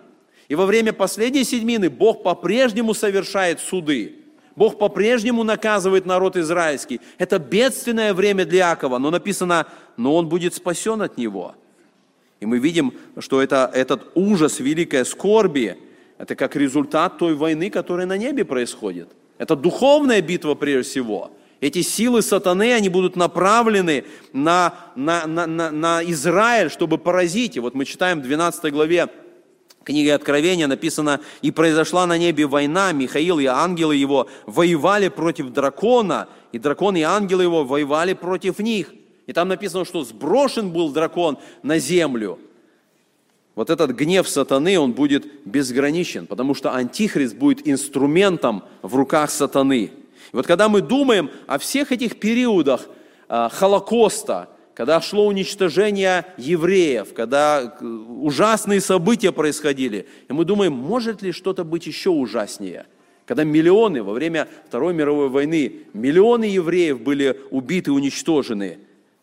И 0.48 0.56
во 0.56 0.66
время 0.66 0.94
последней 0.94 1.44
седьмины 1.44 1.92
Бог 1.92 2.24
по-прежнему 2.24 2.96
совершает 2.96 3.60
суды. 3.60 4.19
Бог 4.60 4.78
по-прежнему 4.78 5.44
наказывает 5.44 6.06
народ 6.06 6.36
израильский. 6.36 7.00
Это 7.18 7.40
бедственное 7.40 8.14
время 8.14 8.44
для 8.44 8.72
Иакова, 8.72 8.98
но 8.98 9.10
написано, 9.10 9.68
но 9.96 10.14
он 10.14 10.28
будет 10.28 10.54
спасен 10.54 11.02
от 11.02 11.18
него. 11.18 11.56
И 12.42 12.46
мы 12.46 12.60
видим, 12.60 12.94
что 13.20 13.42
это, 13.42 13.72
этот 13.74 14.12
ужас 14.16 14.60
великой 14.60 15.06
скорби, 15.06 15.78
это 16.18 16.36
как 16.36 16.58
результат 16.58 17.18
той 17.18 17.36
войны, 17.36 17.70
которая 17.70 18.06
на 18.06 18.18
небе 18.18 18.44
происходит. 18.44 19.08
Это 19.38 19.56
духовная 19.56 20.22
битва 20.22 20.56
прежде 20.56 20.90
всего. 20.90 21.32
Эти 21.62 21.82
силы 21.82 22.22
сатаны, 22.22 22.74
они 22.74 22.90
будут 22.90 23.16
направлены 23.16 24.04
на, 24.34 24.74
на, 24.98 25.26
на, 25.26 25.48
на, 25.48 25.72
на 25.72 26.04
Израиль, 26.04 26.70
чтобы 26.70 26.98
поразить. 26.98 27.56
И 27.56 27.62
вот 27.62 27.76
мы 27.76 27.86
читаем 27.86 28.20
в 28.20 28.24
12 28.24 28.74
главе 28.74 29.08
книги 29.90 30.10
Откровения 30.10 30.68
написано, 30.68 31.20
«И 31.42 31.52
произошла 31.52 32.06
на 32.06 32.18
небе 32.18 32.46
война, 32.46 32.92
Михаил 32.92 33.40
и 33.40 33.46
ангелы 33.46 33.96
его 33.96 34.28
воевали 34.46 35.10
против 35.10 35.50
дракона, 35.52 36.28
и 36.52 36.60
дракон 36.60 36.96
и 36.96 37.02
ангелы 37.02 37.44
его 37.44 37.64
воевали 37.64 38.14
против 38.14 38.60
них». 38.60 38.94
И 39.28 39.34
там 39.34 39.48
написано, 39.48 39.86
что 39.86 40.04
сброшен 40.04 40.72
был 40.72 40.90
дракон 40.90 41.38
на 41.64 41.80
землю. 41.80 42.40
Вот 43.56 43.70
этот 43.70 43.92
гнев 43.92 44.28
сатаны, 44.28 44.80
он 44.80 44.94
будет 44.94 45.26
безграничен, 45.46 46.28
потому 46.28 46.56
что 46.56 46.74
антихрист 46.74 47.36
будет 47.36 47.68
инструментом 47.68 48.64
в 48.82 48.96
руках 48.96 49.30
сатаны– 49.32 49.92
и 50.32 50.36
вот 50.36 50.46
когда 50.46 50.70
мы 50.70 50.82
думаем 50.82 51.32
о 51.48 51.58
всех 51.58 51.92
этих 51.92 52.20
периодах 52.20 52.88
а, 53.28 53.50
Холокоста, 53.50 54.50
когда 54.80 55.02
шло 55.02 55.28
уничтожение 55.28 56.26
евреев, 56.38 57.14
когда 57.14 57.62
э, 57.82 57.86
ужасные 57.86 58.80
события 58.80 59.34
происходили, 59.34 60.08
и 60.30 60.32
мы 60.32 60.46
думаем, 60.46 60.72
может 60.72 61.22
ли 61.22 61.34
что-то 61.34 61.66
быть 61.66 61.86
еще 61.86 62.12
ужаснее? 62.12 62.86
Когда 63.26 63.44
миллионы 63.44 64.04
во 64.04 64.14
время 64.14 64.48
Второй 64.70 64.94
мировой 64.94 65.28
войны, 65.28 65.80
миллионы 65.92 66.46
евреев 66.46 67.02
были 67.02 67.42
убиты, 67.52 67.92
уничтожены, 67.92 68.78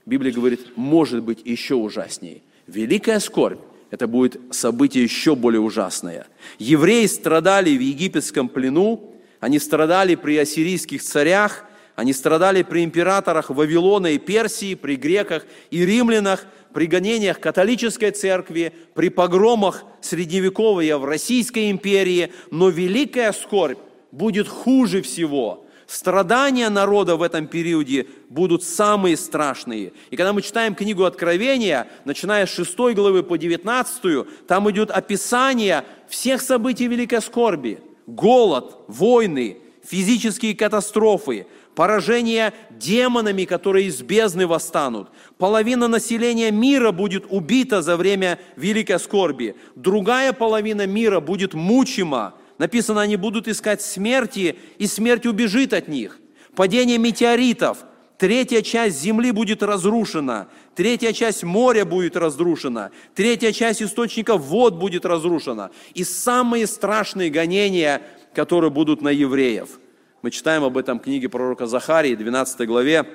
Библия 0.04 0.30
говорит, 0.30 0.76
может 0.76 1.22
быть 1.22 1.38
еще 1.46 1.74
ужаснее. 1.74 2.42
Великая 2.66 3.18
скорбь, 3.18 3.60
это 3.90 4.06
будет 4.06 4.38
событие 4.50 5.04
еще 5.04 5.36
более 5.36 5.62
ужасное. 5.62 6.26
Евреи 6.58 7.06
страдали 7.06 7.74
в 7.74 7.80
египетском 7.80 8.50
плену, 8.50 9.14
они 9.40 9.58
страдали 9.58 10.16
при 10.16 10.36
ассирийских 10.36 11.02
царях, 11.02 11.64
они 11.96 12.12
страдали 12.12 12.62
при 12.62 12.84
императорах 12.84 13.50
Вавилона 13.50 14.08
и 14.08 14.18
Персии, 14.18 14.74
при 14.74 14.96
греках 14.96 15.46
и 15.70 15.84
римлянах, 15.84 16.46
при 16.74 16.86
гонениях 16.86 17.40
католической 17.40 18.10
церкви, 18.10 18.72
при 18.94 19.08
погромах 19.08 19.82
средневековья 20.02 20.98
в 20.98 21.06
Российской 21.06 21.70
империи. 21.70 22.32
Но 22.50 22.68
великая 22.68 23.32
скорбь 23.32 23.78
будет 24.12 24.46
хуже 24.46 25.00
всего. 25.00 25.64
Страдания 25.86 26.68
народа 26.68 27.16
в 27.16 27.22
этом 27.22 27.46
периоде 27.46 28.08
будут 28.28 28.62
самые 28.62 29.16
страшные. 29.16 29.92
И 30.10 30.16
когда 30.16 30.32
мы 30.34 30.42
читаем 30.42 30.74
книгу 30.74 31.04
Откровения, 31.04 31.86
начиная 32.04 32.44
с 32.44 32.50
6 32.50 32.76
главы 32.94 33.22
по 33.22 33.38
19, 33.38 34.46
там 34.46 34.70
идет 34.70 34.90
описание 34.90 35.84
всех 36.08 36.42
событий 36.42 36.88
великой 36.88 37.22
скорби– 37.22 37.80
голод, 38.06 38.78
войны, 38.86 39.58
физические 39.84 40.54
катастрофы, 40.54 41.46
поражение 41.76 42.54
демонами, 42.70 43.44
которые 43.44 43.86
из 43.86 44.02
бездны 44.02 44.46
восстанут. 44.48 45.10
Половина 45.38 45.86
населения 45.86 46.50
мира 46.50 46.90
будет 46.90 47.26
убита 47.28 47.82
за 47.82 47.96
время 47.96 48.40
великой 48.56 48.98
скорби. 48.98 49.54
Другая 49.76 50.32
половина 50.32 50.86
мира 50.86 51.20
будет 51.20 51.54
мучима. 51.54 52.34
Написано, 52.58 53.02
они 53.02 53.16
будут 53.16 53.46
искать 53.46 53.82
смерти, 53.82 54.56
и 54.78 54.86
смерть 54.86 55.26
убежит 55.26 55.74
от 55.74 55.86
них. 55.86 56.18
Падение 56.56 56.96
метеоритов. 56.96 57.84
Третья 58.16 58.62
часть 58.62 58.98
земли 58.98 59.30
будет 59.30 59.62
разрушена. 59.62 60.48
Третья 60.74 61.12
часть 61.12 61.44
моря 61.44 61.84
будет 61.84 62.16
разрушена. 62.16 62.90
Третья 63.14 63.52
часть 63.52 63.82
источников 63.82 64.40
вод 64.40 64.76
будет 64.76 65.04
разрушена. 65.04 65.70
И 65.92 66.04
самые 66.04 66.66
страшные 66.66 67.28
гонения, 67.28 68.00
которые 68.34 68.70
будут 68.70 69.02
на 69.02 69.10
евреев– 69.10 69.68
мы 70.26 70.32
читаем 70.32 70.64
об 70.64 70.76
этом 70.76 70.98
в 70.98 71.02
книге 71.02 71.28
пророка 71.28 71.68
Захарии, 71.68 72.16
12 72.16 72.66
главе. 72.66 73.06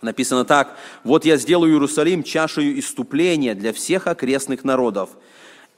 Написано 0.00 0.44
так. 0.44 0.76
«Вот 1.04 1.24
я 1.24 1.36
сделаю 1.36 1.72
Иерусалим 1.72 2.24
чашею 2.24 2.80
иступления 2.80 3.54
для 3.54 3.72
всех 3.72 4.08
окрестных 4.08 4.64
народов, 4.64 5.10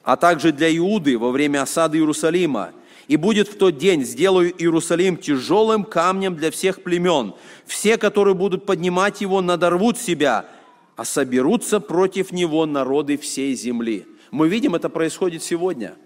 а 0.04 0.16
также 0.16 0.52
для 0.52 0.74
Иуды 0.74 1.18
во 1.18 1.32
время 1.32 1.60
осады 1.60 1.98
Иерусалима. 1.98 2.70
И 3.08 3.18
будет 3.18 3.48
в 3.48 3.58
тот 3.58 3.76
день, 3.76 4.06
сделаю 4.06 4.54
Иерусалим 4.58 5.18
тяжелым 5.18 5.84
камнем 5.84 6.34
для 6.34 6.50
всех 6.50 6.82
племен. 6.82 7.34
Все, 7.66 7.98
которые 7.98 8.34
будут 8.34 8.64
поднимать 8.64 9.20
его, 9.20 9.42
надорвут 9.42 9.98
себя, 9.98 10.46
а 10.96 11.04
соберутся 11.04 11.78
против 11.78 12.32
него 12.32 12.64
народы 12.64 13.18
всей 13.18 13.54
земли». 13.54 14.06
Мы 14.30 14.48
видим, 14.48 14.74
это 14.74 14.88
происходит 14.88 15.42
сегодня– 15.42 15.96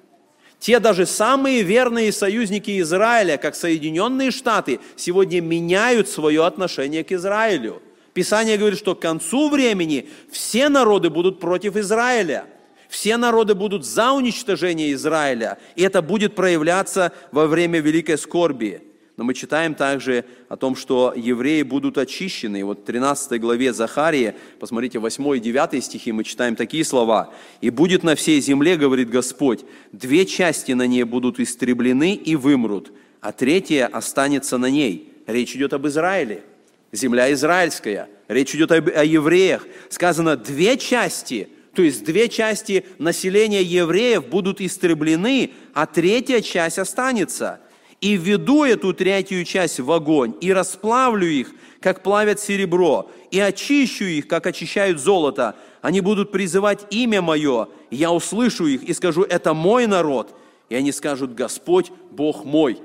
те 0.59 0.81
даже 0.81 1.07
самые 1.07 1.63
верные 1.63 2.13
союзники 2.13 2.81
Израиля, 2.81 3.37
как 3.37 3.55
Соединенные 3.55 4.31
Штаты, 4.31 4.81
сегодня 4.97 5.41
меняют 5.41 6.09
свое 6.09 6.45
отношение 6.45 7.05
к 7.05 7.13
Израилю. 7.13 7.81
Писание 8.13 8.57
говорит, 8.57 8.79
что 8.79 8.97
к 8.97 9.01
концу 9.01 9.49
времени 9.49 10.09
все 10.31 10.69
народы 10.69 11.11
будут 11.11 11.39
против 11.39 11.77
Израиля. 11.77 12.47
Все 12.89 13.17
народы 13.17 13.55
будут 13.55 13.85
за 13.85 14.13
уничтожение 14.13 14.93
Израиля. 14.95 15.59
И 15.77 15.83
это 15.83 16.03
будет 16.03 16.35
проявляться 16.35 17.13
во 17.31 17.47
время 17.47 17.79
великой 17.81 18.19
скорби. 18.19 18.83
Но 19.19 19.25
мы 19.25 19.35
читаем 19.35 19.75
также 19.75 20.25
о 20.49 20.57
том, 20.57 20.77
что 20.77 21.12
евреи 21.14 21.62
будут 21.62 21.99
очищены. 21.99 22.64
Вот 22.64 22.79
в 22.79 22.85
13 22.85 23.41
главе 23.41 23.73
Захарии, 23.73 24.35
посмотрите, 24.61 25.01
8 25.01 25.37
и 25.37 25.41
9 25.41 25.85
стихи, 25.85 26.12
мы 26.12 26.23
читаем 26.23 26.55
такие 26.55 26.85
слова. 26.85 27.35
«И 27.61 27.71
будет 27.71 28.05
на 28.05 28.14
всей 28.14 28.41
земле, 28.41 28.77
говорит 28.77 29.11
Господь, 29.11 29.64
две 29.91 30.25
части 30.25 30.71
на 30.71 30.87
ней 30.87 31.03
будут 31.03 31.41
истреблены 31.41 32.14
и 32.14 32.37
вымрут, 32.37 32.93
а 33.21 33.33
третья 33.33 33.89
останется 33.89 34.57
на 34.57 34.71
ней». 34.71 35.12
Речь 35.27 35.57
идет 35.57 35.73
об 35.73 35.89
Израиле. 35.89 36.45
Земля 36.93 37.33
израильская. 37.33 38.09
Речь 38.29 38.55
идет 38.55 38.71
о 38.71 39.05
евреях. 39.05 39.66
Сказано, 39.91 40.37
две 40.37 40.79
части– 40.79 41.49
то 41.75 41.83
есть 41.83 42.03
две 42.03 42.29
части 42.29 42.85
населения 42.99 43.62
евреев 43.62 44.27
будут 44.27 44.61
истреблены, 44.61 45.53
а 45.75 45.87
третья 45.87 46.41
часть 46.41 46.79
останется 46.79 47.61
и 48.01 48.17
введу 48.17 48.65
эту 48.65 48.93
третью 48.93 49.45
часть 49.45 49.81
в 49.81 49.91
огонь, 49.91 50.35
и 50.41 50.53
расплавлю 50.53 51.27
их, 51.27 51.51
как 51.81 52.03
плавят 52.03 52.41
серебро, 52.41 53.11
и 53.31 53.41
очищу 53.41 54.05
их, 54.05 54.29
как 54.29 54.47
очищают 54.47 55.01
золото. 55.01 55.57
Они 55.81 56.01
будут 56.01 56.31
призывать 56.31 56.87
имя 56.91 57.23
мое, 57.23 57.69
я 57.91 58.13
услышу 58.13 58.67
их 58.67 58.83
и 58.85 58.93
скажу, 58.93 59.23
это 59.23 59.55
мой 59.55 59.87
народ. 59.87 60.35
И 60.69 60.75
они 60.75 60.93
скажут, 60.93 61.35
Господь, 61.35 61.91
Бог 62.11 62.45
мой. 62.45 62.79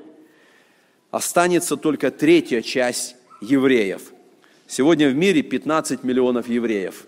Останется 1.12 1.76
только 1.76 2.12
третья 2.12 2.62
часть 2.62 3.16
евреев. 3.42 4.02
Сегодня 4.68 5.10
в 5.10 5.16
мире 5.16 5.42
15 5.42 6.04
миллионов 6.04 6.48
евреев. 6.48 7.06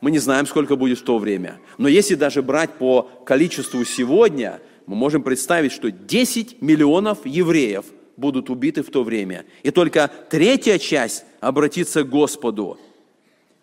Мы 0.00 0.10
не 0.10 0.18
знаем, 0.18 0.46
сколько 0.46 0.74
будет 0.76 0.98
в 0.98 1.04
то 1.04 1.18
время. 1.18 1.60
Но 1.78 1.88
если 1.88 2.16
даже 2.16 2.42
брать 2.42 2.72
по 2.72 3.02
количеству 3.24 3.84
сегодня– 3.84 4.60
мы 4.86 4.96
можем 4.96 5.22
представить, 5.22 5.72
что 5.72 5.90
10 5.90 6.60
миллионов 6.62 7.24
евреев 7.24 7.86
будут 8.16 8.50
убиты 8.50 8.82
в 8.82 8.90
то 8.90 9.02
время. 9.02 9.44
И 9.62 9.70
только 9.70 10.10
третья 10.30 10.78
часть 10.78 11.24
обратится 11.40 12.02
к 12.02 12.08
Господу. 12.08 12.78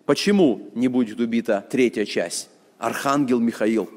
Почему 0.05 0.69
не 0.73 0.87
будет 0.87 1.19
убита 1.19 1.65
третья 1.69 2.05
часть? 2.05 2.49
Архангел 2.77 3.39
Михаил. 3.39 3.89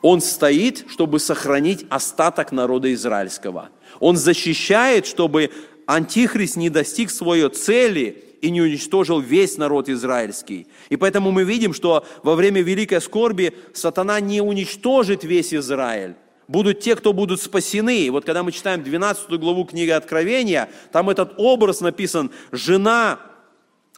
Он 0.00 0.20
стоит, 0.20 0.84
чтобы 0.88 1.20
сохранить 1.20 1.86
остаток 1.88 2.52
народа 2.52 2.92
израильского. 2.92 3.70
Он 4.00 4.16
защищает, 4.16 5.06
чтобы 5.06 5.50
Антихрист 5.86 6.56
не 6.56 6.70
достиг 6.70 7.10
своей 7.10 7.48
цели 7.50 8.24
и 8.40 8.50
не 8.50 8.60
уничтожил 8.60 9.20
весь 9.20 9.56
народ 9.58 9.88
израильский. 9.88 10.66
И 10.88 10.96
поэтому 10.96 11.30
мы 11.30 11.44
видим, 11.44 11.72
что 11.72 12.04
во 12.22 12.34
время 12.34 12.60
великой 12.62 13.00
скорби 13.00 13.54
сатана 13.72 14.18
не 14.20 14.40
уничтожит 14.40 15.22
весь 15.22 15.54
Израиль, 15.54 16.14
будут 16.52 16.80
те, 16.80 16.94
кто 16.94 17.12
будут 17.12 17.40
спасены. 17.40 18.02
И 18.02 18.10
вот 18.10 18.24
когда 18.24 18.42
мы 18.44 18.52
читаем 18.52 18.84
12 18.84 19.28
главу 19.40 19.64
книги 19.64 19.90
Откровения, 19.90 20.68
там 20.92 21.10
этот 21.10 21.34
образ 21.38 21.80
написан 21.80 22.30
«жена 22.52 23.18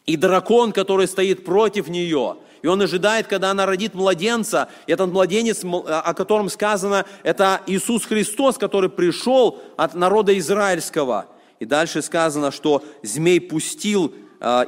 и 0.06 0.16
дракон, 0.16 0.72
который 0.72 1.08
стоит 1.08 1.44
против 1.44 1.88
нее». 1.88 2.36
И 2.62 2.66
он 2.66 2.80
ожидает, 2.80 3.26
когда 3.26 3.50
она 3.50 3.66
родит 3.66 3.94
младенца. 3.94 4.68
И 4.86 4.92
этот 4.92 5.10
младенец, 5.10 5.62
о 5.64 6.14
котором 6.14 6.48
сказано, 6.48 7.04
это 7.22 7.60
Иисус 7.66 8.06
Христос, 8.06 8.56
который 8.56 8.88
пришел 8.88 9.60
от 9.76 9.94
народа 9.94 10.38
израильского. 10.38 11.26
И 11.58 11.66
дальше 11.66 12.00
сказано, 12.00 12.50
что 12.50 12.82
змей 13.02 13.38
пустил 13.38 14.14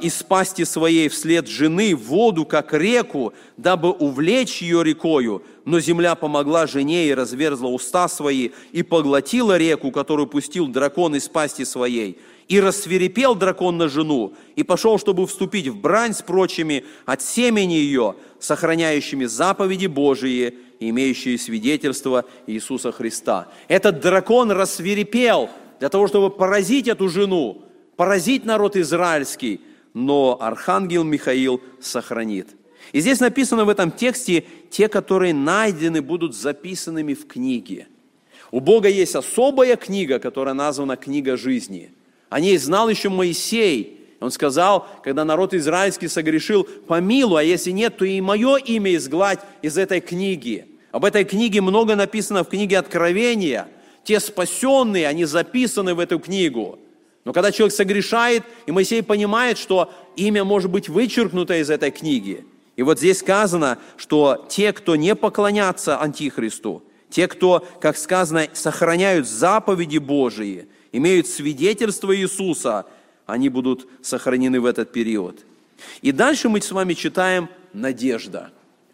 из 0.01 0.23
пасти 0.23 0.63
своей 0.63 1.07
вслед 1.07 1.47
жены 1.47 1.95
воду, 1.95 2.45
как 2.45 2.73
реку, 2.73 3.33
дабы 3.57 3.91
увлечь 3.91 4.63
ее 4.63 4.83
рекою. 4.83 5.43
Но 5.65 5.79
земля 5.79 6.15
помогла 6.15 6.65
жене 6.65 7.07
и 7.07 7.13
разверзла 7.13 7.67
уста 7.67 8.07
свои, 8.07 8.49
и 8.71 8.81
поглотила 8.81 9.55
реку, 9.55 9.91
которую 9.91 10.25
пустил 10.25 10.67
дракон 10.67 11.15
из 11.15 11.27
пасти 11.27 11.63
своей. 11.63 12.17
И 12.47 12.59
рассверепел 12.59 13.35
дракон 13.35 13.77
на 13.77 13.87
жену, 13.87 14.33
и 14.55 14.63
пошел, 14.63 14.97
чтобы 14.97 15.27
вступить 15.27 15.67
в 15.67 15.75
брань 15.79 16.13
с 16.13 16.23
прочими 16.23 16.83
от 17.05 17.21
семени 17.21 17.73
ее, 17.73 18.15
сохраняющими 18.39 19.25
заповеди 19.25 19.85
Божии, 19.85 20.55
имеющие 20.79 21.37
свидетельство 21.37 22.25
Иисуса 22.47 22.91
Христа. 22.91 23.47
Этот 23.67 23.99
дракон 23.99 24.49
рассверепел 24.49 25.49
для 25.79 25.89
того, 25.89 26.07
чтобы 26.07 26.31
поразить 26.31 26.87
эту 26.87 27.09
жену, 27.09 27.61
поразить 27.97 28.45
народ 28.45 28.77
израильский, 28.77 29.59
но 29.93 30.37
архангел 30.39 31.03
Михаил 31.03 31.61
сохранит. 31.81 32.49
И 32.93 33.01
здесь 33.01 33.19
написано 33.19 33.65
в 33.65 33.69
этом 33.69 33.91
тексте, 33.91 34.45
те, 34.69 34.87
которые 34.87 35.33
найдены, 35.33 36.01
будут 36.01 36.35
записанными 36.35 37.13
в 37.13 37.27
книге. 37.27 37.87
У 38.51 38.61
Бога 38.61 38.87
есть 38.87 39.15
особая 39.15 39.75
книга, 39.75 40.19
которая 40.19 40.53
названа 40.53 40.95
«Книга 40.95 41.35
жизни». 41.35 41.91
О 42.29 42.39
ней 42.39 42.57
знал 42.57 42.87
еще 42.87 43.09
Моисей. 43.09 43.99
Он 44.19 44.31
сказал, 44.31 44.87
когда 45.03 45.25
народ 45.25 45.53
израильский 45.53 46.07
согрешил, 46.07 46.63
помилуй, 46.63 47.41
а 47.41 47.43
если 47.43 47.71
нет, 47.71 47.97
то 47.97 48.05
и 48.05 48.21
мое 48.21 48.57
имя 48.57 48.95
изгладь 48.95 49.39
из 49.61 49.77
этой 49.77 49.99
книги. 49.99 50.65
Об 50.91 51.03
этой 51.05 51.25
книге 51.25 51.61
много 51.61 51.95
написано 51.95 52.43
в 52.43 52.49
книге 52.49 52.79
Откровения. 52.79 53.67
Те 54.03 54.19
спасенные, 54.19 55.07
они 55.07 55.25
записаны 55.25 55.93
в 55.93 55.99
эту 55.99 56.19
книгу. 56.19 56.79
Но 57.27 57.33
когда 57.33 57.51
человек 57.51 57.75
согрешает, 57.75 58.43
и 58.67 58.71
Моисей 58.71 59.03
понимает, 59.03 59.57
что 59.57 59.91
имя 60.15 60.45
может 60.45 60.71
быть 60.71 60.87
вычеркнуто 60.87 61.59
из 61.59 61.69
этой 61.69 61.91
книги. 61.91 62.45
И 62.77 62.83
вот 62.83 62.99
здесь 62.99 63.19
сказано, 63.19 63.79
что 63.97 64.45
те, 64.47 64.71
кто 64.71 64.95
не 64.95 65.13
поклонятся 65.13 65.99
Антихристу, 65.99 66.83
те, 67.09 67.27
кто, 67.27 67.67
как 67.81 67.97
сказано, 67.97 68.47
сохраняют 68.53 69.27
заповеди 69.27 69.97
Божии, 69.97 70.69
имеют 70.93 71.27
свидетельство 71.27 72.15
Иисуса, 72.15 72.85
они 73.25 73.49
будут 73.49 73.89
сохранены 74.01 74.61
в 74.61 74.65
этот 74.65 74.93
период. 74.93 75.41
И 76.01 76.13
дальше 76.13 76.47
мы 76.47 76.61
с 76.61 76.71
вами 76.71 76.93
читаем 76.93 77.49
надежда. 77.73 78.51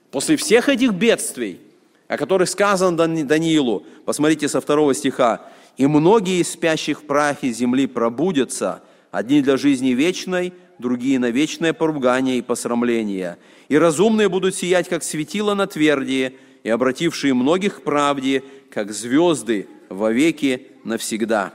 После 0.09 0.38
всех 0.38 0.69
этих 0.69 0.93
бедствий, 0.93 1.59
о 2.07 2.17
которых 2.17 2.49
сказано 2.49 2.97
Даниилу, 2.97 3.86
посмотрите 4.05 4.49
со 4.49 4.59
второго 4.59 4.95
стиха, 4.95 5.51
и 5.78 5.88
многие 5.88 6.39
из 6.41 6.51
спящих 6.51 7.01
в 7.01 7.05
прахе 7.05 7.51
земли 7.51 7.88
пробудятся, 7.88 8.84
одни 9.11 9.41
для 9.41 9.57
жизни 9.57 9.89
вечной, 9.89 10.53
другие 10.78 11.19
на 11.19 11.32
вечное 11.32 11.74
поругание 11.74 12.38
и 12.38 12.41
посрамление. 12.41 13.38
И 13.69 13.78
разумные 13.78 14.30
будут 14.30 14.55
сиять, 14.55 14.88
как 14.88 15.03
светило 15.03 15.53
на 15.53 15.67
тверди, 15.67 16.38
и 16.63 16.69
обратившие 16.69 17.34
многих 17.34 17.78
к 17.78 17.84
правде, 17.84 18.43
как 18.69 18.91
звезды 18.91 19.67
вовеки 19.89 20.67
навсегда». 20.84 21.53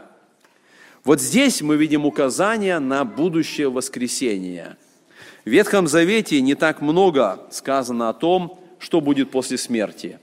Вот 1.05 1.23
здесь 1.23 1.63
мы 1.63 1.77
видим 1.77 2.05
указание 2.05 2.81
на 2.81 3.05
будущее 3.05 3.71
воскресение. 3.71 4.77
В 5.45 5.49
Ветхом 5.49 5.87
Завете 5.87 6.41
не 6.43 6.55
так 6.55 6.83
много 6.83 7.47
сказано 7.51 8.11
о 8.11 8.13
том, 8.13 8.61
что 8.79 9.01
будет 9.01 9.31
после 9.31 9.57
смерти. 9.57 10.19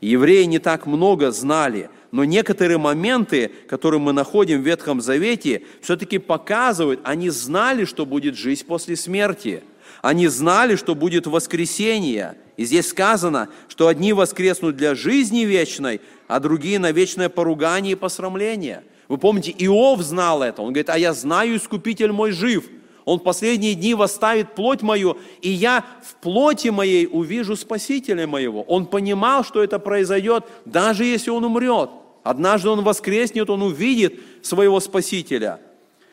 Евреи 0.00 0.44
не 0.44 0.58
так 0.58 0.86
много 0.86 1.32
знали– 1.32 1.88
Но 2.12 2.24
некоторые 2.24 2.78
моменты, 2.78 3.52
которые 3.68 4.00
мы 4.00 4.12
находим 4.12 4.62
в 4.62 4.66
Ветхом 4.66 5.00
Завете, 5.00 5.62
все-таки 5.80 6.18
показывают, 6.18 7.00
они 7.04 7.30
знали, 7.30 7.84
что 7.84 8.04
будет 8.04 8.36
жизнь 8.36 8.66
после 8.66 8.96
смерти. 8.96 9.62
Они 10.02 10.26
знали, 10.28 10.76
что 10.76 10.94
будет 10.94 11.26
воскресение. 11.26 12.36
И 12.56 12.64
здесь 12.64 12.88
сказано, 12.88 13.48
что 13.68 13.86
одни 13.86 14.12
воскреснут 14.12 14.76
для 14.76 14.94
жизни 14.94 15.40
вечной, 15.40 16.00
а 16.26 16.40
другие 16.40 16.78
на 16.78 16.90
вечное 16.90 17.28
поругание 17.28 17.92
и 17.92 17.96
посрамление. 17.96 18.82
Вы 19.08 19.18
помните, 19.18 19.54
Иов 19.58 20.00
знал 20.02 20.42
это. 20.42 20.62
Он 20.62 20.68
говорит, 20.72 20.90
а 20.90 20.98
я 20.98 21.12
знаю, 21.12 21.56
Искупитель 21.56 22.12
мой 22.12 22.32
жив. 22.32 22.64
Он 23.10 23.18
в 23.18 23.24
последние 23.24 23.74
дни 23.74 23.92
восставит 23.94 24.54
плоть 24.54 24.82
мою, 24.82 25.18
и 25.42 25.50
я 25.50 25.84
в 26.00 26.14
плоти 26.22 26.68
моей 26.68 27.08
увижу 27.10 27.56
Спасителя 27.56 28.24
моего. 28.28 28.62
Он 28.62 28.86
понимал, 28.86 29.42
что 29.42 29.64
это 29.64 29.80
произойдет, 29.80 30.44
даже 30.64 31.04
если 31.04 31.30
он 31.30 31.44
умрет. 31.44 31.90
Однажды 32.22 32.68
он 32.68 32.84
воскреснет, 32.84 33.50
он 33.50 33.62
увидит 33.62 34.20
своего 34.42 34.78
Спасителя. 34.78 35.58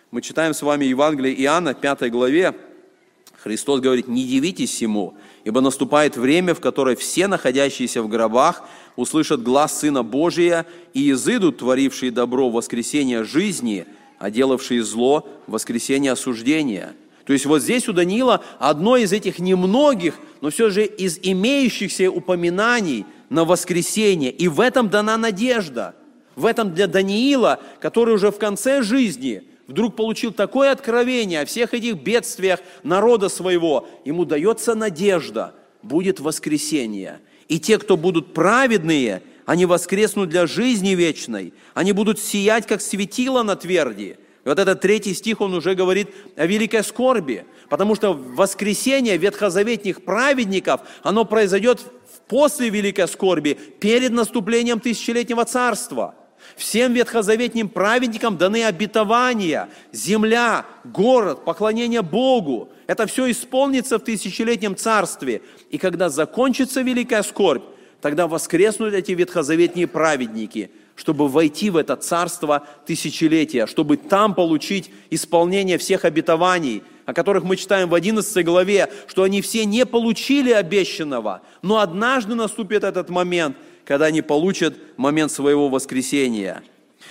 Мы 0.09 0.23
читаем 0.23 0.55
с 0.55 0.63
вами 0.63 0.85
Евангелие 0.85 1.39
Иоанна, 1.43 1.75
5 1.75 2.09
главе. 2.09 2.55
Христос 3.43 3.79
говорит, 3.79 4.07
не 4.07 4.23
дивитесь 4.23 4.81
ему, 4.81 5.13
ибо 5.43 5.61
наступает 5.61 6.17
время, 6.17 6.55
в 6.55 6.61
которое 6.61 6.95
все 6.95 7.27
находящиеся 7.27 8.01
в 8.01 8.07
гробах 8.07 8.63
услышат 8.95 9.43
глаз 9.43 9.81
Сына 9.81 10.01
Божия 10.01 10.65
и 10.95 11.11
изыдут, 11.11 11.59
творившие 11.59 12.09
добро 12.09 12.49
в 12.49 12.53
воскресение 12.53 13.23
жизни, 13.23 13.85
а 14.19 14.29
делавшие 14.29 14.83
зло 14.83 15.27
воскресение 15.47 16.11
осуждения. 16.11 16.93
То 17.25 17.33
есть 17.33 17.45
вот 17.45 17.61
здесь 17.61 17.87
у 17.89 17.93
Даниила 17.93 18.43
одно 18.57 18.95
из 18.95 19.11
этих 19.11 19.39
немногих, 19.39 20.15
но 20.41 20.49
все 20.49 20.69
же 20.69 20.85
из 20.85 21.19
имеющихся 21.21 22.09
упоминаний 22.09 23.05
на 23.29 23.43
воскресение. 23.43 24.31
И 24.31 24.47
в 24.47 24.61
этом 24.61 24.89
дана 24.89 25.17
надежда. 25.17 25.93
В 26.35 26.45
этом 26.45 26.73
для 26.73 26.87
Даниила, 26.87 27.59
который 27.79 28.15
уже 28.15 28.31
в 28.31 28.37
конце 28.37 28.81
жизни 28.81 29.43
вдруг 29.67 29.95
получил 29.95 30.31
такое 30.31 30.71
откровение 30.71 31.41
о 31.41 31.45
всех 31.45 31.73
этих 31.73 31.95
бедствиях 31.95 32.61
народа 32.83 33.27
своего, 33.27 33.87
ему 34.05 34.23
дается 34.23 34.73
надежда, 34.73 35.53
будет 35.83 36.19
воскресение. 36.19 37.19
И 37.49 37.59
те, 37.59 37.77
кто 37.77 37.97
будут 37.97 38.33
праведные, 38.33 39.21
они 39.47 39.65
воскреснут 39.65 40.27
для 40.27 40.45
жизни 40.45 40.89
вечной, 40.89 41.53
они 41.73 41.93
будут 41.93 42.19
сиять, 42.19 42.67
как 42.67 42.81
светило 42.81 43.43
на 43.43 43.55
тверди. 43.55 44.17
И 44.43 44.49
вот 44.49 44.59
этот 44.59 44.81
третий 44.81 45.13
стих, 45.13 45.39
он 45.39 45.53
уже 45.53 45.73
говорит 45.73 46.09
о 46.35 46.45
великой 46.45 46.83
скорби, 46.83 47.45
потому 47.69 47.95
что 47.95 48.13
воскресение 48.13 49.15
ветхозаветных 49.15 50.03
праведников, 50.03 50.81
оно 51.01 51.23
произойдет 51.23 51.81
после 52.27 52.67
великой 52.69 53.07
скорби, 53.07 53.57
перед 53.79 54.11
наступлением 54.11 54.81
тысячелетнего 54.81 55.45
царства– 55.45 56.13
Всем 56.55 56.93
ветхозаветным 56.93 57.67
праведникам 57.67 58.37
даны 58.37 58.63
обетования, 58.63 59.69
земля, 59.91 60.65
город, 60.85 61.43
поклонение 61.43 62.01
Богу. 62.01 62.69
Это 62.85 63.05
все 63.05 63.29
исполнится 63.29 63.97
в 63.97 64.03
тысячелетнем 64.03 64.75
царстве. 64.75 65.41
И 65.71 65.77
когда 65.77 66.09
закончится 66.09 66.81
великая 66.81 67.23
скорбь, 67.23 67.63
тогда 68.07 68.27
воскреснут 68.29 68.93
эти 68.93 69.11
ветхозаветные 69.11 69.85
праведники, 69.85 70.71
чтобы 70.95 71.27
войти 71.27 71.69
в 71.69 71.75
это 71.75 71.97
царство 71.97 72.65
тысячелетия, 72.85 73.67
чтобы 73.67 73.97
там 73.97 74.33
получить 74.33 74.89
исполнение 75.09 75.77
всех 75.77 76.05
обетований, 76.05 76.83
о 77.05 77.13
которых 77.13 77.43
мы 77.43 77.57
читаем 77.57 77.89
в 77.89 77.93
11 77.93 78.45
главе, 78.45 78.89
что 79.07 79.23
они 79.23 79.41
все 79.41 79.65
не 79.65 79.85
получили 79.85 80.53
обещанного, 80.53 81.41
но 81.61 81.79
однажды 81.79 82.33
наступит 82.35 82.83
этот 82.83 83.09
момент– 83.09 83.55
когда 83.87 84.07
они 84.07 84.21
получат 84.21 84.75
момент 84.97 85.31
своего 85.31 85.69
воскресения. 85.69 86.61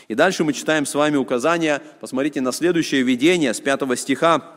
И 0.09 0.15
дальше 0.15 0.45
мы 0.45 0.53
читаем 0.53 0.85
с 0.85 0.95
вами 0.95 1.17
указания, 1.17 1.81
посмотрите 2.01 2.43
на 2.43 2.53
следующее 2.53 3.01
видение 3.01 3.55
с 3.55 3.61
5 3.61 3.99
стиха. 3.99 4.56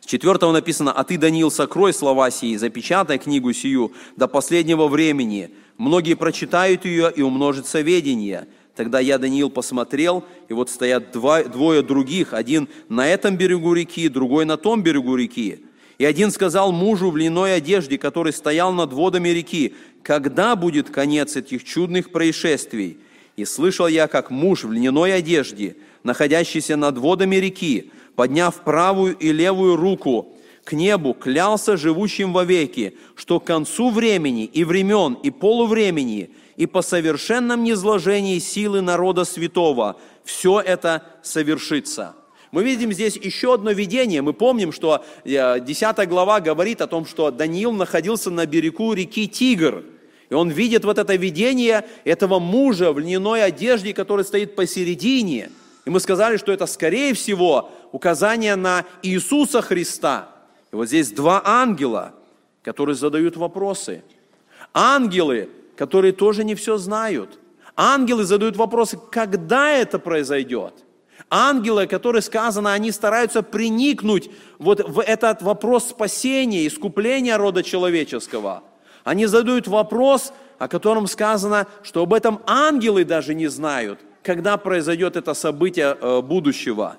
С 0.00 0.06
4 0.06 0.52
написано, 0.52 0.92
«А 0.92 1.04
ты, 1.04 1.18
Даниил, 1.18 1.50
сокрой 1.50 1.92
слова 1.92 2.30
сии, 2.30 2.56
запечатай 2.56 3.18
книгу 3.18 3.52
сию 3.52 3.92
до 4.16 4.28
последнего 4.28 4.88
времени. 4.88 5.50
Многие 5.78 6.14
прочитают 6.14 6.84
ее, 6.84 7.12
и 7.14 7.22
умножится 7.22 7.80
ведение». 7.80 8.46
Тогда 8.76 9.00
я, 9.00 9.16
Даниил, 9.16 9.48
посмотрел, 9.48 10.22
и 10.48 10.52
вот 10.52 10.68
стоят 10.68 11.10
два, 11.10 11.42
двое 11.44 11.80
других, 11.80 12.34
один 12.34 12.68
на 12.90 13.08
этом 13.08 13.36
берегу 13.38 13.72
реки, 13.72 14.08
другой 14.08 14.44
на 14.44 14.58
том 14.58 14.82
берегу 14.82 15.16
реки. 15.16 15.64
И 15.96 16.04
один 16.04 16.30
сказал 16.30 16.72
мужу 16.72 17.10
в 17.10 17.16
льняной 17.16 17.56
одежде, 17.56 17.96
который 17.96 18.34
стоял 18.34 18.72
над 18.72 18.92
водами 18.92 19.30
реки, 19.30 19.74
когда 20.02 20.54
будет 20.54 20.90
конец 20.90 21.36
этих 21.36 21.64
чудных 21.64 22.12
происшествий? 22.12 22.98
И 23.36 23.44
слышал 23.44 23.86
я, 23.86 24.08
как 24.08 24.30
муж 24.30 24.64
в 24.64 24.72
льняной 24.72 25.14
одежде, 25.14 25.76
находящийся 26.02 26.76
над 26.76 26.96
водами 26.96 27.36
реки, 27.36 27.92
подняв 28.14 28.62
правую 28.62 29.14
и 29.16 29.30
левую 29.30 29.76
руку 29.76 30.34
к 30.64 30.72
небу, 30.72 31.12
клялся 31.12 31.76
живущим 31.76 32.32
вовеки, 32.32 32.96
что 33.14 33.38
к 33.38 33.44
концу 33.44 33.90
времени 33.90 34.44
и 34.44 34.64
времен 34.64 35.18
и 35.22 35.30
полувремени 35.30 36.30
и 36.56 36.64
по 36.66 36.80
совершенном 36.80 37.62
низложении 37.62 38.38
силы 38.38 38.80
народа 38.80 39.24
святого 39.24 40.00
все 40.24 40.60
это 40.60 41.02
совершится. 41.22 42.16
Мы 42.52 42.64
видим 42.64 42.90
здесь 42.90 43.16
еще 43.16 43.52
одно 43.52 43.72
видение. 43.72 44.22
Мы 44.22 44.32
помним, 44.32 44.72
что 44.72 45.04
10 45.24 45.98
э, 45.98 46.06
глава 46.06 46.40
говорит 46.40 46.80
о 46.80 46.86
том, 46.86 47.04
что 47.04 47.30
Даниил 47.30 47.72
находился 47.72 48.30
на 48.30 48.46
берегу 48.46 48.94
реки 48.94 49.28
Тигр– 49.28 49.84
и 50.28 50.34
он 50.34 50.50
видит 50.50 50.84
вот 50.84 50.98
это 50.98 51.14
видение 51.14 51.86
этого 52.04 52.38
мужа 52.38 52.92
в 52.92 52.98
льняной 52.98 53.44
одежде, 53.44 53.94
который 53.94 54.24
стоит 54.24 54.56
посередине. 54.56 55.50
И 55.84 55.90
мы 55.90 56.00
сказали, 56.00 56.36
что 56.36 56.52
это, 56.52 56.66
скорее 56.66 57.14
всего, 57.14 57.70
указание 57.92 58.56
на 58.56 58.84
Иисуса 59.02 59.62
Христа. 59.62 60.28
И 60.72 60.76
вот 60.76 60.88
здесь 60.88 61.12
два 61.12 61.42
ангела, 61.44 62.12
которые 62.62 62.96
задают 62.96 63.36
вопросы. 63.36 64.02
Ангелы, 64.74 65.48
которые 65.76 66.12
тоже 66.12 66.42
не 66.42 66.56
все 66.56 66.76
знают. 66.76 67.38
Ангелы 67.76 68.24
задают 68.24 68.56
вопросы, 68.56 68.98
когда 69.10 69.70
это 69.70 70.00
произойдет. 70.00 70.74
Ангелы, 71.30 71.86
которые 71.86 72.22
сказано, 72.22 72.72
они 72.72 72.90
стараются 72.90 73.42
приникнуть 73.42 74.30
вот 74.58 74.80
в 74.80 75.00
этот 75.00 75.42
вопрос 75.42 75.88
спасения, 75.88 76.66
искупления 76.66 77.36
рода 77.36 77.62
человеческого– 77.62 78.64
они 79.06 79.26
задают 79.26 79.68
вопрос, 79.68 80.32
о 80.58 80.66
котором 80.66 81.06
сказано, 81.06 81.68
что 81.84 82.02
об 82.02 82.12
этом 82.12 82.40
ангелы 82.44 83.04
даже 83.04 83.34
не 83.34 83.46
знают, 83.46 84.00
когда 84.24 84.56
произойдет 84.56 85.14
это 85.14 85.32
событие 85.32 85.96
э, 86.00 86.20
будущего. 86.22 86.96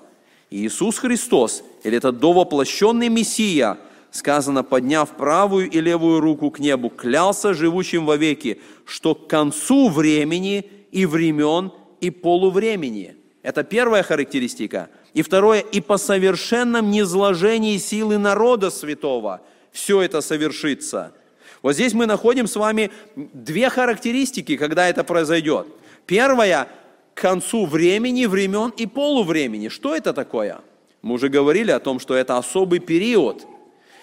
Иисус 0.48 0.98
Христос, 0.98 1.62
или 1.84 1.98
этот 1.98 2.18
довоплощенный 2.18 3.10
Мессия, 3.10 3.76
сказано, 4.10 4.64
подняв 4.64 5.10
правую 5.10 5.68
и 5.68 5.80
левую 5.82 6.20
руку 6.20 6.50
к 6.50 6.60
небу, 6.60 6.88
клялся 6.88 7.52
живущим 7.52 8.06
вовеки, 8.06 8.62
что 8.86 9.14
к 9.14 9.26
концу 9.26 9.90
времени 9.90 10.70
и 10.90 11.04
времен 11.04 11.72
и 12.00 12.08
полувремени. 12.08 13.16
Это 13.42 13.64
первая 13.64 14.02
характеристика. 14.02 14.88
И 15.12 15.20
второе, 15.20 15.60
и 15.60 15.82
по 15.82 15.98
совершенном 15.98 16.90
низложении 16.90 17.76
силы 17.76 18.16
народа 18.16 18.70
святого 18.70 19.42
все 19.72 20.00
это 20.00 20.22
совершится– 20.22 21.12
вот 21.62 21.74
здесь 21.74 21.92
мы 21.92 22.06
находим 22.06 22.46
с 22.46 22.56
вами 22.56 22.90
две 23.16 23.68
характеристики, 23.70 24.56
когда 24.56 24.88
это 24.88 25.04
произойдет. 25.04 25.66
Первая– 26.06 26.68
к 27.14 27.20
концу 27.20 27.66
времени, 27.66 28.26
времен 28.26 28.72
и 28.76 28.86
полувремени. 28.86 29.68
Что 29.68 29.96
это 29.96 30.12
такое? 30.12 30.60
Мы 31.02 31.14
уже 31.14 31.28
говорили 31.28 31.72
о 31.72 31.80
том, 31.80 31.98
что 31.98 32.14
это 32.14 32.38
особый 32.38 32.78
период. 32.78 33.44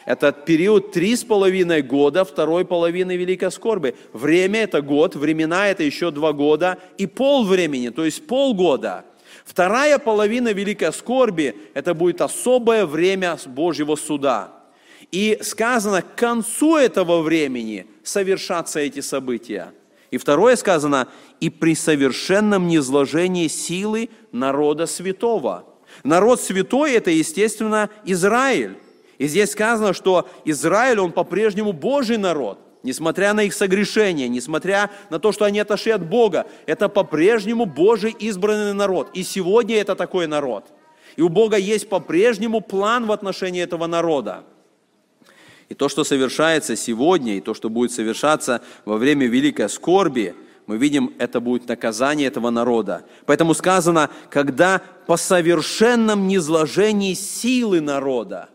Это 0.06 0.34
период 0.34 0.91
три 0.91 1.16
с 1.16 1.24
половиной 1.24 1.82
года 1.82 2.26
второй 2.26 2.66
половины 2.66 3.16
Великой 3.16 3.53
Скорби. 3.53 3.95
Время– 4.12 4.64
это 4.64 4.82
год, 4.82 5.16
времена– 5.16 5.68
это 5.70 5.84
еще 5.84 6.12
два 6.12 6.34
года 6.34 6.78
и 6.97 7.08
пол 7.08 7.45
времени, 7.45 7.88
то 7.88 8.03
есть 8.03 8.28
полгода. 8.28 9.06
Вторая 9.45 9.97
половина 9.97 10.51
Великой 10.51 10.91
Скорби– 10.91 11.56
это 11.74 11.93
будет 11.93 12.20
особое 12.20 12.86
время 12.86 13.38
Божьего 13.45 13.95
суда– 13.95 14.51
и 15.12 15.39
сказано, 15.41 16.01
к 16.01 16.16
концу 16.16 16.78
этого 16.78 17.22
времени 17.22 17.88
совершатся 18.03 18.80
эти 18.80 18.99
события. 18.99 19.74
И 20.12 20.18
второе 20.18 20.56
сказано, 20.56 21.08
и 21.39 21.49
при 21.49 21.76
совершенном 21.76 22.68
низложении 22.68 23.47
силы 23.47 24.10
народа 24.32 24.86
святого. 24.86 25.66
Народ 26.03 26.41
святой– 26.41 26.93
это, 26.93 27.12
естественно, 27.12 27.89
Израиль. 28.06 28.78
И 29.18 29.28
здесь 29.28 29.51
сказано, 29.51 29.93
что 29.93 30.28
Израиль, 30.45 30.99
он 30.99 31.12
по-прежнему 31.12 31.74
Божий 31.74 32.18
народ. 32.18 32.60
Несмотря 32.84 33.34
на 33.34 33.43
их 33.43 33.53
согрешение, 33.53 34.28
несмотря 34.28 34.91
на 35.10 35.18
то, 35.20 35.32
что 35.32 35.45
они 35.45 35.60
отошли 35.60 35.91
от 35.91 36.08
Бога, 36.08 36.45
это 36.68 36.88
по-прежнему 36.88 37.66
Божий 37.66 38.12
избранный 38.12 38.74
народ. 38.74 39.10
И 39.14 39.24
сегодня 39.24 39.78
это 39.78 39.95
такой 39.95 40.28
народ. 40.28 40.66
И 41.16 41.22
у 41.22 41.30
Бога 41.30 41.58
есть 41.58 41.89
по-прежнему 41.89 42.62
план 42.62 43.08
в 43.08 43.12
отношении 43.12 43.64
этого 43.64 43.88
народа. 43.88 44.43
И 45.70 45.74
то, 45.74 45.89
что 45.89 46.03
совершается 46.03 46.76
сегодня, 46.76 47.38
и 47.38 47.41
то, 47.41 47.53
что 47.53 47.70
будет 47.70 47.91
совершаться 47.91 48.61
во 48.86 48.97
время 48.97 49.26
великой 49.28 49.70
скорби, 49.70 50.36
мы 50.68 50.78
видим, 50.78 51.13
это 51.20 51.39
будет 51.39 51.68
наказание 51.68 52.28
этого 52.28 52.49
народа. 52.49 53.05
Поэтому 53.26 53.53
сказано, 53.53 54.09
когда 54.30 54.82
по 55.07 55.18
совершенном 55.18 56.28
низложении 56.28 57.13
силы 57.13 57.82
народа, 57.82 58.49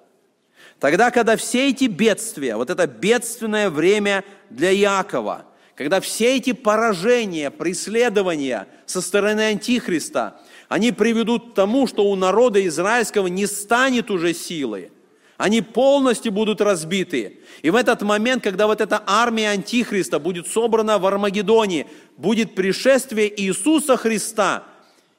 тогда, 0.79 1.11
когда 1.11 1.37
все 1.37 1.69
эти 1.69 1.85
бедствия, 1.85 2.57
вот 2.57 2.71
это 2.71 2.87
бедственное 2.87 3.71
время 3.71 4.25
для 4.49 4.71
Якова, 4.71 5.47
когда 5.77 6.01
все 6.01 6.37
эти 6.37 6.53
поражения, 6.53 7.51
преследования 7.51 8.69
со 8.87 9.01
стороны 9.01 9.41
Антихриста, 9.43 10.41
они 10.69 10.93
приведут 10.93 11.53
к 11.53 11.55
тому, 11.55 11.87
что 11.87 12.05
у 12.05 12.15
народа 12.17 12.65
израильского 12.67 13.27
не 13.27 13.47
станет 13.47 14.13
уже 14.13 14.33
силы– 14.33 14.93
они 15.41 15.63
полностью 15.63 16.33
будут 16.33 16.61
разбиты. 16.61 17.39
И 17.63 17.71
в 17.71 17.75
этот 17.75 18.03
момент, 18.03 18.45
когда 18.45 18.67
вот 18.67 18.83
эта 18.83 19.03
армия 19.07 19.49
Антихриста 19.49 20.19
будет 20.19 20.47
собрана 20.47 20.99
в 20.99 21.07
Армагеддоне, 21.07 21.87
будет 22.19 22.55
пришествие 22.55 23.33
Иисуса 23.41 23.97
Христа. 23.97 24.65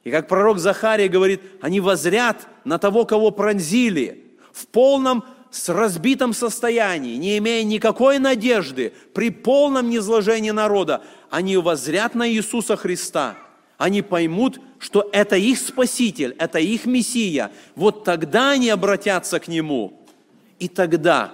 И 0.03 0.11
как 0.11 0.27
пророк 0.27 0.59
Захария 0.59 1.07
говорит, 1.07 1.41
они 1.59 1.79
возрят 1.79 2.47
на 2.65 2.77
того, 2.77 3.05
кого 3.05 3.31
пронзили, 3.31 4.25
в 4.53 4.67
полном 4.67 5.23
с 5.49 5.69
разбитом 5.69 6.33
состоянии, 6.33 7.15
не 7.15 7.39
имея 7.39 7.63
никакой 7.63 8.19
надежды, 8.19 8.93
при 9.15 9.31
полном 9.31 9.89
низложении 9.89 10.51
народа, 10.51 11.01
они 11.31 11.57
возрят 11.57 12.13
на 12.13 12.29
Иисуса 12.29 12.77
Христа. 12.77 13.37
Они 13.79 14.03
поймут, 14.03 14.59
что 14.77 15.09
это 15.11 15.35
их 15.35 15.57
Спаситель, 15.57 16.35
это 16.37 16.59
их 16.59 16.85
Мессия. 16.85 17.51
Вот 17.73 18.03
тогда 18.03 18.51
они 18.51 18.69
обратятся 18.69 19.39
к 19.39 19.47
Нему– 19.47 19.97
и 20.61 20.67
тогда 20.67 21.33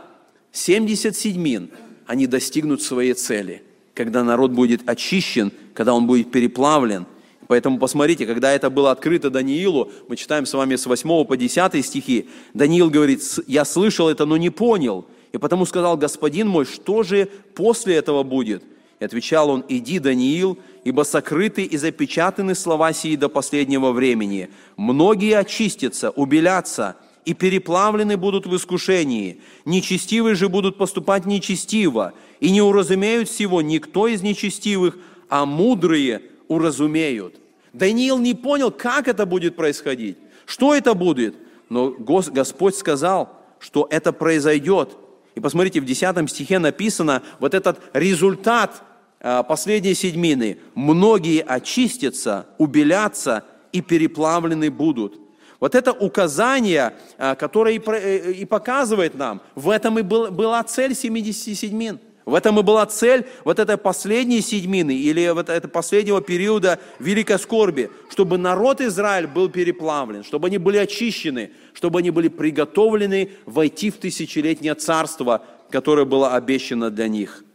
70 0.53 1.13
седьмин 1.15 1.69
они 2.05 2.27
достигнут 2.27 2.81
своей 2.81 3.13
цели, 3.13 3.61
когда 3.93 4.23
народ 4.23 4.51
будет 4.51 4.87
очищен, 4.87 5.51
когда 5.73 5.93
он 5.93 6.07
будет 6.07 6.31
переплавлен. 6.31 7.05
Поэтому 7.47 7.77
посмотрите, 7.77 8.25
когда 8.25 8.53
это 8.53 8.69
было 8.69 8.89
открыто 8.89 9.29
Даниилу, 9.29 9.91
мы 10.07 10.15
читаем 10.15 10.45
с 10.45 10.53
вами 10.53 10.77
с 10.77 10.85
8 10.85 11.25
по 11.25 11.35
10 11.35 11.85
стихи, 11.85 12.29
Даниил 12.53 12.89
говорит, 12.89 13.21
«Я 13.47 13.65
слышал 13.65 14.07
это, 14.07 14.25
но 14.25 14.37
не 14.37 14.49
понял, 14.49 15.05
и 15.33 15.37
потому 15.37 15.65
сказал, 15.65 15.97
господин 15.97 16.47
мой, 16.47 16.63
что 16.63 17.03
же 17.03 17.27
после 17.53 17.95
этого 17.95 18.23
будет?» 18.23 18.63
И 19.01 19.03
отвечал 19.03 19.49
он, 19.49 19.65
«Иди, 19.67 19.99
Даниил, 19.99 20.57
ибо 20.85 21.03
сокрыты 21.03 21.63
и 21.63 21.75
запечатаны 21.75 22.55
слова 22.55 22.93
сии 22.93 23.17
до 23.17 23.27
последнего 23.27 23.91
времени. 23.91 24.47
Многие 24.77 25.37
очистятся, 25.37 26.11
убелятся, 26.11 26.95
и 27.27 27.33
переплавлены 27.33 28.15
будут 28.15 28.45
в 28.45 28.55
искушении. 28.55 29.41
Нечестивые 29.65 30.33
же 30.33 30.47
будут 30.47 30.77
поступать 30.77 31.25
нечестиво, 31.25 32.13
и 32.39 32.49
не 32.49 32.61
уразумеют 32.61 33.27
всего 33.27 33.61
никто 33.61 34.07
из 34.07 34.21
нечестивых, 34.21 34.97
а 35.27 35.45
мудрые 35.45 36.21
уразумеют. 36.47 37.35
Даниил 37.73 38.17
не 38.17 38.33
понял, 38.33 38.71
как 38.71 39.09
это 39.09 39.25
будет 39.25 39.57
происходить, 39.57 40.15
что 40.45 40.73
это 40.73 40.93
будет, 40.93 41.35
но 41.67 41.89
Господь 41.89 42.77
сказал, 42.77 43.37
что 43.59 43.89
это 43.91 44.13
произойдет. 44.13 44.95
И 45.35 45.41
посмотрите, 45.41 45.81
в 45.81 45.85
10 45.85 46.29
стихе 46.29 46.59
написано 46.59 47.23
вот 47.41 47.53
этот 47.53 47.81
результат 47.91 48.83
а, 49.19 49.43
последней 49.43 49.95
седьмины. 49.95 50.59
Многие 50.75 51.41
очистятся, 51.41 52.45
убелятся 52.57 53.43
и 53.73 53.81
переплавлены 53.81 54.71
будут. 54.71 55.26
Вот 55.59 55.73
это 55.73 55.91
указание, 55.91 56.93
а, 57.17 57.35
которое 57.35 57.79
э, 57.79 58.31
и 58.31 58.45
показывает 58.45 59.15
нам, 59.15 59.41
в 59.55 59.69
этом 59.69 59.97
и 59.97 60.03
была 60.03 60.63
цель 60.63 60.93
70 60.93 61.57
седьмин. 61.57 61.99
В 62.25 62.35
этом 62.35 62.59
и 62.59 62.61
была 62.61 62.85
цель 62.85 63.25
вот 63.45 63.57
этой 63.57 63.77
последней 63.77 64.41
седьмины 64.41 64.93
или 64.93 65.29
вот 65.29 65.47
этого 65.47 65.71
последнего 65.71 66.21
периода 66.21 66.77
великой 66.99 67.39
скорби, 67.39 67.89
чтобы 68.09 68.37
народ 68.37 68.81
Израиль 68.81 69.27
был 69.27 69.47
переплавлен, 69.47 70.25
чтобы 70.25 70.47
они 70.47 70.57
были 70.57 70.75
очищены, 70.75 71.51
чтобы 71.73 71.99
они 71.99 72.11
были 72.11 72.27
приготовлены 72.27 73.31
войти 73.45 73.89
в 73.89 73.95
тысячелетнее 73.95 74.75
царство, 74.75 75.45
которое 75.69 76.05
было 76.05 76.35
обещано 76.35 76.89
для 76.91 77.07
них. 77.07 77.45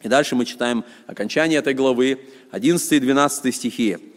И 0.00 0.08
дальше 0.08 0.36
мы 0.36 0.46
читаем 0.46 0.84
окончание 1.06 1.58
этой 1.58 1.74
главы, 1.74 2.18
11 2.50 2.92
и 2.92 2.98
12 2.98 3.54
стихи 3.54 4.11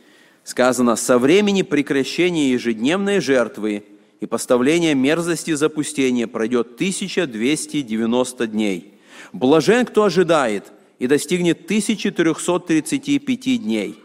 сказано, 0.46 0.96
со 0.96 1.20
времени 1.20 1.64
прекращения 1.64 2.52
ежедневной 2.52 3.20
жертвы 3.20 3.84
и 4.22 4.26
поставления 4.28 4.94
мерзости 4.94 5.54
запустения 5.54 6.28
пройдет 6.28 6.76
1290 6.76 8.48
дней. 8.48 8.94
Блажен, 9.34 9.86
кто 9.86 10.04
ожидает, 10.04 10.72
и 11.00 11.08
достигнет 11.08 11.66
1335 11.66 13.62
дней. 13.62 14.00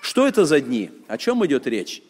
Что 0.00 0.26
это 0.26 0.46
за 0.46 0.60
дни? 0.60 0.90
О 1.08 1.18
чем 1.18 1.44
идет 1.44 1.66
речь? 1.66 2.02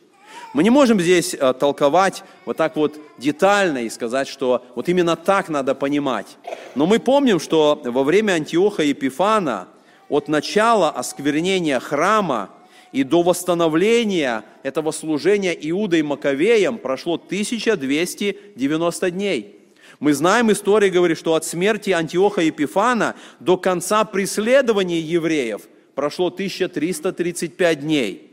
Мы 0.52 0.62
не 0.62 0.70
можем 0.70 1.00
здесь 1.00 1.34
э, 1.34 1.54
толковать 1.54 2.22
вот 2.44 2.58
так 2.58 2.76
вот 2.76 3.00
детально 3.18 3.78
и 3.84 3.90
сказать, 3.90 4.28
что 4.28 4.64
вот 4.74 4.88
именно 4.88 5.16
так 5.16 5.48
надо 5.48 5.74
понимать. 5.74 6.36
Но 6.74 6.86
мы 6.86 7.00
помним, 7.00 7.40
что 7.40 7.80
во 7.82 8.04
время 8.04 8.32
Антиоха 8.32 8.82
Епифана 8.82 9.68
от 10.08 10.28
начала 10.28 10.90
осквернения 10.90 11.80
храма 11.80 12.50
и 12.92 13.04
до 13.04 13.22
восстановления 13.22 14.44
этого 14.62 14.92
служения 14.92 15.56
Иудой 15.58 16.02
Маковеем 16.02 16.78
прошло 16.78 17.14
1290 17.14 19.10
дней. 19.10 19.58
Мы 19.98 20.12
знаем, 20.12 20.52
история 20.52 20.90
говорит, 20.90 21.18
что 21.18 21.34
от 21.34 21.44
смерти 21.44 21.90
Антиоха 21.90 22.42
Епифана 22.42 23.14
до 23.40 23.56
конца 23.56 24.04
преследования 24.04 25.00
евреев 25.00 25.62
прошло 25.94 26.26
1335 26.26 27.80
дней. 27.80 28.30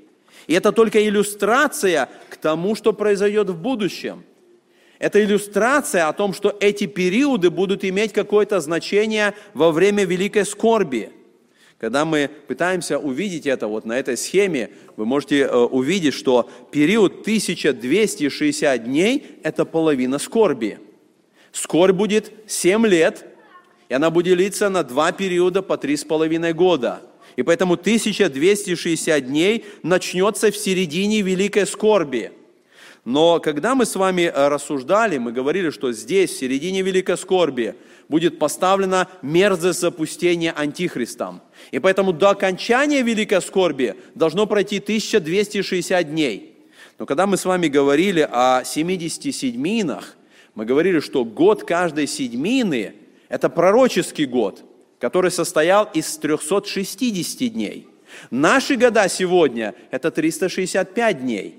И 0.48 0.54
это 0.54 0.72
только 0.72 1.08
иллюстрация 1.08 2.10
к 2.30 2.38
тому, 2.38 2.76
что 2.76 2.92
произойдет 2.92 3.50
в 3.50 3.62
будущем. 3.62 4.24
Это 4.98 5.24
иллюстрация 5.24 6.08
о 6.10 6.14
том, 6.14 6.34
что 6.34 6.58
эти 6.60 6.86
периоды 6.86 7.50
будут 7.50 7.86
иметь 7.86 8.12
какое-то 8.12 8.60
значение 8.60 9.34
во 9.54 9.72
время 9.72 10.04
великой 10.04 10.46
скорби– 10.46 11.12
когда 11.80 12.04
мы 12.04 12.30
пытаемся 12.48 13.00
увидеть 13.00 13.48
это 13.48 13.68
вот 13.68 13.86
на 13.86 13.98
этой 13.98 14.18
схеме, 14.18 14.72
вы 14.98 15.06
можете 15.06 15.44
э, 15.44 15.56
увидеть, 15.56 16.14
что 16.14 16.50
период 16.72 17.22
1260 17.22 18.84
дней– 18.84 19.26
это 19.44 19.64
половина 19.64 20.20
скорби. 20.20 20.80
Скорбь 21.54 21.96
будет 21.96 22.34
7 22.48 22.86
лет, 22.86 23.26
и 23.88 23.94
она 23.94 24.10
будет 24.10 24.38
длиться 24.38 24.70
на 24.70 24.84
два 24.84 25.14
периода 25.14 25.62
по 25.62 25.74
3,5 25.74 26.54
года. 26.54 27.02
И 27.38 27.44
поэтому 27.44 27.76
1260 27.76 29.26
дней 29.26 29.66
начнется 29.82 30.52
в 30.52 30.58
середине 30.58 31.22
великой 31.22 31.66
скорби– 31.66 32.34
но 33.06 33.40
когда 33.40 33.76
мы 33.76 33.86
с 33.86 33.96
вами 33.96 34.24
э, 34.24 34.48
рассуждали, 34.50 35.18
мы 35.18 35.32
говорили, 35.32 35.70
что 35.70 35.92
здесь, 35.92 36.32
в 36.32 36.38
середине 36.38 36.82
Великой 36.82 37.18
Скорби, 37.18 37.76
будет 38.10 38.40
поставлена 38.40 39.08
мерзость 39.22 39.80
запустения 39.80 40.52
Антихристом. 40.52 41.42
И 41.72 41.80
поэтому 41.80 42.12
до 42.12 42.32
окончания 42.32 43.04
Великой 43.04 43.42
Скорби 43.42 43.96
должно 44.16 44.48
пройти 44.48 44.80
1260 44.80 46.10
дней. 46.10 46.58
Но 46.98 47.06
когда 47.06 47.28
мы 47.28 47.38
с 47.38 47.46
вами 47.46 47.68
говорили 47.68 48.28
о 48.30 48.64
70 48.66 49.34
седьминах, 49.34 50.18
мы 50.56 50.66
говорили, 50.66 51.00
что 51.00 51.24
год 51.24 51.64
каждой 51.64 52.08
седьмины– 52.08 52.96
это 53.30 53.48
пророческий 53.48 54.26
год, 54.26 54.64
который 55.00 55.32
состоял 55.32 55.88
из 55.94 56.18
360 56.18 57.54
дней. 57.54 57.88
Наши 58.32 58.76
года 58.76 59.08
сегодня– 59.08 59.76
это 59.92 60.10
365 60.10 61.22
дней 61.22 61.59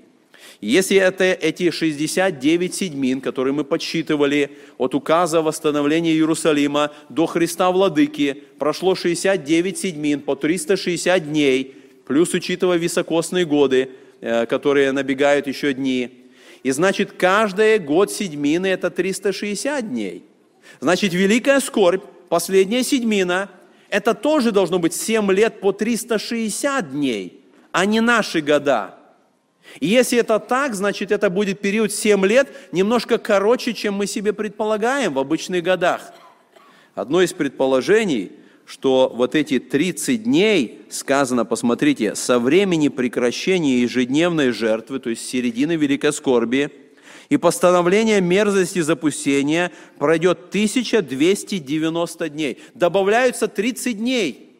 если 0.61 0.97
это 0.97 1.23
эти 1.23 1.71
69 1.71 2.73
седьмин, 2.73 3.19
которые 3.19 3.51
мы 3.51 3.63
подсчитывали 3.63 4.51
от 4.77 4.93
указа 4.93 5.41
восстановления 5.41 6.13
Иерусалима 6.13 6.91
до 7.09 7.25
Христа 7.25 7.71
Владыки, 7.71 8.43
прошло 8.59 8.93
69 8.93 9.77
седьмин 9.77 10.21
по 10.21 10.35
360 10.35 11.27
дней, 11.27 11.75
плюс 12.05 12.35
учитывая 12.35 12.77
високосные 12.77 13.45
годы, 13.45 13.89
э, 14.21 14.45
которые 14.45 14.91
набегают 14.91 15.47
еще 15.47 15.73
дни. 15.73 16.27
И 16.61 16.69
значит, 16.69 17.13
каждый 17.13 17.79
год 17.79 18.11
седьмины– 18.11 18.67
это 18.67 18.91
360 18.91 19.89
дней. 19.89 20.23
Значит, 20.79 21.11
великая 21.11 21.59
скорбь, 21.59 22.03
последняя 22.29 22.83
седьмина, 22.83 23.49
это 23.89 24.13
тоже 24.13 24.51
должно 24.51 24.77
быть 24.77 24.93
7 24.93 25.31
лет 25.31 25.59
по 25.59 25.71
360 25.71 26.91
дней, 26.91 27.41
а 27.71 27.87
не 27.87 27.99
наши 27.99 28.41
года– 28.41 28.99
и 29.79 29.87
если 29.87 30.19
это 30.19 30.39
так, 30.39 30.75
значит 30.75 31.11
это 31.11 31.29
будет 31.29 31.59
период 31.59 31.91
7 31.91 32.25
лет, 32.25 32.49
немножко 32.71 33.17
короче, 33.17 33.73
чем 33.73 33.95
мы 33.95 34.07
себе 34.07 34.33
предполагаем 34.33 35.13
в 35.13 35.19
обычных 35.19 35.63
годах. 35.63 36.13
Одно 36.93 37.21
из 37.21 37.33
предположений, 37.33 38.33
что 38.65 39.11
вот 39.13 39.35
эти 39.35 39.59
30 39.59 40.23
дней, 40.23 40.81
сказано, 40.89 41.45
посмотрите, 41.45 42.15
со 42.15 42.39
времени 42.39 42.89
прекращения 42.89 43.81
ежедневной 43.81 44.51
жертвы, 44.51 44.99
то 44.99 45.09
есть 45.09 45.27
середины 45.27 45.73
Великой 45.77 46.11
Скорби, 46.11 46.71
и 47.29 47.37
постановления 47.37 48.19
мерзости 48.19 48.79
запустения 48.79 49.71
пройдет 49.97 50.49
1290 50.49 52.29
дней. 52.29 52.59
Добавляются 52.73 53.47
30 53.47 53.97
дней– 53.97 54.47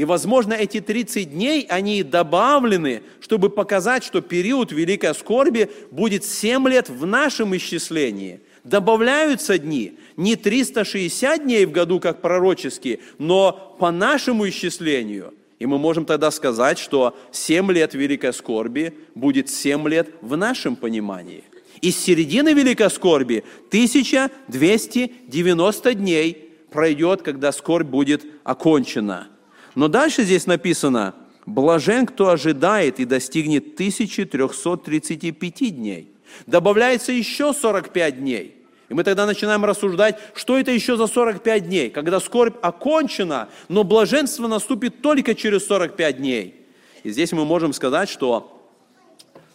и 0.00 0.04
возможно, 0.06 0.54
эти 0.54 0.80
30 0.80 1.34
дней, 1.34 1.66
они 1.68 2.02
добавлены, 2.02 3.02
чтобы 3.20 3.50
показать, 3.50 4.02
что 4.02 4.22
период 4.22 4.72
великой 4.72 5.14
скорби 5.14 5.70
будет 5.90 6.24
7 6.24 6.66
лет 6.68 6.88
в 6.88 7.04
нашем 7.04 7.54
исчислении. 7.54 8.40
Добавляются 8.64 9.58
дни, 9.58 9.98
не 10.16 10.36
360 10.36 11.44
дней 11.44 11.66
в 11.66 11.72
году, 11.72 12.00
как 12.00 12.22
пророческие, 12.22 13.00
но 13.18 13.76
по 13.78 13.90
нашему 13.90 14.48
исчислению. 14.48 15.34
И 15.58 15.66
мы 15.66 15.78
можем 15.78 16.06
тогда 16.06 16.30
сказать, 16.30 16.78
что 16.78 17.14
7 17.30 17.70
лет 17.70 17.92
великой 17.92 18.32
скорби 18.32 18.94
будет 19.14 19.50
7 19.50 19.86
лет 19.86 20.08
в 20.22 20.34
нашем 20.34 20.76
понимании. 20.76 21.44
Из 21.82 21.98
середины 21.98 22.54
великой 22.54 22.88
скорби 22.88 23.44
1290 23.68 25.92
дней 25.92 26.48
пройдет, 26.70 27.20
когда 27.20 27.52
скорбь 27.52 27.88
будет 27.88 28.24
окончена– 28.44 29.28
но 29.74 29.88
дальше 29.88 30.22
здесь 30.22 30.46
написано, 30.46 31.14
блажен, 31.46 32.06
кто 32.06 32.30
ожидает 32.30 33.00
и 33.00 33.04
достигнет 33.04 33.74
1335 33.74 35.76
дней. 35.76 36.12
Добавляется 36.46 37.12
еще 37.12 37.52
45 37.52 38.20
дней. 38.20 38.56
И 38.88 38.94
мы 38.94 39.04
тогда 39.04 39.24
начинаем 39.24 39.64
рассуждать, 39.64 40.18
что 40.34 40.58
это 40.58 40.72
еще 40.72 40.96
за 40.96 41.06
45 41.06 41.68
дней, 41.68 41.90
когда 41.90 42.18
скорбь 42.18 42.56
окончена, 42.60 43.48
но 43.68 43.84
блаженство 43.84 44.48
наступит 44.48 45.00
только 45.00 45.36
через 45.36 45.66
45 45.66 46.16
дней. 46.16 46.56
И 47.04 47.10
здесь 47.10 47.30
мы 47.32 47.44
можем 47.44 47.72
сказать, 47.72 48.08
что 48.08 48.68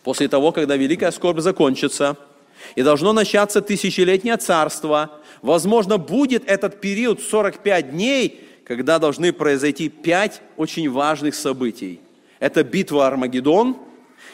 после 0.03 0.29
того, 0.29 0.53
когда 0.53 0.77
великая 0.77 1.11
скорбь 1.11 1.39
закончится, 1.39 2.17
и 2.75 2.81
должно 2.81 3.13
начаться 3.13 3.61
тысячелетнее 3.61 4.37
царство, 4.37 5.11
возможно, 5.41 5.97
будет 5.97 6.47
этот 6.47 6.79
период 6.79 7.21
45 7.21 7.91
дней, 7.91 8.41
когда 8.65 8.99
должны 8.99 9.31
произойти 9.31 9.89
пять 9.89 10.41
очень 10.57 10.89
важных 10.89 11.35
событий. 11.35 12.01
Это 12.39 12.63
битва 12.63 13.07
Армагеддон, 13.07 13.77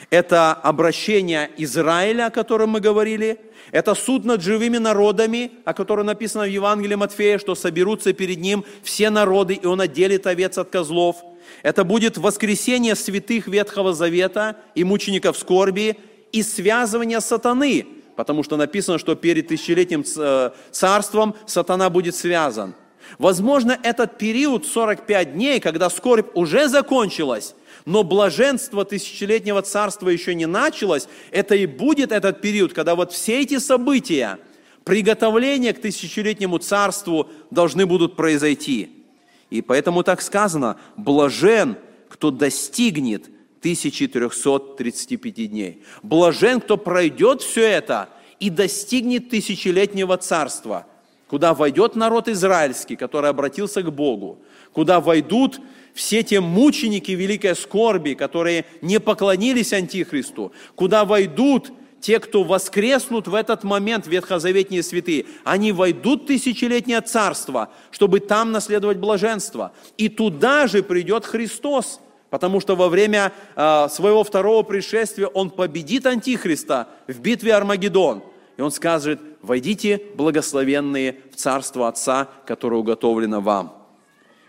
это 0.10 0.54
обращение 0.54 1.52
Израиля, 1.58 2.28
о 2.28 2.32
котором 2.32 2.72
мы 2.72 2.80
говорили, 2.80 3.40
это 3.72 3.94
суд 3.94 4.26
над 4.26 4.42
живыми 4.42 4.78
народами, 4.78 5.52
о 5.66 5.74
котором 5.74 6.08
написано 6.08 6.46
в 6.46 6.50
Евангелии 6.50 6.96
Матфея, 6.96 7.38
что 7.38 7.56
соберутся 7.56 8.12
перед 8.14 8.40
ним 8.40 8.66
все 8.84 9.10
народы, 9.10 9.54
и 9.54 9.66
он 9.66 9.80
отделит 9.80 10.26
овец 10.26 10.58
от 10.58 10.70
козлов. 10.70 11.18
Это 11.62 11.84
будет 11.84 12.18
воскресение 12.18 12.96
святых 12.96 13.48
Ветхого 13.48 13.94
Завета 13.94 14.58
и 14.76 14.84
мучеников 14.84 15.38
скорби, 15.38 15.98
и 16.32 16.44
связывание 16.44 17.20
сатаны, 17.20 17.86
потому 18.16 18.44
что 18.44 18.56
написано, 18.56 18.98
что 18.98 19.16
перед 19.16 19.50
тысячелетним 19.50 20.04
э, 20.18 20.52
царством 20.72 21.36
сатана 21.46 21.90
будет 21.90 22.16
связан. 22.16 22.74
Возможно, 23.18 23.78
этот 23.84 24.18
период 24.18 24.66
45 24.66 25.34
дней, 25.34 25.60
когда 25.60 25.90
скорбь 25.90 26.30
уже 26.36 26.68
закончилась, 26.68 27.56
но 27.86 28.04
блаженство 28.04 28.86
тысячелетнего 28.86 29.62
царства 29.62 30.10
еще 30.10 30.36
не 30.36 30.46
началось, 30.46 31.08
это 31.32 31.56
и 31.56 31.66
будет 31.66 32.12
этот 32.12 32.42
период, 32.42 32.74
когда 32.74 32.96
вот 32.96 33.12
все 33.12 33.42
эти 33.42 33.58
события, 33.60 34.40
приготовления 34.84 35.74
к 35.74 35.82
тысячелетнему 35.82 36.58
царству 36.60 37.30
должны 37.50 37.86
будут 37.86 38.16
произойти. 38.16 39.06
И 39.50 39.62
поэтому 39.62 40.04
так 40.04 40.22
сказано, 40.22 40.78
блажен, 40.96 41.78
кто 42.10 42.32
достигнет 42.32 43.26
1335 43.60 45.50
дней. 45.50 45.84
Блажен, 46.02 46.62
кто 46.62 46.78
пройдет 46.78 47.42
все 47.42 47.64
это 47.64 48.10
и 48.40 48.50
достигнет 48.50 49.30
тысячелетнего 49.30 50.18
царства– 50.18 50.88
куда 51.32 51.54
войдет 51.54 51.96
народ 51.96 52.28
израильский, 52.28 52.98
который 52.98 53.30
обратился 53.30 53.82
к 53.82 53.90
Богу, 53.90 54.40
куда 54.74 55.00
войдут 55.00 55.62
все 55.94 56.24
те 56.24 56.42
мученики 56.42 57.12
великой 57.12 57.56
скорби, 57.56 58.16
которые 58.16 58.66
не 58.82 59.00
поклонились 59.00 59.72
Антихристу, 59.72 60.52
куда 60.76 61.06
войдут 61.06 61.72
те, 62.02 62.20
кто 62.20 62.44
воскреснут 62.44 63.30
в 63.30 63.34
этот 63.34 63.64
момент, 63.64 64.08
ветхозаветные 64.08 64.84
святые, 64.84 65.26
они 65.46 65.72
войдут 65.72 66.24
в 66.24 66.26
тысячелетнее 66.26 67.00
царство, 67.00 67.70
чтобы 67.92 68.20
там 68.20 68.52
наследовать 68.52 68.98
блаженство. 68.98 69.72
И 69.98 70.10
туда 70.10 70.68
же 70.68 70.84
придет 70.84 71.26
Христос, 71.26 72.02
потому 72.30 72.60
что 72.60 72.76
во 72.76 72.90
время 72.90 73.32
э, 73.56 73.88
своего 73.90 74.26
второго 74.26 74.64
пришествия 74.64 75.28
Он 75.28 75.50
победит 75.50 76.06
Антихриста 76.08 76.90
в 77.08 77.22
битве 77.22 77.54
Армагеддон. 77.54 78.22
И 78.58 78.62
Он 78.62 78.72
скажет, 78.72 79.22
войдите, 79.42 80.02
благословенные, 80.16 81.18
в 81.32 81.36
Царство 81.36 81.88
Отца, 81.88 82.30
которое 82.46 82.78
уготовлено 82.78 83.42
вам. 83.42 83.76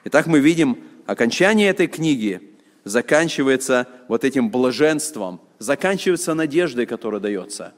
Итак, 0.04 0.26
мы 0.26 0.40
видим, 0.40 0.78
окончание 1.06 1.68
этой 1.68 1.86
книги 1.86 2.56
заканчивается 2.84 3.86
вот 4.08 4.24
этим 4.24 4.50
блаженством, 4.50 5.40
заканчивается 5.58 6.34
надеждой, 6.34 6.86
которая 6.86 7.20
дается. 7.20 7.72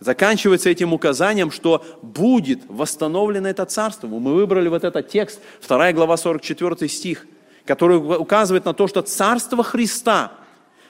Заканчивается 0.00 0.68
этим 0.68 0.92
указанием, 0.92 1.52
что 1.52 1.84
будет 2.02 2.62
восстановлено 2.68 3.48
это 3.48 3.64
царство. 3.66 4.08
Мы 4.08 4.34
выбрали 4.34 4.68
вот 4.68 4.82
этот 4.82 5.08
текст, 5.08 5.40
2 5.66 5.92
глава 5.92 6.16
44 6.16 6.88
стих, 6.88 7.26
который 7.64 7.98
указывает 7.98 8.64
на 8.64 8.74
то, 8.74 8.88
что 8.88 9.02
царство 9.02 9.62
Христа, 9.62 10.32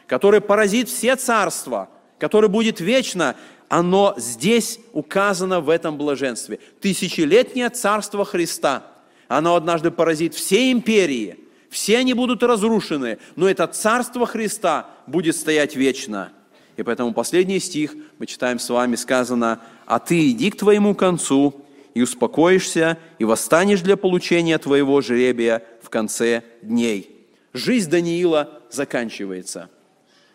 которое 0.07 0.41
поразит 0.41 0.89
все 0.89 1.17
царства, 1.17 1.91
которое 2.19 2.49
будет 2.49 2.81
вечно, 2.81 3.37
оно 3.73 4.12
здесь 4.18 4.81
указано 4.93 5.62
в 5.62 5.70
этом 5.70 5.97
блаженстве. 5.97 6.59
Тысячелетнее 6.83 7.70
царство 7.70 8.23
Христа, 8.23 8.83
оно 9.29 9.57
однажды 9.57 9.91
поразит 9.91 10.35
все 10.35 10.70
империи, 10.70 11.39
все 11.70 11.97
они 11.97 12.12
будут 12.12 12.43
разрушены, 12.43 13.16
но 13.35 13.49
это 13.49 13.66
царство 13.66 14.27
Христа 14.27 14.91
будет 15.07 15.37
стоять 15.37 15.75
вечно. 15.75 16.33
И 16.77 16.83
поэтому 16.83 17.14
последний 17.14 17.61
стих 17.61 17.95
мы 18.18 18.27
читаем 18.27 18.59
с 18.59 18.68
вами, 18.68 18.95
сказано, 18.95 19.62
«А 19.87 19.99
ты 19.99 20.29
иди 20.29 20.51
к 20.51 20.59
твоему 20.59 20.95
концу, 20.95 21.64
и 21.95 22.03
успокоишься, 22.03 22.99
и 23.18 23.25
восстанешь 23.25 23.81
для 23.81 23.97
получения 23.97 24.59
твоего 24.59 25.01
жребия 25.01 25.62
в 25.81 25.89
конце 25.89 26.43
дней». 26.61 27.27
Жизнь 27.55 27.89
Даниила 27.89 28.61
заканчивается. 28.70 29.70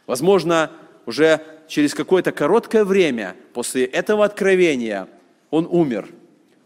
Возможно, 0.07 0.71
уже 1.07 1.41
через 1.67 1.95
какое-то 1.95 2.31
короткое 2.31 2.83
время 2.85 3.35
после 3.53 3.85
этого 3.85 4.23
откровения 4.23 5.07
он 5.49 5.65
умер. 5.65 6.09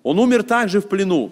Он 0.04 0.20
умер 0.20 0.44
также 0.44 0.82
в 0.82 0.90
плену. 0.90 1.32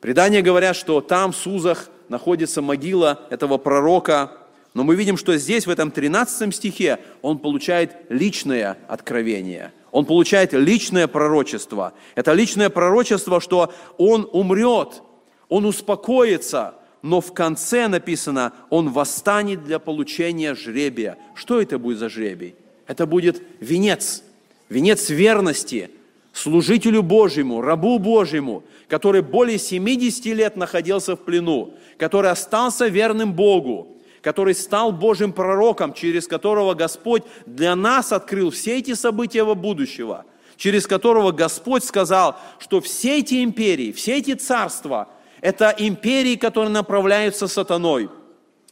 Предания 0.00 0.42
говорят, 0.42 0.76
что 0.76 1.00
там, 1.00 1.32
в 1.32 1.36
Сузах, 1.36 1.88
находится 2.08 2.62
могила 2.62 3.26
этого 3.30 3.58
пророка. 3.58 4.32
Но 4.74 4.82
мы 4.82 4.96
видим, 4.96 5.16
что 5.16 5.36
здесь, 5.36 5.66
в 5.66 5.70
этом 5.70 5.90
13 5.90 6.54
стихе, 6.54 6.98
он 7.22 7.38
получает 7.38 7.92
личное 8.08 8.76
откровение. 8.88 9.72
Он 9.92 10.04
получает 10.04 10.52
личное 10.52 11.06
пророчество. 11.06 11.92
Это 12.16 12.32
личное 12.32 12.70
пророчество, 12.70 13.40
что 13.40 13.72
он 13.98 14.28
умрет, 14.32 15.02
он 15.48 15.64
успокоится, 15.64 16.74
но 17.02 17.20
в 17.20 17.32
конце 17.32 17.88
написано, 17.88 18.52
он 18.70 18.90
восстанет 18.90 19.64
для 19.64 19.78
получения 19.78 20.54
жребия. 20.54 21.16
Что 21.34 21.60
это 21.60 21.78
будет 21.78 21.98
за 21.98 22.08
жребий? 22.08 22.54
Это 22.86 23.06
будет 23.06 23.42
венец, 23.60 24.22
венец 24.68 25.10
верности 25.10 25.90
служителю 26.32 27.02
Божьему, 27.02 27.60
рабу 27.60 27.98
Божьему, 27.98 28.64
который 28.88 29.22
более 29.22 29.58
70 29.58 30.24
лет 30.26 30.56
находился 30.56 31.16
в 31.16 31.20
плену, 31.20 31.74
который 31.98 32.30
остался 32.30 32.86
верным 32.88 33.32
Богу, 33.32 33.88
который 34.22 34.54
стал 34.54 34.92
Божьим 34.92 35.32
пророком, 35.32 35.92
через 35.92 36.26
которого 36.26 36.74
Господь 36.74 37.22
для 37.46 37.74
нас 37.76 38.12
открыл 38.12 38.50
все 38.50 38.78
эти 38.78 38.94
события 38.94 39.42
во 39.42 39.54
будущего, 39.54 40.24
через 40.56 40.86
которого 40.86 41.32
Господь 41.32 41.84
сказал, 41.84 42.36
что 42.58 42.80
все 42.80 43.18
эти 43.18 43.42
империи, 43.42 43.92
все 43.92 44.18
эти 44.18 44.34
царства– 44.34 45.08
это 45.40 45.74
империи, 45.76 46.36
которые 46.36 46.70
направляются 46.70 47.46
сатаной. 47.46 48.08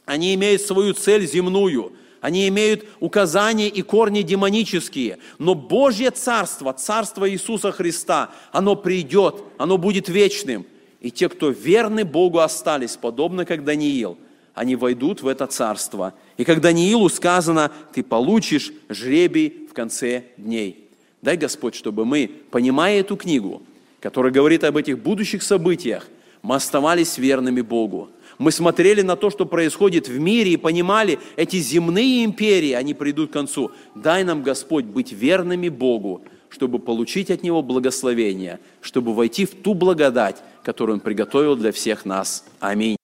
Они 0.05 0.33
имеют 0.35 0.61
свою 0.61 0.93
цель 0.93 1.27
земную. 1.27 1.93
Они 2.21 2.47
имеют 2.47 2.85
указания 2.99 3.67
и 3.67 3.81
корни 3.81 4.21
демонические. 4.21 5.19
Но 5.37 5.53
Божье 5.53 6.11
Царство, 6.11 6.73
Царство 6.73 7.29
Иисуса 7.29 7.71
Христа, 7.71 8.31
оно 8.51 8.75
придет, 8.75 9.43
оно 9.57 9.77
будет 9.77 10.09
вечным. 10.09 10.65
И 10.99 11.11
те, 11.11 11.29
кто 11.29 11.49
верны 11.49 12.03
Богу 12.05 12.39
остались, 12.39 12.97
подобно 12.97 13.45
как 13.45 13.63
Даниил, 13.63 14.17
они 14.55 14.75
войдут 14.75 15.21
в 15.21 15.27
это 15.27 15.45
царство. 15.45 16.15
И 16.37 16.43
как 16.43 16.61
Даниилу 16.61 17.09
сказано, 17.09 17.71
ты 17.93 18.03
получишь 18.03 18.71
жребий 18.89 19.67
в 19.69 19.73
конце 19.73 20.23
дней. 20.37 20.89
Дай 21.21 21.37
Господь, 21.37 21.75
чтобы 21.75 22.05
мы, 22.05 22.31
понимая 22.49 22.99
эту 22.99 23.15
книгу, 23.17 23.61
которая 23.99 24.31
говорит 24.31 24.63
об 24.63 24.77
этих 24.77 24.97
будущих 24.97 25.43
событиях, 25.43 26.07
мы 26.41 26.55
оставались 26.55 27.17
верными 27.17 27.61
Богу. 27.61 28.09
Мы 28.37 28.51
смотрели 28.51 29.01
на 29.01 29.15
то, 29.15 29.29
что 29.29 29.45
происходит 29.45 30.07
в 30.07 30.19
мире 30.19 30.51
и 30.51 30.57
понимали, 30.57 31.19
эти 31.35 31.57
земные 31.57 32.23
империи, 32.23 32.73
они 32.73 32.93
придут 32.93 33.31
к 33.31 33.33
концу. 33.33 33.71
Дай 33.95 34.23
нам, 34.23 34.43
Господь, 34.43 34.85
быть 34.85 35.11
верными 35.11 35.69
Богу, 35.69 36.21
чтобы 36.49 36.79
получить 36.79 37.31
от 37.31 37.41
Него 37.43 37.63
благословение, 37.63 38.59
чтобы 38.81 39.13
войти 39.13 39.45
в 39.45 39.55
ту 39.55 39.73
благодать, 39.73 40.43
которую 40.63 40.95
Он 40.95 40.99
приготовил 40.99 41.55
для 41.55 41.71
всех 41.71 42.05
нас. 42.05 42.45
Аминь. 42.59 42.97